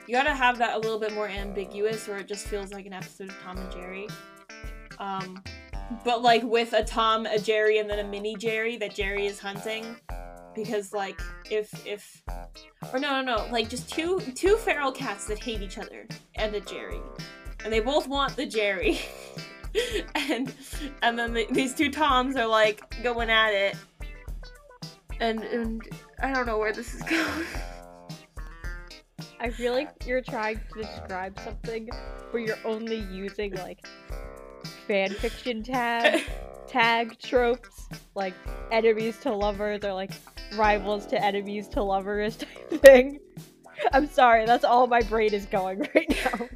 you 0.07 0.13
gotta 0.13 0.33
have 0.33 0.57
that 0.59 0.75
a 0.75 0.79
little 0.79 0.97
bit 0.97 1.13
more 1.13 1.27
ambiguous, 1.27 2.07
or 2.07 2.15
it 2.15 2.27
just 2.29 2.47
feels 2.47 2.71
like 2.71 2.85
an 2.85 2.93
episode 2.93 3.27
of 3.27 3.37
Tom 3.41 3.57
and 3.57 3.69
Jerry. 3.69 4.07
Um, 4.97 5.43
but 6.05 6.21
like 6.21 6.41
with 6.43 6.71
a 6.71 6.85
Tom, 6.85 7.25
a 7.25 7.37
Jerry, 7.37 7.79
and 7.79 7.89
then 7.89 7.99
a 7.99 8.03
mini 8.05 8.37
Jerry 8.37 8.77
that 8.77 8.95
Jerry 8.95 9.25
is 9.25 9.39
hunting, 9.39 9.97
because 10.55 10.93
like 10.93 11.19
if 11.51 11.85
if 11.85 12.23
or 12.93 12.99
no 12.99 13.21
no 13.21 13.35
no 13.35 13.47
like 13.51 13.67
just 13.67 13.89
two 13.89 14.21
two 14.35 14.55
feral 14.55 14.93
cats 14.93 15.25
that 15.25 15.37
hate 15.37 15.61
each 15.61 15.77
other 15.77 16.07
and 16.35 16.55
a 16.55 16.61
Jerry, 16.61 17.01
and 17.65 17.73
they 17.73 17.81
both 17.81 18.07
want 18.07 18.37
the 18.37 18.45
Jerry. 18.45 18.99
and 20.15 20.53
and 21.01 21.17
then 21.17 21.33
the, 21.33 21.47
these 21.51 21.73
two 21.73 21.91
toms 21.91 22.35
are 22.35 22.47
like 22.47 23.01
going 23.03 23.29
at 23.29 23.53
it. 23.53 23.75
And 25.19 25.43
and 25.43 25.81
i 26.21 26.33
don't 26.33 26.45
know 26.45 26.57
where 26.57 26.73
this 26.73 26.93
is 26.93 27.03
going. 27.09 27.45
I 29.41 29.49
feel 29.49 29.73
like 29.73 30.05
you're 30.05 30.21
trying 30.21 30.59
to 30.73 30.81
describe 30.81 31.39
something 31.39 31.89
where 32.31 32.43
you're 32.43 32.57
only 32.65 32.99
using 33.11 33.55
like 33.55 33.85
fan 34.87 35.11
fiction 35.11 35.63
tag 35.63 36.23
tag 36.67 37.17
tropes 37.19 37.87
like 38.15 38.33
enemies 38.71 39.17
to 39.19 39.33
lovers 39.33 39.83
or 39.83 39.93
like 39.93 40.11
rivals 40.55 41.05
to 41.07 41.23
enemies 41.23 41.67
to 41.69 41.81
lovers 41.81 42.37
type 42.37 42.81
thing. 42.81 43.19
I'm 43.93 44.07
sorry 44.07 44.45
that's 44.45 44.65
all 44.65 44.87
my 44.87 45.01
brain 45.01 45.33
is 45.33 45.45
going 45.45 45.87
right 45.95 46.09
now 46.09 46.49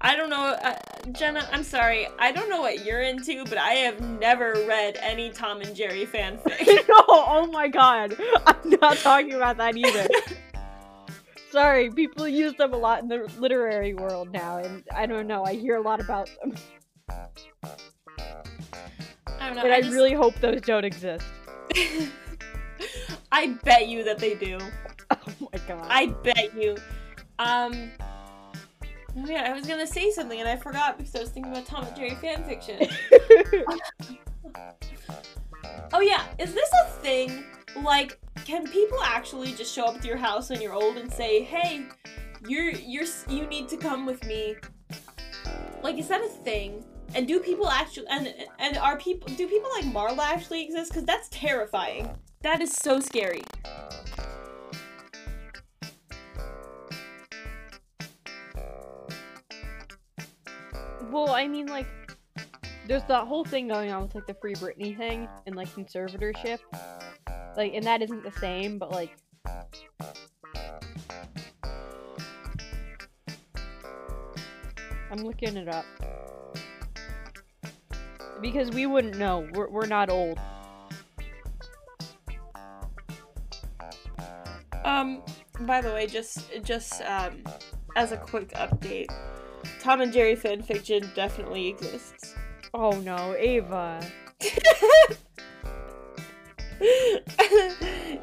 i 0.00 0.16
don't 0.16 0.30
know 0.30 0.56
uh, 0.62 0.74
jenna 1.12 1.46
i'm 1.52 1.62
sorry 1.62 2.08
i 2.18 2.32
don't 2.32 2.48
know 2.48 2.60
what 2.60 2.84
you're 2.84 3.02
into 3.02 3.44
but 3.44 3.58
i 3.58 3.72
have 3.74 4.00
never 4.18 4.54
read 4.66 4.96
any 5.00 5.30
tom 5.30 5.60
and 5.60 5.74
jerry 5.76 6.06
fanfic 6.06 6.66
no, 6.88 7.04
oh 7.08 7.46
my 7.52 7.68
god. 7.68 8.16
I'm 8.46 8.70
not 8.80 8.96
talking 8.98 9.34
about 9.34 9.56
that 9.58 9.76
either. 9.76 10.06
Sorry, 11.50 11.90
people 11.90 12.28
use 12.28 12.54
them 12.54 12.72
a 12.72 12.76
lot 12.76 13.02
in 13.02 13.08
the 13.08 13.28
literary 13.38 13.92
world 13.92 14.30
now, 14.32 14.58
and 14.58 14.84
I 14.94 15.06
don't 15.06 15.26
know, 15.26 15.42
I 15.44 15.54
hear 15.54 15.74
a 15.74 15.80
lot 15.80 16.00
about 16.00 16.30
them. 16.40 16.54
i 17.08 17.16
don't 19.46 19.56
know 19.56 19.62
And 19.64 19.72
I, 19.72 19.80
just- 19.80 19.92
really 19.92 20.12
hope 20.12 20.34
those 20.36 20.60
don't 20.60 20.84
exist. 20.84 21.26
i 23.32 23.48
bet 23.64 23.88
you 23.88 24.04
that 24.04 24.18
they 24.18 24.34
do 24.34 24.58
Oh 25.10 25.48
my 25.52 25.58
god. 25.66 25.86
i 25.88 26.06
bet 26.06 26.54
you 26.56 26.76
um 27.40 27.90
oh 29.16 29.26
yeah 29.26 29.44
i 29.50 29.52
was 29.52 29.66
gonna 29.66 29.86
say 29.86 30.10
something 30.10 30.40
and 30.40 30.48
i 30.48 30.56
forgot 30.56 30.96
because 30.96 31.14
i 31.16 31.20
was 31.20 31.30
thinking 31.30 31.52
about 31.52 31.66
tom 31.66 31.84
and 31.84 31.96
jerry 31.96 32.10
fanfiction 32.10 32.90
Oh 35.92 36.00
yeah, 36.00 36.24
is 36.38 36.54
this 36.54 36.70
a 36.84 36.90
thing? 37.00 37.44
Like, 37.82 38.18
can 38.44 38.66
people 38.66 38.98
actually 39.02 39.52
just 39.52 39.74
show 39.74 39.86
up 39.86 40.00
to 40.00 40.06
your 40.06 40.16
house 40.16 40.50
when 40.50 40.60
you're 40.60 40.72
old 40.72 40.96
and 40.98 41.12
say, 41.12 41.42
"Hey, 41.42 41.86
you're 42.46 42.70
you're 42.70 43.06
you 43.28 43.46
need 43.46 43.68
to 43.70 43.76
come 43.76 44.06
with 44.06 44.24
me"? 44.24 44.56
Like, 45.82 45.98
is 45.98 46.08
that 46.08 46.22
a 46.22 46.28
thing? 46.28 46.84
And 47.14 47.26
do 47.26 47.40
people 47.40 47.68
actually 47.68 48.06
and 48.08 48.32
and 48.58 48.76
are 48.76 48.96
people 48.98 49.28
do 49.34 49.48
people 49.48 49.70
like 49.74 49.84
Marla 49.86 50.24
actually 50.24 50.62
exist? 50.62 50.92
Because 50.92 51.04
that's 51.04 51.28
terrifying. 51.30 52.08
That 52.42 52.60
is 52.60 52.72
so 52.72 53.00
scary. 53.00 53.42
Well, 61.10 61.30
I 61.30 61.46
mean, 61.48 61.66
like, 61.66 61.86
there's 62.86 63.04
that 63.04 63.26
whole 63.26 63.44
thing 63.44 63.68
going 63.68 63.90
on 63.90 64.02
with, 64.02 64.14
like, 64.14 64.26
the 64.26 64.34
Free 64.34 64.54
Britney 64.54 64.96
thing 64.96 65.28
and, 65.46 65.56
like, 65.56 65.68
conservatorship. 65.68 66.58
Like, 67.56 67.74
and 67.74 67.84
that 67.84 68.02
isn't 68.02 68.22
the 68.22 68.32
same, 68.32 68.78
but, 68.78 68.90
like, 68.90 69.16
I'm 75.10 75.24
looking 75.24 75.56
it 75.56 75.68
up. 75.68 75.84
Because 78.40 78.70
we 78.70 78.86
wouldn't 78.86 79.18
know. 79.18 79.48
We're, 79.52 79.68
we're 79.68 79.86
not 79.86 80.08
old. 80.08 80.38
Um, 84.84 85.22
by 85.60 85.80
the 85.80 85.92
way, 85.92 86.06
just 86.06 86.50
just 86.62 87.02
um, 87.02 87.42
as 87.96 88.12
a 88.12 88.16
quick 88.16 88.50
update, 88.54 89.08
Tom 89.80 90.00
and 90.02 90.12
Jerry 90.12 90.36
fanfiction 90.36 91.12
definitely 91.14 91.68
exists. 91.68 92.34
Oh 92.74 92.90
no, 93.00 93.34
Ava. 93.36 94.00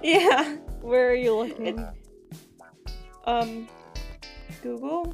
yeah. 0.04 0.56
Where 0.82 1.10
are 1.10 1.16
you 1.16 1.36
looking? 1.36 1.86
Um, 3.26 3.68
Google. 4.62 5.14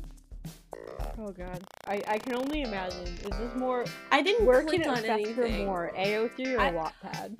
Oh 1.18 1.32
god. 1.32 1.64
I, 1.88 2.02
I 2.08 2.18
can 2.18 2.36
only 2.36 2.62
imagine. 2.64 3.08
Is 3.08 3.38
this 3.38 3.56
more 3.56 3.86
I 4.12 4.22
didn't 4.22 4.46
where 4.46 4.64
click 4.64 4.82
can 4.84 4.92
it 4.92 4.98
on 4.98 5.04
fester 5.04 5.44
anything. 5.44 5.66
more? 5.66 5.92
AO3 5.98 6.56
or 6.58 6.60
I- 6.60 6.72
Wattpad? 6.72 7.40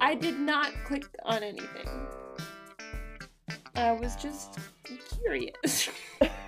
I 0.00 0.14
did 0.14 0.38
not 0.38 0.72
click 0.84 1.04
on 1.24 1.42
anything. 1.42 1.88
I 3.76 3.92
was 3.92 4.16
just 4.16 4.58
curious. 5.22 5.88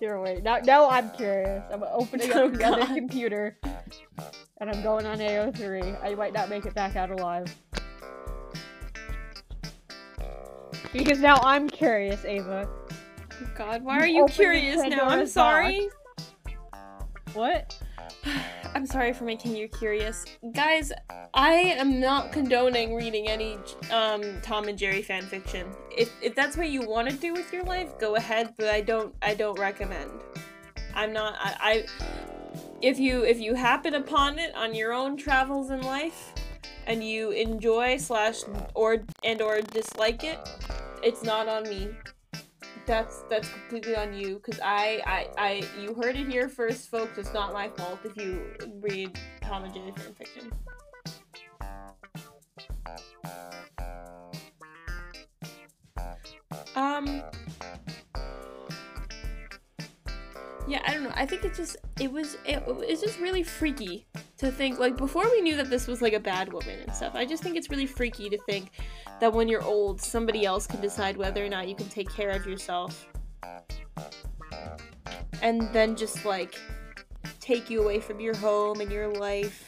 Here, 0.00 0.20
wait. 0.20 0.44
Now, 0.44 0.58
now 0.58 0.88
I'm 0.88 1.10
curious. 1.10 1.64
I'm 1.72 1.82
opening 1.82 2.32
Oh, 2.32 2.46
up 2.46 2.52
the 2.52 2.64
other 2.64 2.86
computer, 2.94 3.58
and 4.60 4.70
I'm 4.70 4.82
going 4.82 5.06
on 5.06 5.18
AO3. 5.18 6.04
I 6.04 6.14
might 6.14 6.32
not 6.32 6.48
make 6.48 6.66
it 6.66 6.74
back 6.74 6.94
out 6.94 7.10
alive. 7.10 7.52
Because 10.92 11.18
now 11.18 11.38
I'm 11.42 11.68
curious, 11.68 12.24
Ava. 12.24 12.68
God, 13.56 13.82
why 13.82 13.98
are 13.98 14.06
you 14.06 14.22
opened 14.22 14.34
curious 14.34 14.82
now? 14.84 15.06
I'm 15.06 15.26
sorry. 15.26 15.88
What? 17.34 17.76
I'm 18.78 18.86
sorry 18.86 19.12
for 19.12 19.24
making 19.24 19.56
you 19.56 19.66
curious. 19.66 20.24
Guys, 20.52 20.92
I 21.34 21.50
am 21.54 21.98
not 21.98 22.30
condoning 22.30 22.94
reading 22.94 23.26
any 23.26 23.58
um, 23.90 24.22
Tom 24.40 24.68
and 24.68 24.78
Jerry 24.78 25.02
fan 25.02 25.24
fiction. 25.24 25.66
If, 25.90 26.12
if 26.22 26.36
that's 26.36 26.56
what 26.56 26.70
you 26.70 26.88
want 26.88 27.10
to 27.10 27.16
do 27.16 27.32
with 27.32 27.52
your 27.52 27.64
life, 27.64 27.98
go 27.98 28.14
ahead, 28.14 28.54
but 28.56 28.68
I 28.68 28.80
don't 28.80 29.12
I 29.20 29.34
don't 29.34 29.58
recommend. 29.58 30.12
I'm 30.94 31.12
not 31.12 31.34
I, 31.40 31.56
I 31.60 31.86
if 32.80 33.00
you 33.00 33.24
if 33.24 33.40
you 33.40 33.54
happen 33.54 33.94
upon 33.94 34.38
it 34.38 34.54
on 34.54 34.76
your 34.76 34.92
own 34.92 35.16
travels 35.16 35.70
in 35.70 35.80
life 35.80 36.32
and 36.86 37.02
you 37.02 37.32
enjoy 37.32 37.96
slash 37.96 38.42
or 38.74 38.98
and 39.24 39.42
or 39.42 39.60
dislike 39.60 40.22
it, 40.22 40.38
it's 41.02 41.24
not 41.24 41.48
on 41.48 41.64
me. 41.64 41.88
That's 42.88 43.22
that's 43.28 43.50
completely 43.50 43.94
on 43.96 44.14
you 44.14 44.36
because 44.42 44.58
I, 44.64 45.02
I 45.04 45.26
I 45.36 45.62
you 45.78 45.92
heard 45.92 46.16
it 46.16 46.26
here 46.26 46.48
first, 46.48 46.90
folks. 46.90 47.18
It's 47.18 47.34
not 47.34 47.52
my 47.52 47.68
fault 47.68 47.98
if 48.02 48.16
you 48.16 48.40
read 48.80 49.20
Tom 49.42 49.64
and 49.64 49.74
Jerry 49.74 49.92
fanfiction. 49.92 50.50
Um. 56.74 57.22
Yeah, 60.66 60.82
I 60.86 60.94
don't 60.94 61.04
know. 61.04 61.12
I 61.14 61.26
think 61.26 61.44
it 61.44 61.54
just 61.54 61.76
it 62.00 62.10
was 62.10 62.38
it, 62.46 62.62
it's 62.66 63.02
just 63.02 63.20
really 63.20 63.42
freaky 63.42 64.06
to 64.38 64.50
think 64.50 64.78
like 64.78 64.96
before 64.96 65.24
we 65.30 65.42
knew 65.42 65.56
that 65.56 65.68
this 65.68 65.86
was 65.86 66.00
like 66.00 66.14
a 66.14 66.20
bad 66.20 66.50
woman 66.52 66.78
and 66.86 66.94
stuff. 66.94 67.14
I 67.14 67.26
just 67.26 67.42
think 67.42 67.56
it's 67.56 67.68
really 67.68 67.86
freaky 67.86 68.30
to 68.30 68.38
think 68.48 68.70
that 69.20 69.32
when 69.32 69.48
you're 69.48 69.62
old, 69.62 70.00
somebody 70.00 70.44
else 70.44 70.66
can 70.66 70.80
decide 70.80 71.16
whether 71.16 71.44
or 71.44 71.48
not 71.48 71.68
you 71.68 71.74
can 71.74 71.88
take 71.88 72.12
care 72.12 72.30
of 72.30 72.46
yourself. 72.46 73.06
And 75.42 75.62
then 75.72 75.96
just 75.96 76.24
like 76.24 76.58
take 77.40 77.70
you 77.70 77.82
away 77.82 78.00
from 78.00 78.20
your 78.20 78.36
home 78.36 78.80
and 78.80 78.90
your 78.90 79.08
life. 79.08 79.66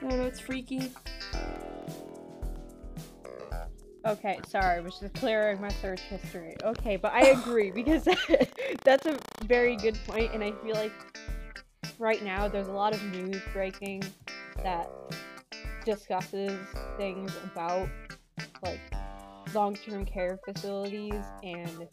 I 0.00 0.06
know, 0.06 0.24
it's 0.24 0.40
freaky. 0.40 0.90
Okay, 4.06 4.38
sorry, 4.48 4.78
I 4.78 4.80
was 4.80 4.98
just 4.98 5.12
clearing 5.14 5.60
my 5.60 5.68
search 5.68 6.00
history. 6.00 6.56
Okay, 6.64 6.96
but 6.96 7.12
I 7.12 7.26
agree 7.26 7.70
because 7.70 8.08
that's 8.84 9.06
a 9.06 9.18
very 9.44 9.76
good 9.76 9.98
point, 10.06 10.32
and 10.32 10.42
I 10.42 10.52
feel 10.62 10.76
like 10.76 10.92
right 11.98 12.22
now 12.24 12.48
there's 12.48 12.68
a 12.68 12.72
lot 12.72 12.94
of 12.94 13.02
news 13.04 13.42
breaking 13.52 14.02
that 14.62 14.88
discusses 15.88 16.52
things 16.98 17.32
about 17.44 17.88
like 18.62 18.78
long-term 19.54 20.04
care 20.04 20.38
facilities 20.44 21.24
and 21.42 21.88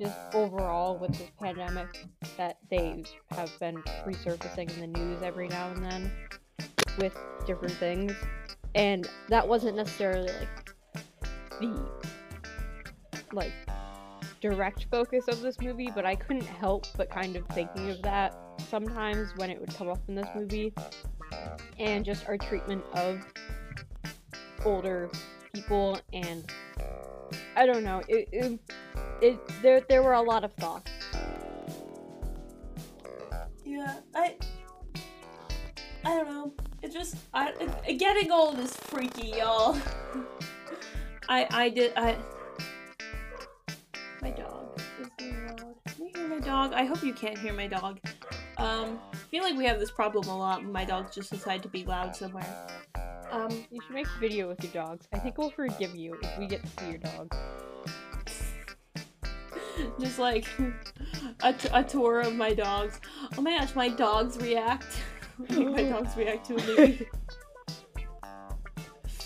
just 0.00 0.14
overall 0.34 0.96
with 0.96 1.10
this 1.18 1.28
pandemic 1.40 2.06
that 2.36 2.58
they 2.70 3.02
have 3.32 3.50
been 3.58 3.82
resurfacing 4.06 4.72
in 4.74 4.92
the 4.92 5.00
news 5.00 5.20
every 5.22 5.48
now 5.48 5.68
and 5.72 5.84
then 5.84 6.12
with 6.98 7.16
different 7.44 7.74
things. 7.74 8.12
And 8.76 9.08
that 9.28 9.46
wasn't 9.48 9.74
necessarily 9.74 10.28
like 10.28 10.74
the 11.60 11.88
like 13.32 13.52
direct 14.40 14.86
focus 14.92 15.26
of 15.26 15.40
this 15.40 15.60
movie, 15.60 15.90
but 15.92 16.06
I 16.06 16.14
couldn't 16.14 16.46
help 16.46 16.86
but 16.96 17.10
kind 17.10 17.34
of 17.34 17.44
thinking 17.48 17.90
of 17.90 18.00
that 18.02 18.36
sometimes 18.70 19.32
when 19.36 19.50
it 19.50 19.58
would 19.58 19.74
come 19.74 19.88
up 19.88 20.00
in 20.06 20.14
this 20.14 20.28
movie, 20.36 20.72
and 21.78 22.04
just 22.04 22.28
our 22.28 22.36
treatment 22.36 22.84
of 22.94 23.24
older 24.64 25.10
people, 25.52 26.00
and 26.12 26.50
I 27.56 27.66
don't 27.66 27.84
know, 27.84 28.02
it, 28.08 28.28
it, 28.32 28.60
it 29.20 29.62
there 29.62 29.80
there 29.88 30.02
were 30.02 30.14
a 30.14 30.22
lot 30.22 30.44
of 30.44 30.52
thoughts. 30.54 30.90
Yeah, 33.64 33.96
I. 34.14 34.36
I 36.04 36.14
don't 36.14 36.28
know. 36.28 36.52
It 36.82 36.92
just 36.92 37.16
I 37.34 37.52
it, 37.86 37.98
getting 37.98 38.30
old 38.30 38.58
is 38.58 38.74
freaky, 38.74 39.28
y'all. 39.38 39.76
I 41.28 41.46
I 41.50 41.68
did 41.68 41.92
I. 41.96 42.16
My 44.22 44.30
dog 44.30 44.80
is 45.00 45.08
being 45.18 45.46
loud. 45.46 45.74
Can 45.86 46.06
you 46.06 46.10
hear 46.14 46.28
my 46.28 46.38
dog? 46.38 46.72
I 46.72 46.84
hope 46.84 47.02
you 47.02 47.12
can't 47.12 47.36
hear 47.36 47.52
my 47.52 47.66
dog. 47.66 48.00
Um, 48.58 48.98
I 49.12 49.16
feel 49.30 49.44
like 49.44 49.56
we 49.56 49.64
have 49.66 49.78
this 49.78 49.90
problem 49.90 50.28
a 50.28 50.36
lot 50.36 50.64
my 50.64 50.84
dogs 50.84 51.14
just 51.14 51.30
decide 51.30 51.62
to 51.62 51.68
be 51.68 51.84
loud 51.84 52.16
somewhere. 52.16 52.66
Um, 53.30 53.50
You 53.70 53.80
should 53.82 53.94
make 53.94 54.06
a 54.06 54.18
video 54.18 54.48
with 54.48 54.62
your 54.64 54.72
dogs. 54.72 55.06
I 55.12 55.18
think 55.18 55.38
we'll 55.38 55.50
forgive 55.50 55.94
you 55.94 56.18
if 56.22 56.38
we 56.38 56.46
get 56.46 56.62
to 56.64 56.68
see 56.80 56.90
your 56.90 56.98
dog. 56.98 57.34
just 60.00 60.18
like 60.18 60.46
a, 61.42 61.52
t- 61.52 61.68
a 61.72 61.84
tour 61.84 62.20
of 62.20 62.34
my 62.34 62.52
dogs. 62.52 63.00
Oh 63.36 63.42
my 63.42 63.58
gosh, 63.58 63.76
my 63.76 63.88
dogs 63.88 64.36
react. 64.38 65.02
my 65.50 65.84
dogs 65.84 66.16
react 66.16 66.46
to 66.46 66.56
a 66.56 66.66
movie. 66.66 67.08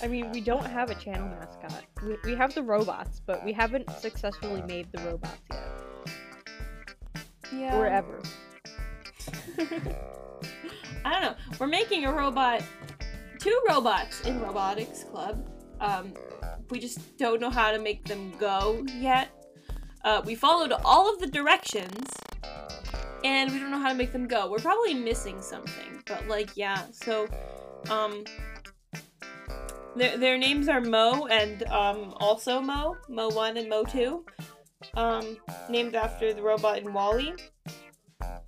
I 0.03 0.09
mean, 0.09 0.31
we 0.33 0.41
don't 0.41 0.67
have 0.67 0.91
a 0.91 0.95
channel 0.97 1.29
mascot. 1.29 1.85
We, 2.05 2.17
we 2.25 2.35
have 2.35 2.55
the 2.55 2.63
robots, 2.63 3.23
but 3.25 3.45
we 3.45 3.53
haven't 3.53 3.89
successfully 3.93 4.61
made 4.63 4.91
the 4.93 5.01
robots 5.05 5.41
yet. 5.51 5.69
Yeah. 7.55 7.79
Or 7.79 7.87
ever. 7.87 8.21
I 11.05 11.13
don't 11.13 11.23
know. 11.23 11.35
We're 11.59 11.67
making 11.67 12.05
a 12.05 12.13
robot, 12.13 12.63
two 13.39 13.61
robots 13.69 14.21
in 14.23 14.41
Robotics 14.41 15.05
Club. 15.05 15.49
Um, 15.81 16.15
we 16.71 16.79
just 16.79 17.17
don't 17.17 17.41
know 17.41 17.51
how 17.51 17.73
to 17.73 17.79
make 17.79 18.05
them 18.05 18.33
go 18.39 18.85
yet. 18.99 19.31
Uh, 20.05 20.23
we 20.25 20.35
followed 20.35 20.73
all 20.85 21.13
of 21.13 21.21
the 21.21 21.27
directions, 21.27 22.09
and 23.25 23.53
we 23.53 23.59
don't 23.59 23.71
know 23.71 23.79
how 23.79 23.89
to 23.89 23.95
make 23.95 24.13
them 24.13 24.27
go. 24.27 24.51
We're 24.51 24.59
probably 24.59 24.95
missing 24.95 25.41
something, 25.41 26.03
but 26.07 26.27
like, 26.29 26.57
yeah. 26.57 26.85
So, 26.93 27.29
um, 27.91 28.25
their 29.97 30.17
their 30.17 30.39
names 30.39 30.69
are 30.69 30.81
Mo 30.81 31.27
and 31.27 31.63
um 31.65 32.15
also 32.19 32.61
Mo, 32.61 32.97
Mo 33.09 33.29
One 33.29 33.57
and 33.57 33.69
Mo 33.69 33.85
Two, 33.85 34.25
um, 34.95 35.37
named 35.69 35.95
after 35.95 36.33
the 36.33 36.43
robot 36.43 36.79
in 36.79 36.93
WALL-E. 36.93 37.35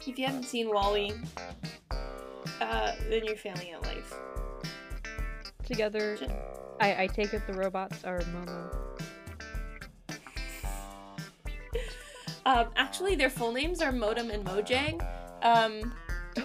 If 0.07 0.18
you 0.18 0.27
haven't 0.27 0.45
seen 0.45 0.68
WALL-E, 0.68 1.12
uh, 2.61 2.93
then 3.09 3.25
you're 3.25 3.37
failing 3.37 3.72
at 3.72 3.83
life. 3.83 4.12
Together, 5.64 6.18
I, 6.81 7.05
I 7.05 7.07
take 7.07 7.33
it 7.33 7.47
the 7.47 7.55
robots 7.55 8.05
are 8.05 8.20
Momo. 8.20 8.77
Um, 12.47 12.66
actually, 12.77 13.14
their 13.14 13.31
full 13.31 13.53
names 13.53 13.81
are 13.81 13.91
Modem 13.91 14.31
and 14.31 14.45
Mojang. 14.45 15.01
Um, 15.43 15.95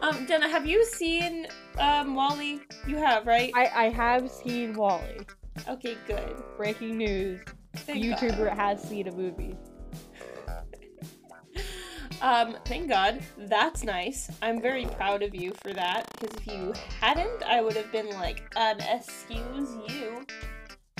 um, 0.00 0.26
Jenna, 0.26 0.48
have 0.48 0.64
you 0.64 0.82
seen 0.86 1.46
um, 1.78 2.14
WALL-E? 2.14 2.62
You 2.86 2.96
have, 2.96 3.26
right? 3.26 3.52
I, 3.54 3.66
I 3.66 3.90
have 3.90 4.30
seen 4.30 4.72
WALL-E. 4.72 5.26
Okay, 5.68 5.98
good. 6.06 6.42
Breaking 6.56 6.96
news. 6.96 7.40
Thank 7.74 8.04
God. 8.04 8.18
YouTuber 8.18 8.56
has 8.56 8.82
seen 8.82 9.08
a 9.08 9.12
movie. 9.12 9.54
Um, 12.22 12.56
thank 12.64 12.88
God. 12.88 13.20
That's 13.36 13.84
nice. 13.84 14.30
I'm 14.40 14.60
very 14.60 14.86
proud 14.86 15.22
of 15.22 15.34
you 15.34 15.52
for 15.62 15.72
that. 15.72 16.08
Because 16.12 16.36
if 16.38 16.46
you 16.46 16.72
hadn't, 17.00 17.42
I 17.42 17.60
would 17.60 17.76
have 17.76 17.90
been 17.92 18.10
like, 18.10 18.42
um, 18.56 18.78
excuse 18.80 19.70
you. 19.88 20.24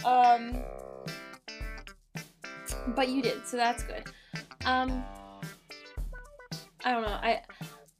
Um, 0.04 0.62
but 2.88 3.08
you 3.08 3.22
did, 3.22 3.46
so 3.46 3.56
that's 3.56 3.82
good. 3.82 4.04
Um, 4.64 5.04
I 6.84 6.92
don't 6.92 7.02
know. 7.02 7.18
I, 7.22 7.42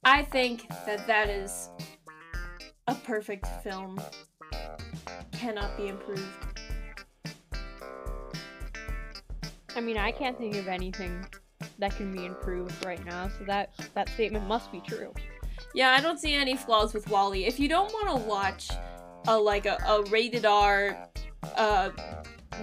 I 0.05 0.23
think 0.23 0.69
that 0.87 1.07
that 1.07 1.31
is 1.31 1.71
a 2.87 2.95
perfect 2.95 3.47
film. 3.63 3.99
Cannot 5.33 5.77
be 5.77 5.89
improved. 5.89 6.23
I 9.77 9.81
mean, 9.81 9.97
I 9.97 10.13
can't 10.13 10.39
think 10.39 10.57
of 10.57 10.69
anything 10.69 11.25
that 11.79 11.97
can 11.97 12.13
be 12.13 12.25
improved 12.25 12.85
right 12.85 13.05
now, 13.05 13.29
so 13.39 13.45
that 13.45 13.71
that 13.95 14.09
statement 14.11 14.47
must 14.47 14.71
be 14.71 14.81
true. 14.81 15.13
Yeah, 15.75 15.91
I 15.91 16.01
don't 16.01 16.19
see 16.19 16.35
any 16.35 16.57
flaws 16.57 16.95
with 16.95 17.09
WALL-E. 17.09 17.47
If 17.47 17.59
you 17.59 17.69
don't 17.69 17.93
want 17.93 18.09
to 18.09 18.29
watch 18.29 18.71
a 19.27 19.37
like 19.37 19.67
a, 19.67 19.77
a 19.87 20.03
rated 20.05 20.45
R 20.45 21.09
uh, 21.57 21.91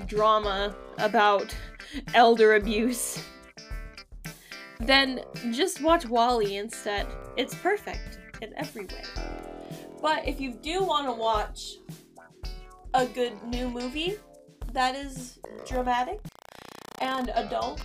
drama 0.08 0.76
about 0.98 1.56
elder 2.14 2.56
abuse, 2.56 3.22
then 4.80 5.22
just 5.52 5.82
watch 5.82 6.06
WALL-E 6.06 6.58
instead. 6.58 7.08
It's 7.38 7.56
perfect 7.56 8.20
in 8.42 8.54
every 8.58 8.86
way. 8.86 9.04
But 10.02 10.28
if 10.28 10.40
you 10.42 10.54
do 10.54 10.84
want 10.84 11.06
to 11.08 11.14
watch 11.14 11.76
a 12.94 13.06
good 13.06 13.34
new 13.44 13.70
movie 13.70 14.18
that 14.74 14.96
is 14.96 15.40
dramatic 15.68 16.20
and 17.02 17.30
adult, 17.36 17.82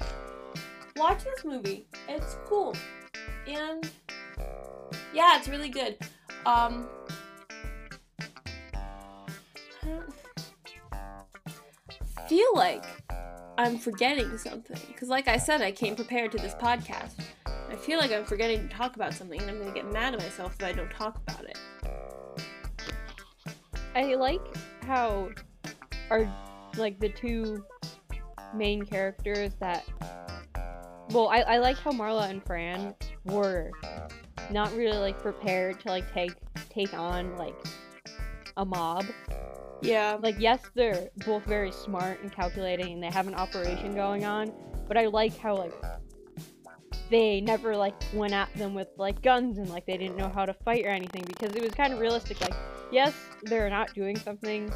watch 0.97 1.25
this 1.25 1.45
movie. 1.45 1.87
It's 2.09 2.37
cool. 2.47 2.75
And 3.47 3.91
yeah, 5.13 5.39
it's 5.39 5.49
really 5.49 5.69
good. 5.69 5.97
Um 6.45 6.89
I 12.17 12.29
feel 12.29 12.49
like 12.55 12.85
I'm 13.59 13.79
forgetting 13.79 14.37
something 14.37 14.79
because 14.89 15.09
like 15.09 15.29
I 15.29 15.37
said 15.37 15.63
I 15.63 15.73
came 15.73 15.97
prepared 15.97 16.33
to 16.33 16.39
this 16.39 16.55
podcast. 16.55 17.15
I 17.69 17.77
feel 17.77 17.99
like 17.99 18.13
I'm 18.13 18.25
forgetting 18.25 18.69
to 18.69 18.75
talk 18.75 18.97
about 18.97 19.13
something 19.15 19.41
and 19.41 19.51
I'm 19.51 19.59
going 19.59 19.69
to 19.69 19.75
get 19.75 19.93
mad 19.93 20.15
at 20.15 20.21
myself 20.21 20.55
if 20.59 20.65
I 20.65 20.73
don't 20.73 20.91
talk 20.91 21.17
about 21.17 21.45
it. 21.45 21.59
I 23.95 24.15
like 24.15 24.41
how 24.83 25.31
our 26.11 26.31
like 26.77 27.01
the 27.01 27.09
two 27.09 27.65
main 28.55 28.85
characters 28.85 29.53
that 29.61 29.85
well 31.11 31.29
I, 31.29 31.41
I 31.41 31.59
like 31.59 31.79
how 31.79 31.93
Marla 31.93 32.29
and 32.31 32.45
Fran 32.45 32.95
were 33.25 33.71
not 34.51 34.75
really 34.75 34.99
like 34.99 35.21
prepared 35.21 35.81
to 35.81 35.89
like 35.89 36.13
take 36.13 36.35
take 36.69 36.95
on 36.95 37.37
like 37.37 37.55
a 38.57 38.65
mob. 38.65 39.05
Yeah. 39.83 40.17
Like 40.21 40.37
yes, 40.39 40.61
they're 40.75 41.09
both 41.25 41.45
very 41.45 41.73
smart 41.73 42.21
and 42.23 42.33
calculating 42.33 42.95
and 42.95 43.03
they 43.03 43.11
have 43.11 43.29
an 43.29 43.35
operation 43.35 43.95
going 43.95 44.25
on, 44.25 44.53
but 44.89 44.97
I 44.97 45.07
like 45.07 45.37
how 45.37 45.57
like 45.57 45.75
they 47.11 47.41
never 47.41 47.77
like 47.77 47.95
went 48.13 48.33
at 48.33 48.53
them 48.55 48.75
with 48.75 48.89
like 48.97 49.23
guns 49.23 49.59
and 49.59 49.69
like 49.69 49.87
they 49.87 49.97
didn't 49.97 50.17
know 50.17 50.29
how 50.29 50.45
to 50.45 50.55
fight 50.55 50.85
or 50.85 50.89
anything 50.89 51.25
because 51.25 51.55
it 51.55 51.63
was 51.63 51.73
kind 51.73 51.93
of 51.93 52.01
realistic 52.01 52.41
like 52.41 52.55
yes, 52.91 53.15
they're 53.43 53.71
not 53.71 53.93
doing 53.95 54.17
something 54.17 54.73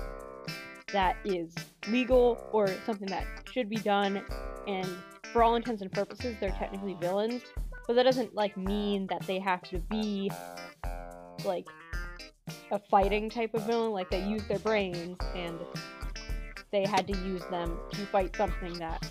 that 0.93 1.17
is 1.25 1.55
legal 1.89 2.49
or 2.53 2.69
something 2.85 3.09
that 3.09 3.25
should 3.53 3.69
be 3.69 3.77
done 3.77 4.23
and 4.67 4.89
for 5.33 5.43
all 5.43 5.55
intents 5.55 5.83
and 5.83 5.93
purposes 5.93 6.37
they're 6.41 6.51
technically 6.51 6.97
villains 7.01 7.43
but 7.87 7.95
that 7.95 8.05
doesn't 8.05 8.35
like 8.35 8.57
mean 8.57 9.07
that 9.09 9.21
they 9.27 9.39
have 9.39 9.63
to 9.63 9.79
be 9.91 10.31
like 11.45 11.67
a 12.71 12.79
fighting 12.79 13.29
type 13.29 13.55
of 13.55 13.67
villain. 13.67 13.93
Like 13.93 14.11
they 14.11 14.23
use 14.25 14.43
their 14.45 14.59
brains 14.61 15.17
and 15.35 15.59
they 16.71 16.87
had 16.87 17.07
to 17.09 17.17
use 17.19 17.43
them 17.51 17.79
to 17.93 18.07
fight 18.07 18.35
something 18.37 18.75
that 18.75 19.11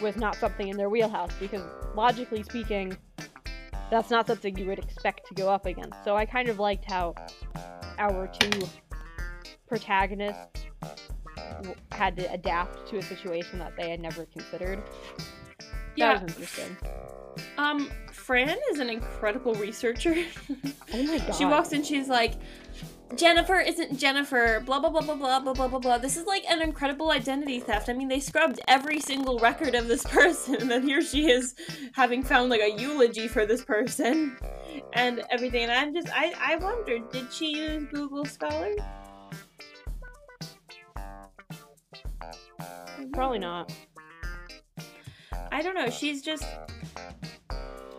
was 0.00 0.16
not 0.16 0.34
something 0.36 0.68
in 0.68 0.76
their 0.76 0.88
wheelhouse 0.88 1.32
because 1.38 1.62
logically 1.94 2.42
speaking 2.42 2.96
that's 3.90 4.10
not 4.10 4.26
something 4.26 4.56
you 4.56 4.66
would 4.66 4.78
expect 4.78 5.26
to 5.26 5.34
go 5.34 5.48
up 5.48 5.66
against. 5.66 6.02
So 6.04 6.16
i 6.16 6.24
kind 6.24 6.48
of 6.48 6.58
liked 6.58 6.90
how 6.90 7.14
our 7.98 8.28
two 8.28 8.66
protagonists 9.68 10.59
had 11.92 12.16
to 12.16 12.32
adapt 12.32 12.88
to 12.88 12.98
a 12.98 13.02
situation 13.02 13.58
that 13.58 13.76
they 13.76 13.90
had 13.90 14.00
never 14.00 14.24
considered. 14.26 14.82
Yeah. 15.96 16.14
That 16.14 16.22
was 16.24 16.32
interesting. 16.32 16.76
Um, 17.58 17.90
Fran 18.12 18.56
is 18.72 18.78
an 18.78 18.90
incredible 18.90 19.54
researcher. 19.54 20.14
Oh 20.92 21.02
my 21.02 21.18
god. 21.18 21.34
she 21.38 21.44
walks 21.44 21.72
in, 21.72 21.82
she's 21.82 22.08
like, 22.08 22.34
Jennifer 23.16 23.58
isn't 23.58 23.98
Jennifer, 23.98 24.62
blah, 24.64 24.78
blah, 24.78 24.90
blah, 24.90 25.02
blah, 25.02 25.16
blah, 25.16 25.40
blah, 25.40 25.52
blah, 25.52 25.68
blah, 25.68 25.78
blah. 25.78 25.98
This 25.98 26.16
is 26.16 26.26
like 26.26 26.44
an 26.48 26.62
incredible 26.62 27.10
identity 27.10 27.58
theft. 27.58 27.88
I 27.88 27.92
mean, 27.92 28.08
they 28.08 28.20
scrubbed 28.20 28.60
every 28.68 29.00
single 29.00 29.38
record 29.40 29.74
of 29.74 29.88
this 29.88 30.04
person, 30.06 30.56
and 30.56 30.70
then 30.70 30.82
here 30.82 31.02
she 31.02 31.30
is 31.30 31.54
having 31.92 32.22
found 32.22 32.50
like 32.50 32.60
a 32.60 32.70
eulogy 32.70 33.26
for 33.26 33.46
this 33.46 33.64
person 33.64 34.36
and 34.92 35.24
everything. 35.30 35.64
And 35.64 35.72
I'm 35.72 35.92
just, 35.92 36.08
I, 36.12 36.32
I 36.38 36.56
wondered, 36.56 37.10
did 37.10 37.32
she 37.32 37.56
use 37.56 37.84
Google 37.92 38.24
Scholar? 38.24 38.74
Probably 43.12 43.38
not. 43.38 43.72
I 45.52 45.62
don't 45.62 45.74
know. 45.74 45.90
She's 45.90 46.22
just 46.22 46.44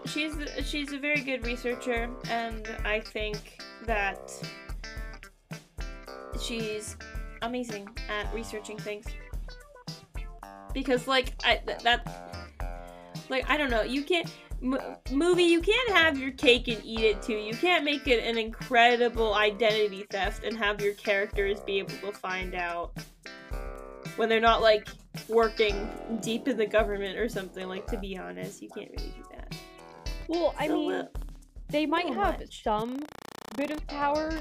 she's 0.06 0.34
she's 0.64 0.94
a 0.94 0.98
very 0.98 1.22
good 1.22 1.46
researcher, 1.46 2.10
and 2.30 2.68
I 2.86 3.00
think 3.00 3.60
that 3.86 4.32
she's 6.42 6.96
amazing 7.42 7.90
at 8.10 8.34
researching 8.34 8.78
things. 8.78 9.06
Because 10.74 11.08
like 11.08 11.34
I 11.44 11.58
th- 11.58 11.80
that 11.80 12.58
like 13.30 13.50
I 13.50 13.58
don't 13.58 13.70
know. 13.70 13.82
You 13.82 14.04
can't 14.04 14.32
movie. 14.62 15.44
You 15.44 15.62
can't 15.62 15.92
have 15.92 16.18
your 16.18 16.32
cake 16.32 16.68
and 16.68 16.82
eat 16.84 17.02
it 17.02 17.22
too. 17.22 17.34
You 17.34 17.56
can't 17.56 17.84
make 17.84 18.08
it 18.08 18.24
an 18.24 18.38
incredible 18.38 19.34
identity 19.34 20.06
theft 20.10 20.44
and 20.44 20.56
have 20.58 20.82
your 20.82 20.94
characters 20.94 21.60
be 21.62 21.80
able 21.80 21.90
to 21.90 22.12
find 22.12 22.56
out 22.56 22.94
when 24.18 24.30
they're 24.30 24.40
not 24.40 24.62
like 24.62 24.88
working 25.28 25.90
deep 26.22 26.48
in 26.48 26.58
the 26.58 26.66
government 26.66 27.18
or 27.18 27.28
something. 27.30 27.68
Like 27.68 27.86
to 27.88 27.98
be 27.98 28.18
honest, 28.18 28.62
you 28.62 28.70
can't 28.70 28.90
really 28.92 29.12
do 29.16 29.24
that. 29.32 29.56
Well, 30.28 30.56
I 30.58 30.68
So, 30.68 30.74
mean, 30.76 30.92
uh, 30.94 31.08
they 31.70 31.86
might 31.86 32.08
have 32.14 32.40
much. 32.40 32.64
some 32.64 33.00
bit 33.58 33.72
of 33.72 33.86
power 33.88 34.32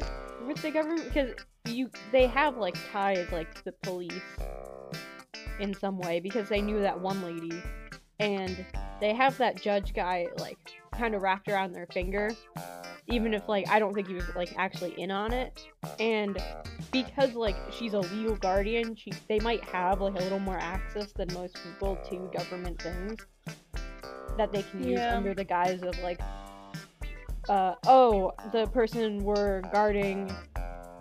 with 0.46 0.60
the 0.62 0.70
government 0.70 1.04
because 1.04 1.34
you 1.66 1.90
they 2.12 2.26
have 2.26 2.56
like 2.56 2.76
ties 2.92 3.26
like 3.32 3.52
to 3.54 3.64
the 3.64 3.72
police 3.82 4.12
in 5.58 5.74
some 5.74 5.98
way 5.98 6.20
because 6.20 6.48
they 6.48 6.60
knew 6.62 6.80
that 6.80 6.98
one 6.98 7.22
lady 7.22 7.62
and 8.18 8.64
they 9.00 9.12
have 9.14 9.36
that 9.38 9.60
judge 9.60 9.92
guy 9.92 10.26
like 10.38 10.56
kind 10.92 11.14
of 11.14 11.22
wrapped 11.22 11.48
around 11.48 11.72
their 11.72 11.86
finger 11.86 12.30
even 13.10 13.34
if 13.34 13.48
like 13.48 13.68
I 13.68 13.78
don't 13.78 13.94
think 13.94 14.08
he 14.08 14.14
was 14.14 14.24
like 14.34 14.54
actually 14.56 14.92
in 15.00 15.10
on 15.10 15.32
it. 15.32 15.60
And 15.98 16.38
because 16.92 17.34
like 17.34 17.56
she's 17.70 17.94
a 17.94 18.00
legal 18.00 18.36
guardian 18.36 18.94
she 18.96 19.12
they 19.28 19.38
might 19.40 19.62
have 19.64 20.00
like 20.00 20.14
a 20.14 20.22
little 20.22 20.38
more 20.38 20.58
access 20.58 21.12
than 21.12 21.28
most 21.34 21.56
people 21.62 21.96
to 22.08 22.30
government 22.36 22.80
things 22.82 23.18
that 24.36 24.50
they 24.52 24.62
can 24.62 24.82
use 24.82 24.98
Yeah. 24.98 25.16
under 25.16 25.34
the 25.34 25.44
guise 25.44 25.82
of 25.82 25.96
like 26.00 26.20
uh 27.48 27.74
oh 27.86 28.32
the 28.52 28.66
person 28.68 29.18
we're 29.24 29.60
guarding 29.72 30.30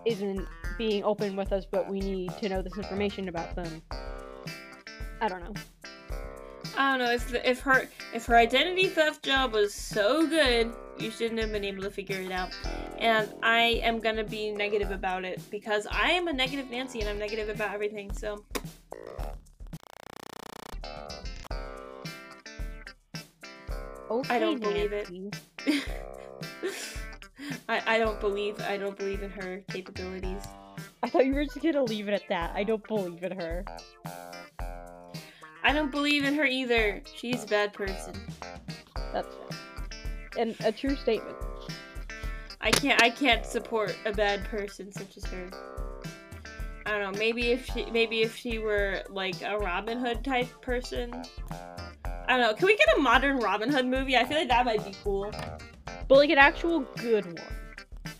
isn't 0.05 0.47
being 0.77 1.03
open 1.03 1.35
with 1.35 1.51
us 1.51 1.65
but 1.69 1.89
we 1.89 1.99
need 1.99 2.31
to 2.37 2.49
know 2.49 2.61
this 2.61 2.77
information 2.77 3.29
about 3.29 3.55
them. 3.55 3.81
I 5.21 5.27
don't 5.27 5.43
know. 5.43 5.53
I 6.77 6.97
don't 6.97 7.05
know. 7.05 7.11
If 7.13 7.33
if 7.33 7.59
her 7.61 7.89
if 8.13 8.25
her 8.27 8.37
identity 8.37 8.87
theft 8.87 9.23
job 9.23 9.51
was 9.53 9.73
so 9.73 10.25
good, 10.27 10.71
you 11.01 11.11
shouldn't 11.11 11.39
have 11.39 11.51
been 11.51 11.63
able 11.63 11.83
to 11.83 11.89
figure 11.89 12.19
it 12.19 12.31
out. 12.31 12.49
And 12.97 13.33
I 13.41 13.81
am 13.83 13.99
gonna 13.99 14.23
be 14.23 14.51
negative 14.51 14.91
about 14.91 15.23
it 15.25 15.41
because 15.49 15.87
I 15.91 16.11
am 16.11 16.27
a 16.27 16.33
negative 16.33 16.69
Nancy 16.69 16.99
and 16.99 17.09
I'm 17.09 17.17
negative 17.19 17.49
about 17.49 17.73
everything. 17.73 18.11
So 18.13 18.43
okay 24.11 24.35
I 24.35 24.39
don't 24.39 24.61
believe 24.61 24.93
it. 24.93 25.09
I 27.69 27.95
I 27.95 27.97
don't 27.97 28.19
believe 28.19 28.59
I 28.61 28.77
don't 28.77 28.97
believe 28.97 29.23
in 29.23 29.29
her 29.31 29.63
capabilities. 29.69 30.43
I 31.01 31.09
thought 31.09 31.25
you 31.25 31.33
were 31.33 31.45
just 31.45 31.61
gonna 31.61 31.83
leave 31.83 32.07
it 32.07 32.13
at 32.13 32.27
that 32.29 32.51
I 32.55 32.63
don't 32.63 32.85
believe 32.87 33.23
in 33.23 33.37
her 33.37 33.63
I 35.61 35.73
don't 35.73 35.91
believe 35.91 36.23
in 36.23 36.35
her 36.35 36.45
either. 36.45 37.01
She's 37.15 37.43
a 37.43 37.47
bad 37.47 37.73
person. 37.73 38.15
That's 39.13 39.27
fair. 39.27 39.68
And 40.37 40.55
a 40.63 40.71
true 40.71 40.95
statement. 40.95 41.37
I 42.61 42.71
can't 42.71 43.01
I 43.01 43.09
can't 43.09 43.45
support 43.45 43.95
a 44.05 44.11
bad 44.11 44.43
person 44.45 44.91
such 44.91 45.17
as 45.17 45.25
her. 45.25 45.49
I 46.85 46.91
don't 46.97 47.13
know, 47.13 47.19
maybe 47.19 47.51
if 47.51 47.65
she 47.67 47.85
maybe 47.91 48.21
if 48.21 48.35
she 48.35 48.59
were 48.59 49.03
like 49.09 49.41
a 49.43 49.57
Robin 49.57 49.99
Hood 49.99 50.23
type 50.23 50.47
person. 50.61 51.13
I 52.29 52.37
don't 52.37 52.41
know. 52.41 52.53
Can 52.53 52.67
we 52.67 52.77
get 52.77 52.97
a 52.97 53.01
modern 53.01 53.39
Robin 53.39 53.71
Hood 53.71 53.87
movie? 53.87 54.15
I 54.15 54.23
feel 54.23 54.37
like 54.37 54.49
that 54.49 54.65
might 54.65 54.85
be 54.85 54.93
cool. 55.03 55.31
But 56.07 56.17
like 56.17 56.29
an 56.29 56.37
actual 56.37 56.81
good 56.97 57.25
one. 57.25 58.15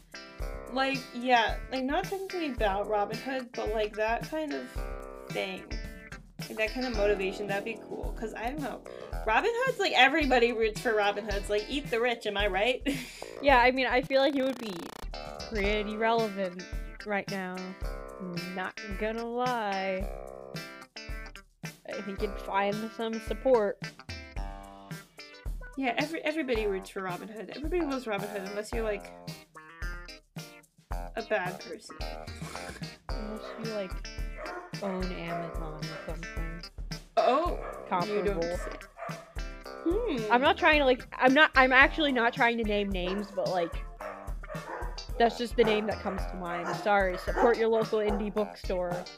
Like, 0.73 0.99
yeah, 1.13 1.57
like 1.71 1.83
not 1.83 2.05
technically 2.05 2.51
about 2.51 2.87
Robin 2.87 3.17
Hood, 3.17 3.49
but 3.53 3.73
like 3.73 3.95
that 3.95 4.29
kind 4.29 4.53
of 4.53 4.65
thing. 5.29 5.63
Like 6.47 6.57
that 6.57 6.73
kind 6.73 6.87
of 6.87 6.95
motivation, 6.95 7.47
that'd 7.47 7.65
be 7.65 7.79
cool. 7.87 8.15
Cause 8.19 8.33
I 8.33 8.49
don't 8.49 8.61
know. 8.61 8.81
Robin 9.25 9.51
Hood's 9.53 9.79
like 9.79 9.93
everybody 9.95 10.53
roots 10.53 10.81
for 10.81 10.95
Robin 10.95 11.25
Hood's 11.25 11.49
like 11.49 11.65
eat 11.69 11.89
the 11.89 11.99
rich, 11.99 12.25
am 12.25 12.37
I 12.37 12.47
right? 12.47 12.81
Yeah, 13.41 13.59
I 13.59 13.71
mean, 13.71 13.87
I 13.87 14.01
feel 14.01 14.19
like 14.19 14.35
it 14.35 14.43
would 14.43 14.57
be 14.57 14.75
pretty 15.49 15.95
relevant 15.95 16.61
right 17.05 17.29
now. 17.31 17.55
Not 18.53 18.77
gonna 18.99 19.25
lie. 19.25 20.05
I 21.87 22.01
think 22.01 22.21
you'd 22.21 22.37
find 22.39 22.75
some 22.97 23.13
support. 23.13 23.81
Yeah, 25.77 25.95
every 25.97 26.21
everybody 26.25 26.67
roots 26.67 26.89
for 26.89 27.01
Robin 27.01 27.29
Hood. 27.29 27.53
Everybody 27.55 27.85
loves 27.85 28.07
Robin 28.07 28.27
Hood 28.27 28.41
unless 28.49 28.73
you're 28.73 28.83
like 28.83 29.09
a 31.15 31.21
bad 31.29 31.61
person. 31.61 31.95
Unless 33.07 33.41
you 33.63 33.71
like 33.71 33.91
own 34.83 35.03
Amazon 35.13 35.79
or 35.81 36.11
something. 36.11 36.61
Oh, 37.15 37.51
you 37.51 37.87
Comparable. 37.87 38.59
Hmm. 39.89 40.31
I'm 40.31 40.41
not 40.41 40.57
trying 40.57 40.79
to 40.79 40.85
like 40.85 41.07
I'm 41.17 41.33
not 41.33 41.51
I'm 41.55 41.71
actually 41.71 42.11
not 42.11 42.33
trying 42.33 42.57
to 42.57 42.63
name 42.63 42.89
names, 42.89 43.27
but 43.35 43.49
like 43.49 43.73
that's 45.17 45.37
just 45.37 45.55
the 45.55 45.63
name 45.63 45.87
that 45.87 46.01
comes 46.01 46.21
to 46.27 46.35
mind. 46.35 46.67
Sorry, 46.77 47.17
support 47.17 47.57
your 47.57 47.69
local 47.69 47.99
indie 47.99 48.33
bookstore. 48.33 49.03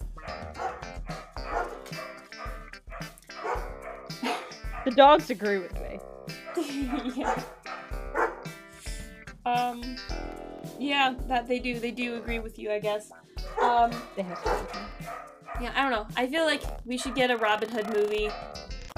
The 4.83 4.89
dogs 4.89 5.29
agree 5.29 5.59
with 5.59 5.79
me. 5.79 5.99
yeah. 7.15 7.43
Um. 9.45 9.95
Yeah, 10.79 11.13
that 11.27 11.47
they 11.47 11.59
do. 11.59 11.79
They 11.79 11.91
do 11.91 12.15
agree 12.15 12.39
with 12.39 12.57
you, 12.57 12.71
I 12.71 12.79
guess. 12.79 13.11
Um. 13.61 13.91
They 14.15 14.23
have 14.23 14.39
something. 14.43 14.81
Yeah, 15.61 15.71
I 15.75 15.83
don't 15.83 15.91
know. 15.91 16.07
I 16.15 16.25
feel 16.25 16.45
like 16.45 16.63
we 16.83 16.97
should 16.97 17.13
get 17.13 17.29
a 17.29 17.37
Robin 17.37 17.69
Hood 17.69 17.93
movie, 17.93 18.31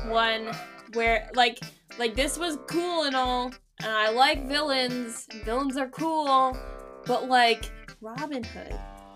one 0.07 0.55
where 0.93 1.29
like 1.35 1.59
like 1.99 2.15
this 2.15 2.37
was 2.37 2.57
cool 2.67 3.03
and 3.03 3.15
all, 3.15 3.45
and 3.81 3.91
I 3.91 4.11
like 4.11 4.47
villains. 4.47 5.27
Villains 5.45 5.77
are 5.77 5.89
cool, 5.89 6.57
but 7.05 7.27
like 7.27 7.71
Robin 8.01 8.43
Hood, 8.43 8.75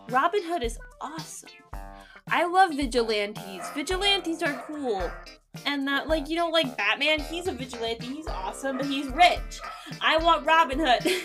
Robin 0.10 0.44
Hood 0.44 0.64
is 0.64 0.78
awesome. 1.02 1.50
I 2.30 2.46
love 2.46 2.72
vigilantes. 2.74 3.70
Vigilantes 3.74 4.44
are 4.44 4.64
cool. 4.68 5.10
And 5.66 5.88
that, 5.88 6.08
like, 6.08 6.30
you 6.30 6.36
know, 6.36 6.50
like 6.50 6.78
Batman, 6.78 7.20
he's 7.20 7.48
a 7.48 7.52
vigilante, 7.52 8.06
he's 8.06 8.28
awesome, 8.28 8.78
but 8.78 8.86
he's 8.86 9.08
rich. 9.08 9.60
I 10.02 10.18
want 10.18 10.46
Robin 10.46 10.78
Hood. 10.80 11.00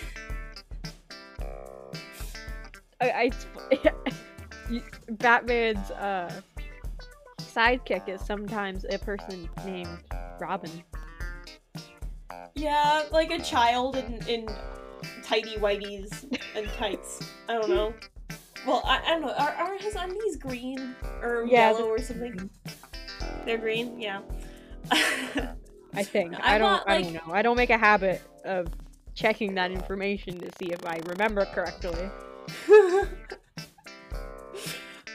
I, 3.01 3.31
I 3.83 3.93
Batman's 5.11 5.91
uh 5.91 6.33
sidekick 7.55 8.09
is 8.09 8.21
sometimes 8.21 8.85
a 8.89 8.99
person 8.99 9.49
named 9.65 9.99
Robin. 10.41 10.71
Yeah, 12.55 13.05
like 13.11 13.31
a 13.31 13.41
child 13.41 13.97
in, 13.97 14.23
in 14.29 14.49
tidy 15.23 15.57
whities 15.57 16.25
and 16.57 16.69
tights. 16.79 17.21
I 17.49 17.55
don't 17.55 17.71
know. 17.71 17.95
Well, 18.67 18.83
I, 18.85 19.03
I 19.05 19.09
don't 19.11 19.23
know. 19.23 19.33
Are, 19.33 19.51
are 19.51 19.79
his 19.79 19.95
undies 19.95 20.37
green 20.37 20.95
or 21.21 21.45
Yeah, 21.47 21.71
yellow 21.71 21.87
or 21.87 21.99
something? 21.99 22.49
They're 23.45 23.59
green. 23.59 24.01
Yeah. 24.01 24.21
I 25.95 26.03
think. 26.03 26.35
I 26.41 26.55
I, 26.55 26.59
don't 26.59 26.71
want, 26.71 26.89
I 26.89 27.03
don't 27.03 27.13
know. 27.13 27.33
I 27.33 27.43
don't 27.43 27.57
make 27.57 27.71
a 27.71 27.79
habit 27.79 28.23
of 28.45 28.69
checking 29.15 29.55
that 29.55 29.71
information 29.71 30.39
to 30.39 30.51
see 30.59 30.73
if 30.73 30.85
I 30.87 31.01
remember 31.07 31.45
correctly. 31.47 32.11
but 32.69 33.09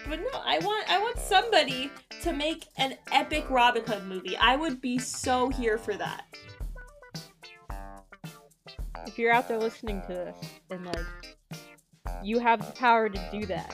no, 0.10 0.42
I 0.44 0.60
want 0.60 0.90
I 0.90 1.00
want 1.00 1.20
somebody 1.20 1.92
to 2.22 2.34
make 2.34 2.65
an 2.78 2.95
epic 3.11 3.45
Robin 3.49 3.84
Hood 3.86 4.05
movie. 4.05 4.38
I 4.38 4.55
would 4.55 4.82
be 4.82 4.97
so 4.97 5.49
here 5.49 5.78
for 5.78 5.95
that. 5.95 6.26
If 9.05 9.18
you're 9.18 9.32
out 9.32 9.47
there 9.47 9.57
listening 9.57 10.01
to 10.07 10.07
this 10.07 10.38
and 10.70 10.86
like 10.86 11.38
you 12.24 12.39
have 12.39 12.65
the 12.65 12.74
power 12.74 13.09
to 13.09 13.30
do 13.32 13.45
that, 13.45 13.74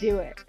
do 0.00 0.18
it. 0.18 0.40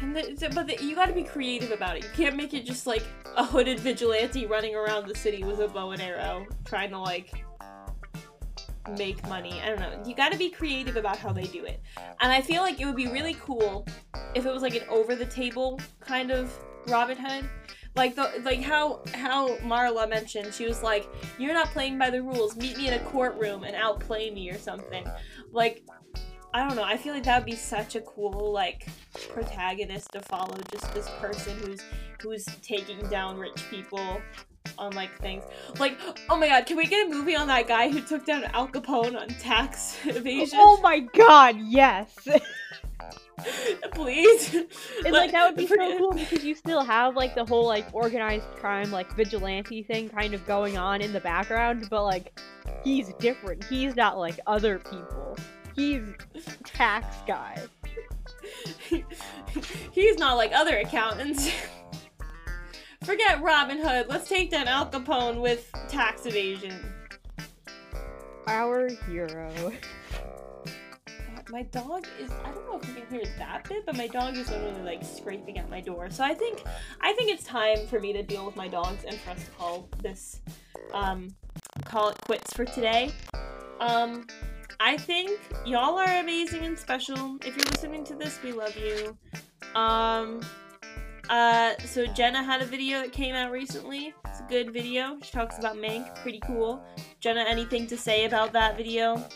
And 0.00 0.16
the, 0.16 0.50
but 0.54 0.66
the, 0.66 0.82
you 0.84 0.96
got 0.96 1.06
to 1.06 1.12
be 1.12 1.22
creative 1.22 1.70
about 1.70 1.96
it. 1.96 2.04
You 2.04 2.10
can't 2.14 2.36
make 2.36 2.54
it 2.54 2.64
just 2.64 2.86
like 2.86 3.04
a 3.36 3.44
hooded 3.44 3.78
vigilante 3.78 4.46
running 4.46 4.74
around 4.74 5.06
the 5.06 5.14
city 5.14 5.44
with 5.44 5.60
a 5.60 5.68
bow 5.68 5.92
and 5.92 6.02
arrow, 6.02 6.46
trying 6.64 6.90
to 6.90 6.98
like 6.98 7.44
make 8.96 9.26
money. 9.28 9.60
I 9.62 9.68
don't 9.68 9.80
know. 9.80 10.02
You 10.06 10.14
got 10.14 10.32
to 10.32 10.38
be 10.38 10.50
creative 10.50 10.96
about 10.96 11.18
how 11.18 11.32
they 11.32 11.44
do 11.44 11.64
it. 11.64 11.80
And 12.20 12.32
I 12.32 12.40
feel 12.40 12.62
like 12.62 12.80
it 12.80 12.86
would 12.86 12.96
be 12.96 13.08
really 13.08 13.34
cool 13.34 13.86
if 14.34 14.46
it 14.46 14.52
was 14.52 14.62
like 14.62 14.74
an 14.74 14.88
over 14.88 15.14
the 15.14 15.26
table 15.26 15.80
kind 16.00 16.30
of 16.30 16.52
Robin 16.88 17.16
Hood. 17.16 17.48
Like 17.94 18.14
the 18.14 18.40
like 18.42 18.62
how 18.62 19.02
how 19.12 19.56
Marla 19.58 20.08
mentioned, 20.08 20.54
she 20.54 20.66
was 20.66 20.82
like, 20.82 21.06
"You're 21.38 21.52
not 21.52 21.66
playing 21.68 21.98
by 21.98 22.08
the 22.08 22.22
rules. 22.22 22.56
Meet 22.56 22.78
me 22.78 22.88
in 22.88 22.94
a 22.94 22.98
courtroom 23.00 23.64
and 23.64 23.76
outplay 23.76 24.30
me 24.30 24.50
or 24.50 24.56
something." 24.56 25.06
Like 25.50 25.84
I 26.54 26.66
don't 26.66 26.74
know. 26.76 26.84
I 26.84 26.96
feel 26.96 27.12
like 27.12 27.24
that 27.24 27.40
would 27.40 27.46
be 27.50 27.56
such 27.56 27.94
a 27.94 28.00
cool 28.00 28.50
like 28.50 28.86
protagonist 29.28 30.12
to 30.12 30.20
follow. 30.20 30.56
Just 30.70 30.92
this 30.94 31.08
person 31.20 31.56
who's 31.58 31.82
who's 32.20 32.46
taking 32.62 32.98
down 33.08 33.38
rich 33.38 33.62
people 33.70 34.22
on 34.78 34.92
like 34.94 35.16
things. 35.20 35.44
Like, 35.78 35.98
oh 36.28 36.36
my 36.36 36.48
god, 36.48 36.66
can 36.66 36.76
we 36.76 36.86
get 36.86 37.06
a 37.06 37.10
movie 37.10 37.36
on 37.36 37.46
that 37.48 37.68
guy 37.68 37.90
who 37.90 38.00
took 38.00 38.24
down 38.24 38.44
Al 38.44 38.68
Capone 38.68 39.20
on 39.20 39.28
tax 39.28 39.98
evasion? 40.04 40.58
Oh 40.60 40.80
my 40.82 41.00
god, 41.00 41.56
yes! 41.58 42.16
Please. 43.92 44.54
And 45.04 45.12
like 45.12 45.32
that 45.32 45.48
would 45.48 45.56
be 45.56 45.66
so 45.66 45.98
cool 45.98 46.12
because 46.12 46.44
you 46.44 46.54
still 46.54 46.84
have 46.84 47.16
like 47.16 47.34
the 47.34 47.44
whole 47.44 47.66
like 47.66 47.86
organized 47.92 48.46
crime 48.56 48.90
like 48.92 49.12
vigilante 49.16 49.82
thing 49.82 50.08
kind 50.08 50.34
of 50.34 50.46
going 50.46 50.78
on 50.78 51.00
in 51.00 51.12
the 51.12 51.20
background, 51.20 51.88
but 51.90 52.04
like 52.04 52.38
he's 52.84 53.12
different. 53.14 53.64
He's 53.64 53.96
not 53.96 54.18
like 54.18 54.38
other 54.46 54.78
people. 54.78 55.36
He's 55.74 56.02
tax 56.64 57.16
guy. 57.26 57.60
He's 59.92 60.18
not 60.18 60.36
like 60.36 60.52
other 60.52 60.78
accountants. 60.78 61.50
Forget 63.04 63.42
Robin 63.42 63.78
Hood. 63.78 64.06
Let's 64.08 64.28
take 64.28 64.50
down 64.50 64.68
Al 64.68 64.86
Capone 64.88 65.40
with 65.40 65.68
tax 65.88 66.24
evasion. 66.24 66.94
Our 68.46 68.88
hero. 69.08 69.52
God, 71.06 71.50
My 71.50 71.62
dog 71.62 72.06
is 72.20 72.30
I 72.44 72.52
don't 72.52 72.64
know 72.66 72.78
if 72.78 72.88
you 72.88 72.94
can 72.94 73.06
hear 73.10 73.24
that 73.38 73.68
bit, 73.68 73.84
but 73.86 73.96
my 73.96 74.06
dog 74.06 74.36
is 74.36 74.48
literally 74.50 74.82
like 74.82 75.04
scraping 75.04 75.58
at 75.58 75.68
my 75.68 75.80
door. 75.80 76.10
So 76.10 76.22
I 76.22 76.32
think 76.34 76.62
I 77.00 77.12
think 77.14 77.30
it's 77.30 77.44
time 77.44 77.86
for 77.88 77.98
me 77.98 78.12
to 78.12 78.22
deal 78.22 78.46
with 78.46 78.54
my 78.54 78.68
dogs 78.68 79.04
and 79.04 79.18
for 79.18 79.30
us 79.30 79.44
to 79.44 79.50
call 79.52 79.88
this 80.00 80.40
um 80.94 81.34
call 81.84 82.08
it 82.10 82.16
quits 82.24 82.52
for 82.52 82.64
today. 82.64 83.12
Um 83.80 84.26
I 84.78 84.96
think 84.96 85.40
y'all 85.66 85.98
are 85.98 86.20
amazing 86.20 86.64
and 86.64 86.78
special. 86.78 87.36
If 87.44 87.56
you're 87.56 87.66
listening 87.72 88.04
to 88.04 88.14
this, 88.14 88.40
we 88.44 88.52
love 88.52 88.76
you. 88.76 89.16
Um 89.74 90.40
uh 91.32 91.74
so 91.86 92.04
Jenna 92.04 92.42
had 92.42 92.60
a 92.60 92.66
video 92.66 93.00
that 93.00 93.10
came 93.10 93.34
out 93.34 93.50
recently. 93.50 94.12
It's 94.26 94.40
a 94.40 94.46
good 94.50 94.70
video. 94.70 95.18
She 95.22 95.32
talks 95.32 95.58
about 95.58 95.76
Mank, 95.76 96.14
pretty 96.16 96.40
cool. 96.46 96.84
Jenna, 97.20 97.40
anything 97.48 97.86
to 97.86 97.96
say 97.96 98.26
about 98.26 98.52
that 98.52 98.76
video? 98.76 99.26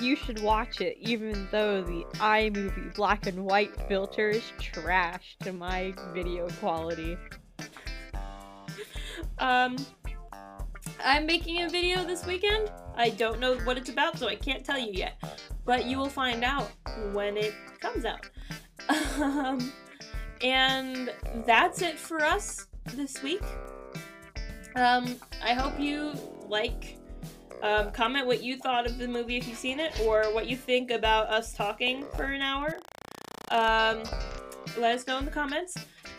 You 0.00 0.16
should 0.16 0.42
watch 0.42 0.80
it, 0.80 0.96
even 1.00 1.46
though 1.52 1.80
the 1.82 2.04
iMovie 2.14 2.92
black 2.96 3.28
and 3.28 3.44
white 3.44 3.70
filter 3.86 4.30
is 4.30 4.42
trash 4.58 5.36
to 5.44 5.52
my 5.52 5.94
video 6.12 6.48
quality. 6.60 7.16
Um, 9.38 9.76
I'm 11.04 11.26
making 11.26 11.62
a 11.62 11.68
video 11.68 12.04
this 12.04 12.24
weekend. 12.24 12.70
I 12.96 13.10
don't 13.10 13.40
know 13.40 13.56
what 13.58 13.76
it's 13.76 13.90
about, 13.90 14.18
so 14.18 14.28
I 14.28 14.36
can't 14.36 14.64
tell 14.64 14.78
you 14.78 14.92
yet. 14.92 15.22
But 15.64 15.86
you 15.86 15.98
will 15.98 16.08
find 16.08 16.44
out 16.44 16.70
when 17.12 17.36
it 17.36 17.54
comes 17.80 18.04
out. 18.04 18.28
Um, 19.16 19.72
and 20.44 21.10
that's 21.46 21.82
it 21.82 21.98
for 21.98 22.22
us 22.22 22.68
this 22.94 23.22
week. 23.22 23.42
Um, 24.76 25.16
I 25.42 25.54
hope 25.54 25.80
you 25.80 26.12
like. 26.48 26.98
Um, 27.62 27.90
comment 27.92 28.26
what 28.26 28.42
you 28.42 28.58
thought 28.58 28.86
of 28.86 28.98
the 28.98 29.08
movie 29.08 29.38
if 29.38 29.48
you've 29.48 29.56
seen 29.56 29.80
it, 29.80 29.98
or 30.00 30.24
what 30.34 30.46
you 30.46 30.56
think 30.56 30.90
about 30.90 31.28
us 31.28 31.54
talking 31.54 32.04
for 32.14 32.24
an 32.24 32.42
hour. 32.42 32.78
Um, 33.50 34.02
let 34.76 34.94
us 34.94 35.06
know 35.06 35.18
in 35.18 35.24
the 35.24 35.30
comments. 35.30 35.74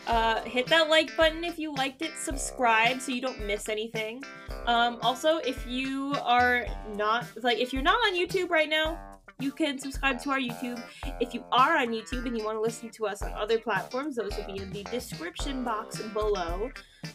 Uh, 0.08 0.40
hit 0.42 0.66
that 0.66 0.88
like 0.88 1.16
button 1.16 1.44
if 1.44 1.56
you 1.56 1.72
liked 1.74 2.02
it. 2.02 2.12
Subscribe 2.16 3.00
so 3.00 3.12
you 3.12 3.20
don't 3.20 3.46
miss 3.46 3.68
anything. 3.68 4.24
Um, 4.66 4.98
also, 5.02 5.38
if 5.38 5.64
you 5.68 6.16
are 6.22 6.66
not 6.96 7.26
like 7.44 7.58
if 7.58 7.72
you're 7.72 7.82
not 7.82 7.98
on 8.06 8.16
YouTube 8.16 8.50
right 8.50 8.68
now, 8.68 8.98
you 9.38 9.52
can 9.52 9.78
subscribe 9.78 10.20
to 10.22 10.30
our 10.30 10.38
YouTube. 10.38 10.82
If 11.20 11.34
you 11.34 11.44
are 11.52 11.76
on 11.76 11.88
YouTube 11.88 12.26
and 12.26 12.36
you 12.36 12.44
want 12.44 12.56
to 12.56 12.60
listen 12.60 12.88
to 12.90 13.06
us 13.06 13.22
on 13.22 13.32
other 13.32 13.58
platforms, 13.58 14.16
those 14.16 14.36
will 14.36 14.44
be 14.44 14.62
in 14.62 14.70
the 14.72 14.82
description 14.84 15.62
box 15.62 16.00
below. 16.00 16.70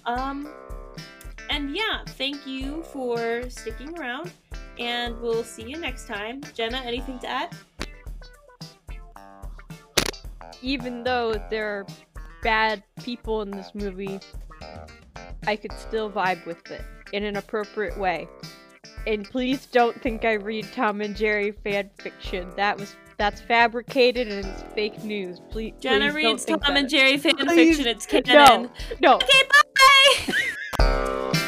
Um, 0.06 0.54
and 1.50 1.76
yeah, 1.76 2.04
thank 2.06 2.46
you 2.46 2.84
for 2.84 3.50
sticking 3.50 3.98
around, 3.98 4.32
and 4.78 5.20
we'll 5.20 5.44
see 5.44 5.64
you 5.64 5.78
next 5.78 6.08
time. 6.08 6.42
Jenna, 6.54 6.78
anything 6.78 7.18
to 7.20 7.28
add? 7.28 7.56
Even 10.62 11.04
though 11.04 11.42
there 11.50 11.80
are 11.80 11.88
bad 12.44 12.84
people 13.04 13.42
in 13.42 13.50
this 13.50 13.74
movie, 13.74 14.20
I 15.48 15.56
could 15.56 15.74
still 15.74 16.12
vibe 16.12 16.46
with 16.46 16.70
it 16.70 16.84
in 17.14 17.24
an 17.24 17.38
appropriate 17.38 17.98
way. 17.98 18.28
And 19.08 19.30
please 19.30 19.66
don't 19.66 20.00
think 20.02 20.26
I 20.26 20.34
read 20.34 20.68
Tom 20.74 21.02
and 21.02 21.16
Jerry 21.16 21.52
fan 21.52 21.90
fiction. 21.98 22.52
That 22.56 22.78
was 22.78 22.96
that's 23.18 23.42
fabricated 23.42 24.28
and 24.28 24.46
it's 24.46 24.64
fake 24.74 25.04
news. 25.04 25.40
Please, 25.52 25.74
Jenna 25.80 26.12
please 26.12 26.16
reads 26.16 26.46
Tom 26.46 26.60
and 26.66 26.90
Jerry 26.90 27.18
fan 27.18 27.38
please. 27.38 27.78
fiction. 27.78 27.88
It's 27.88 28.06
canon. 28.06 28.64
No, 28.64 28.72
no. 29.00 29.16
Okay, 29.16 29.44
bye. 30.80 31.32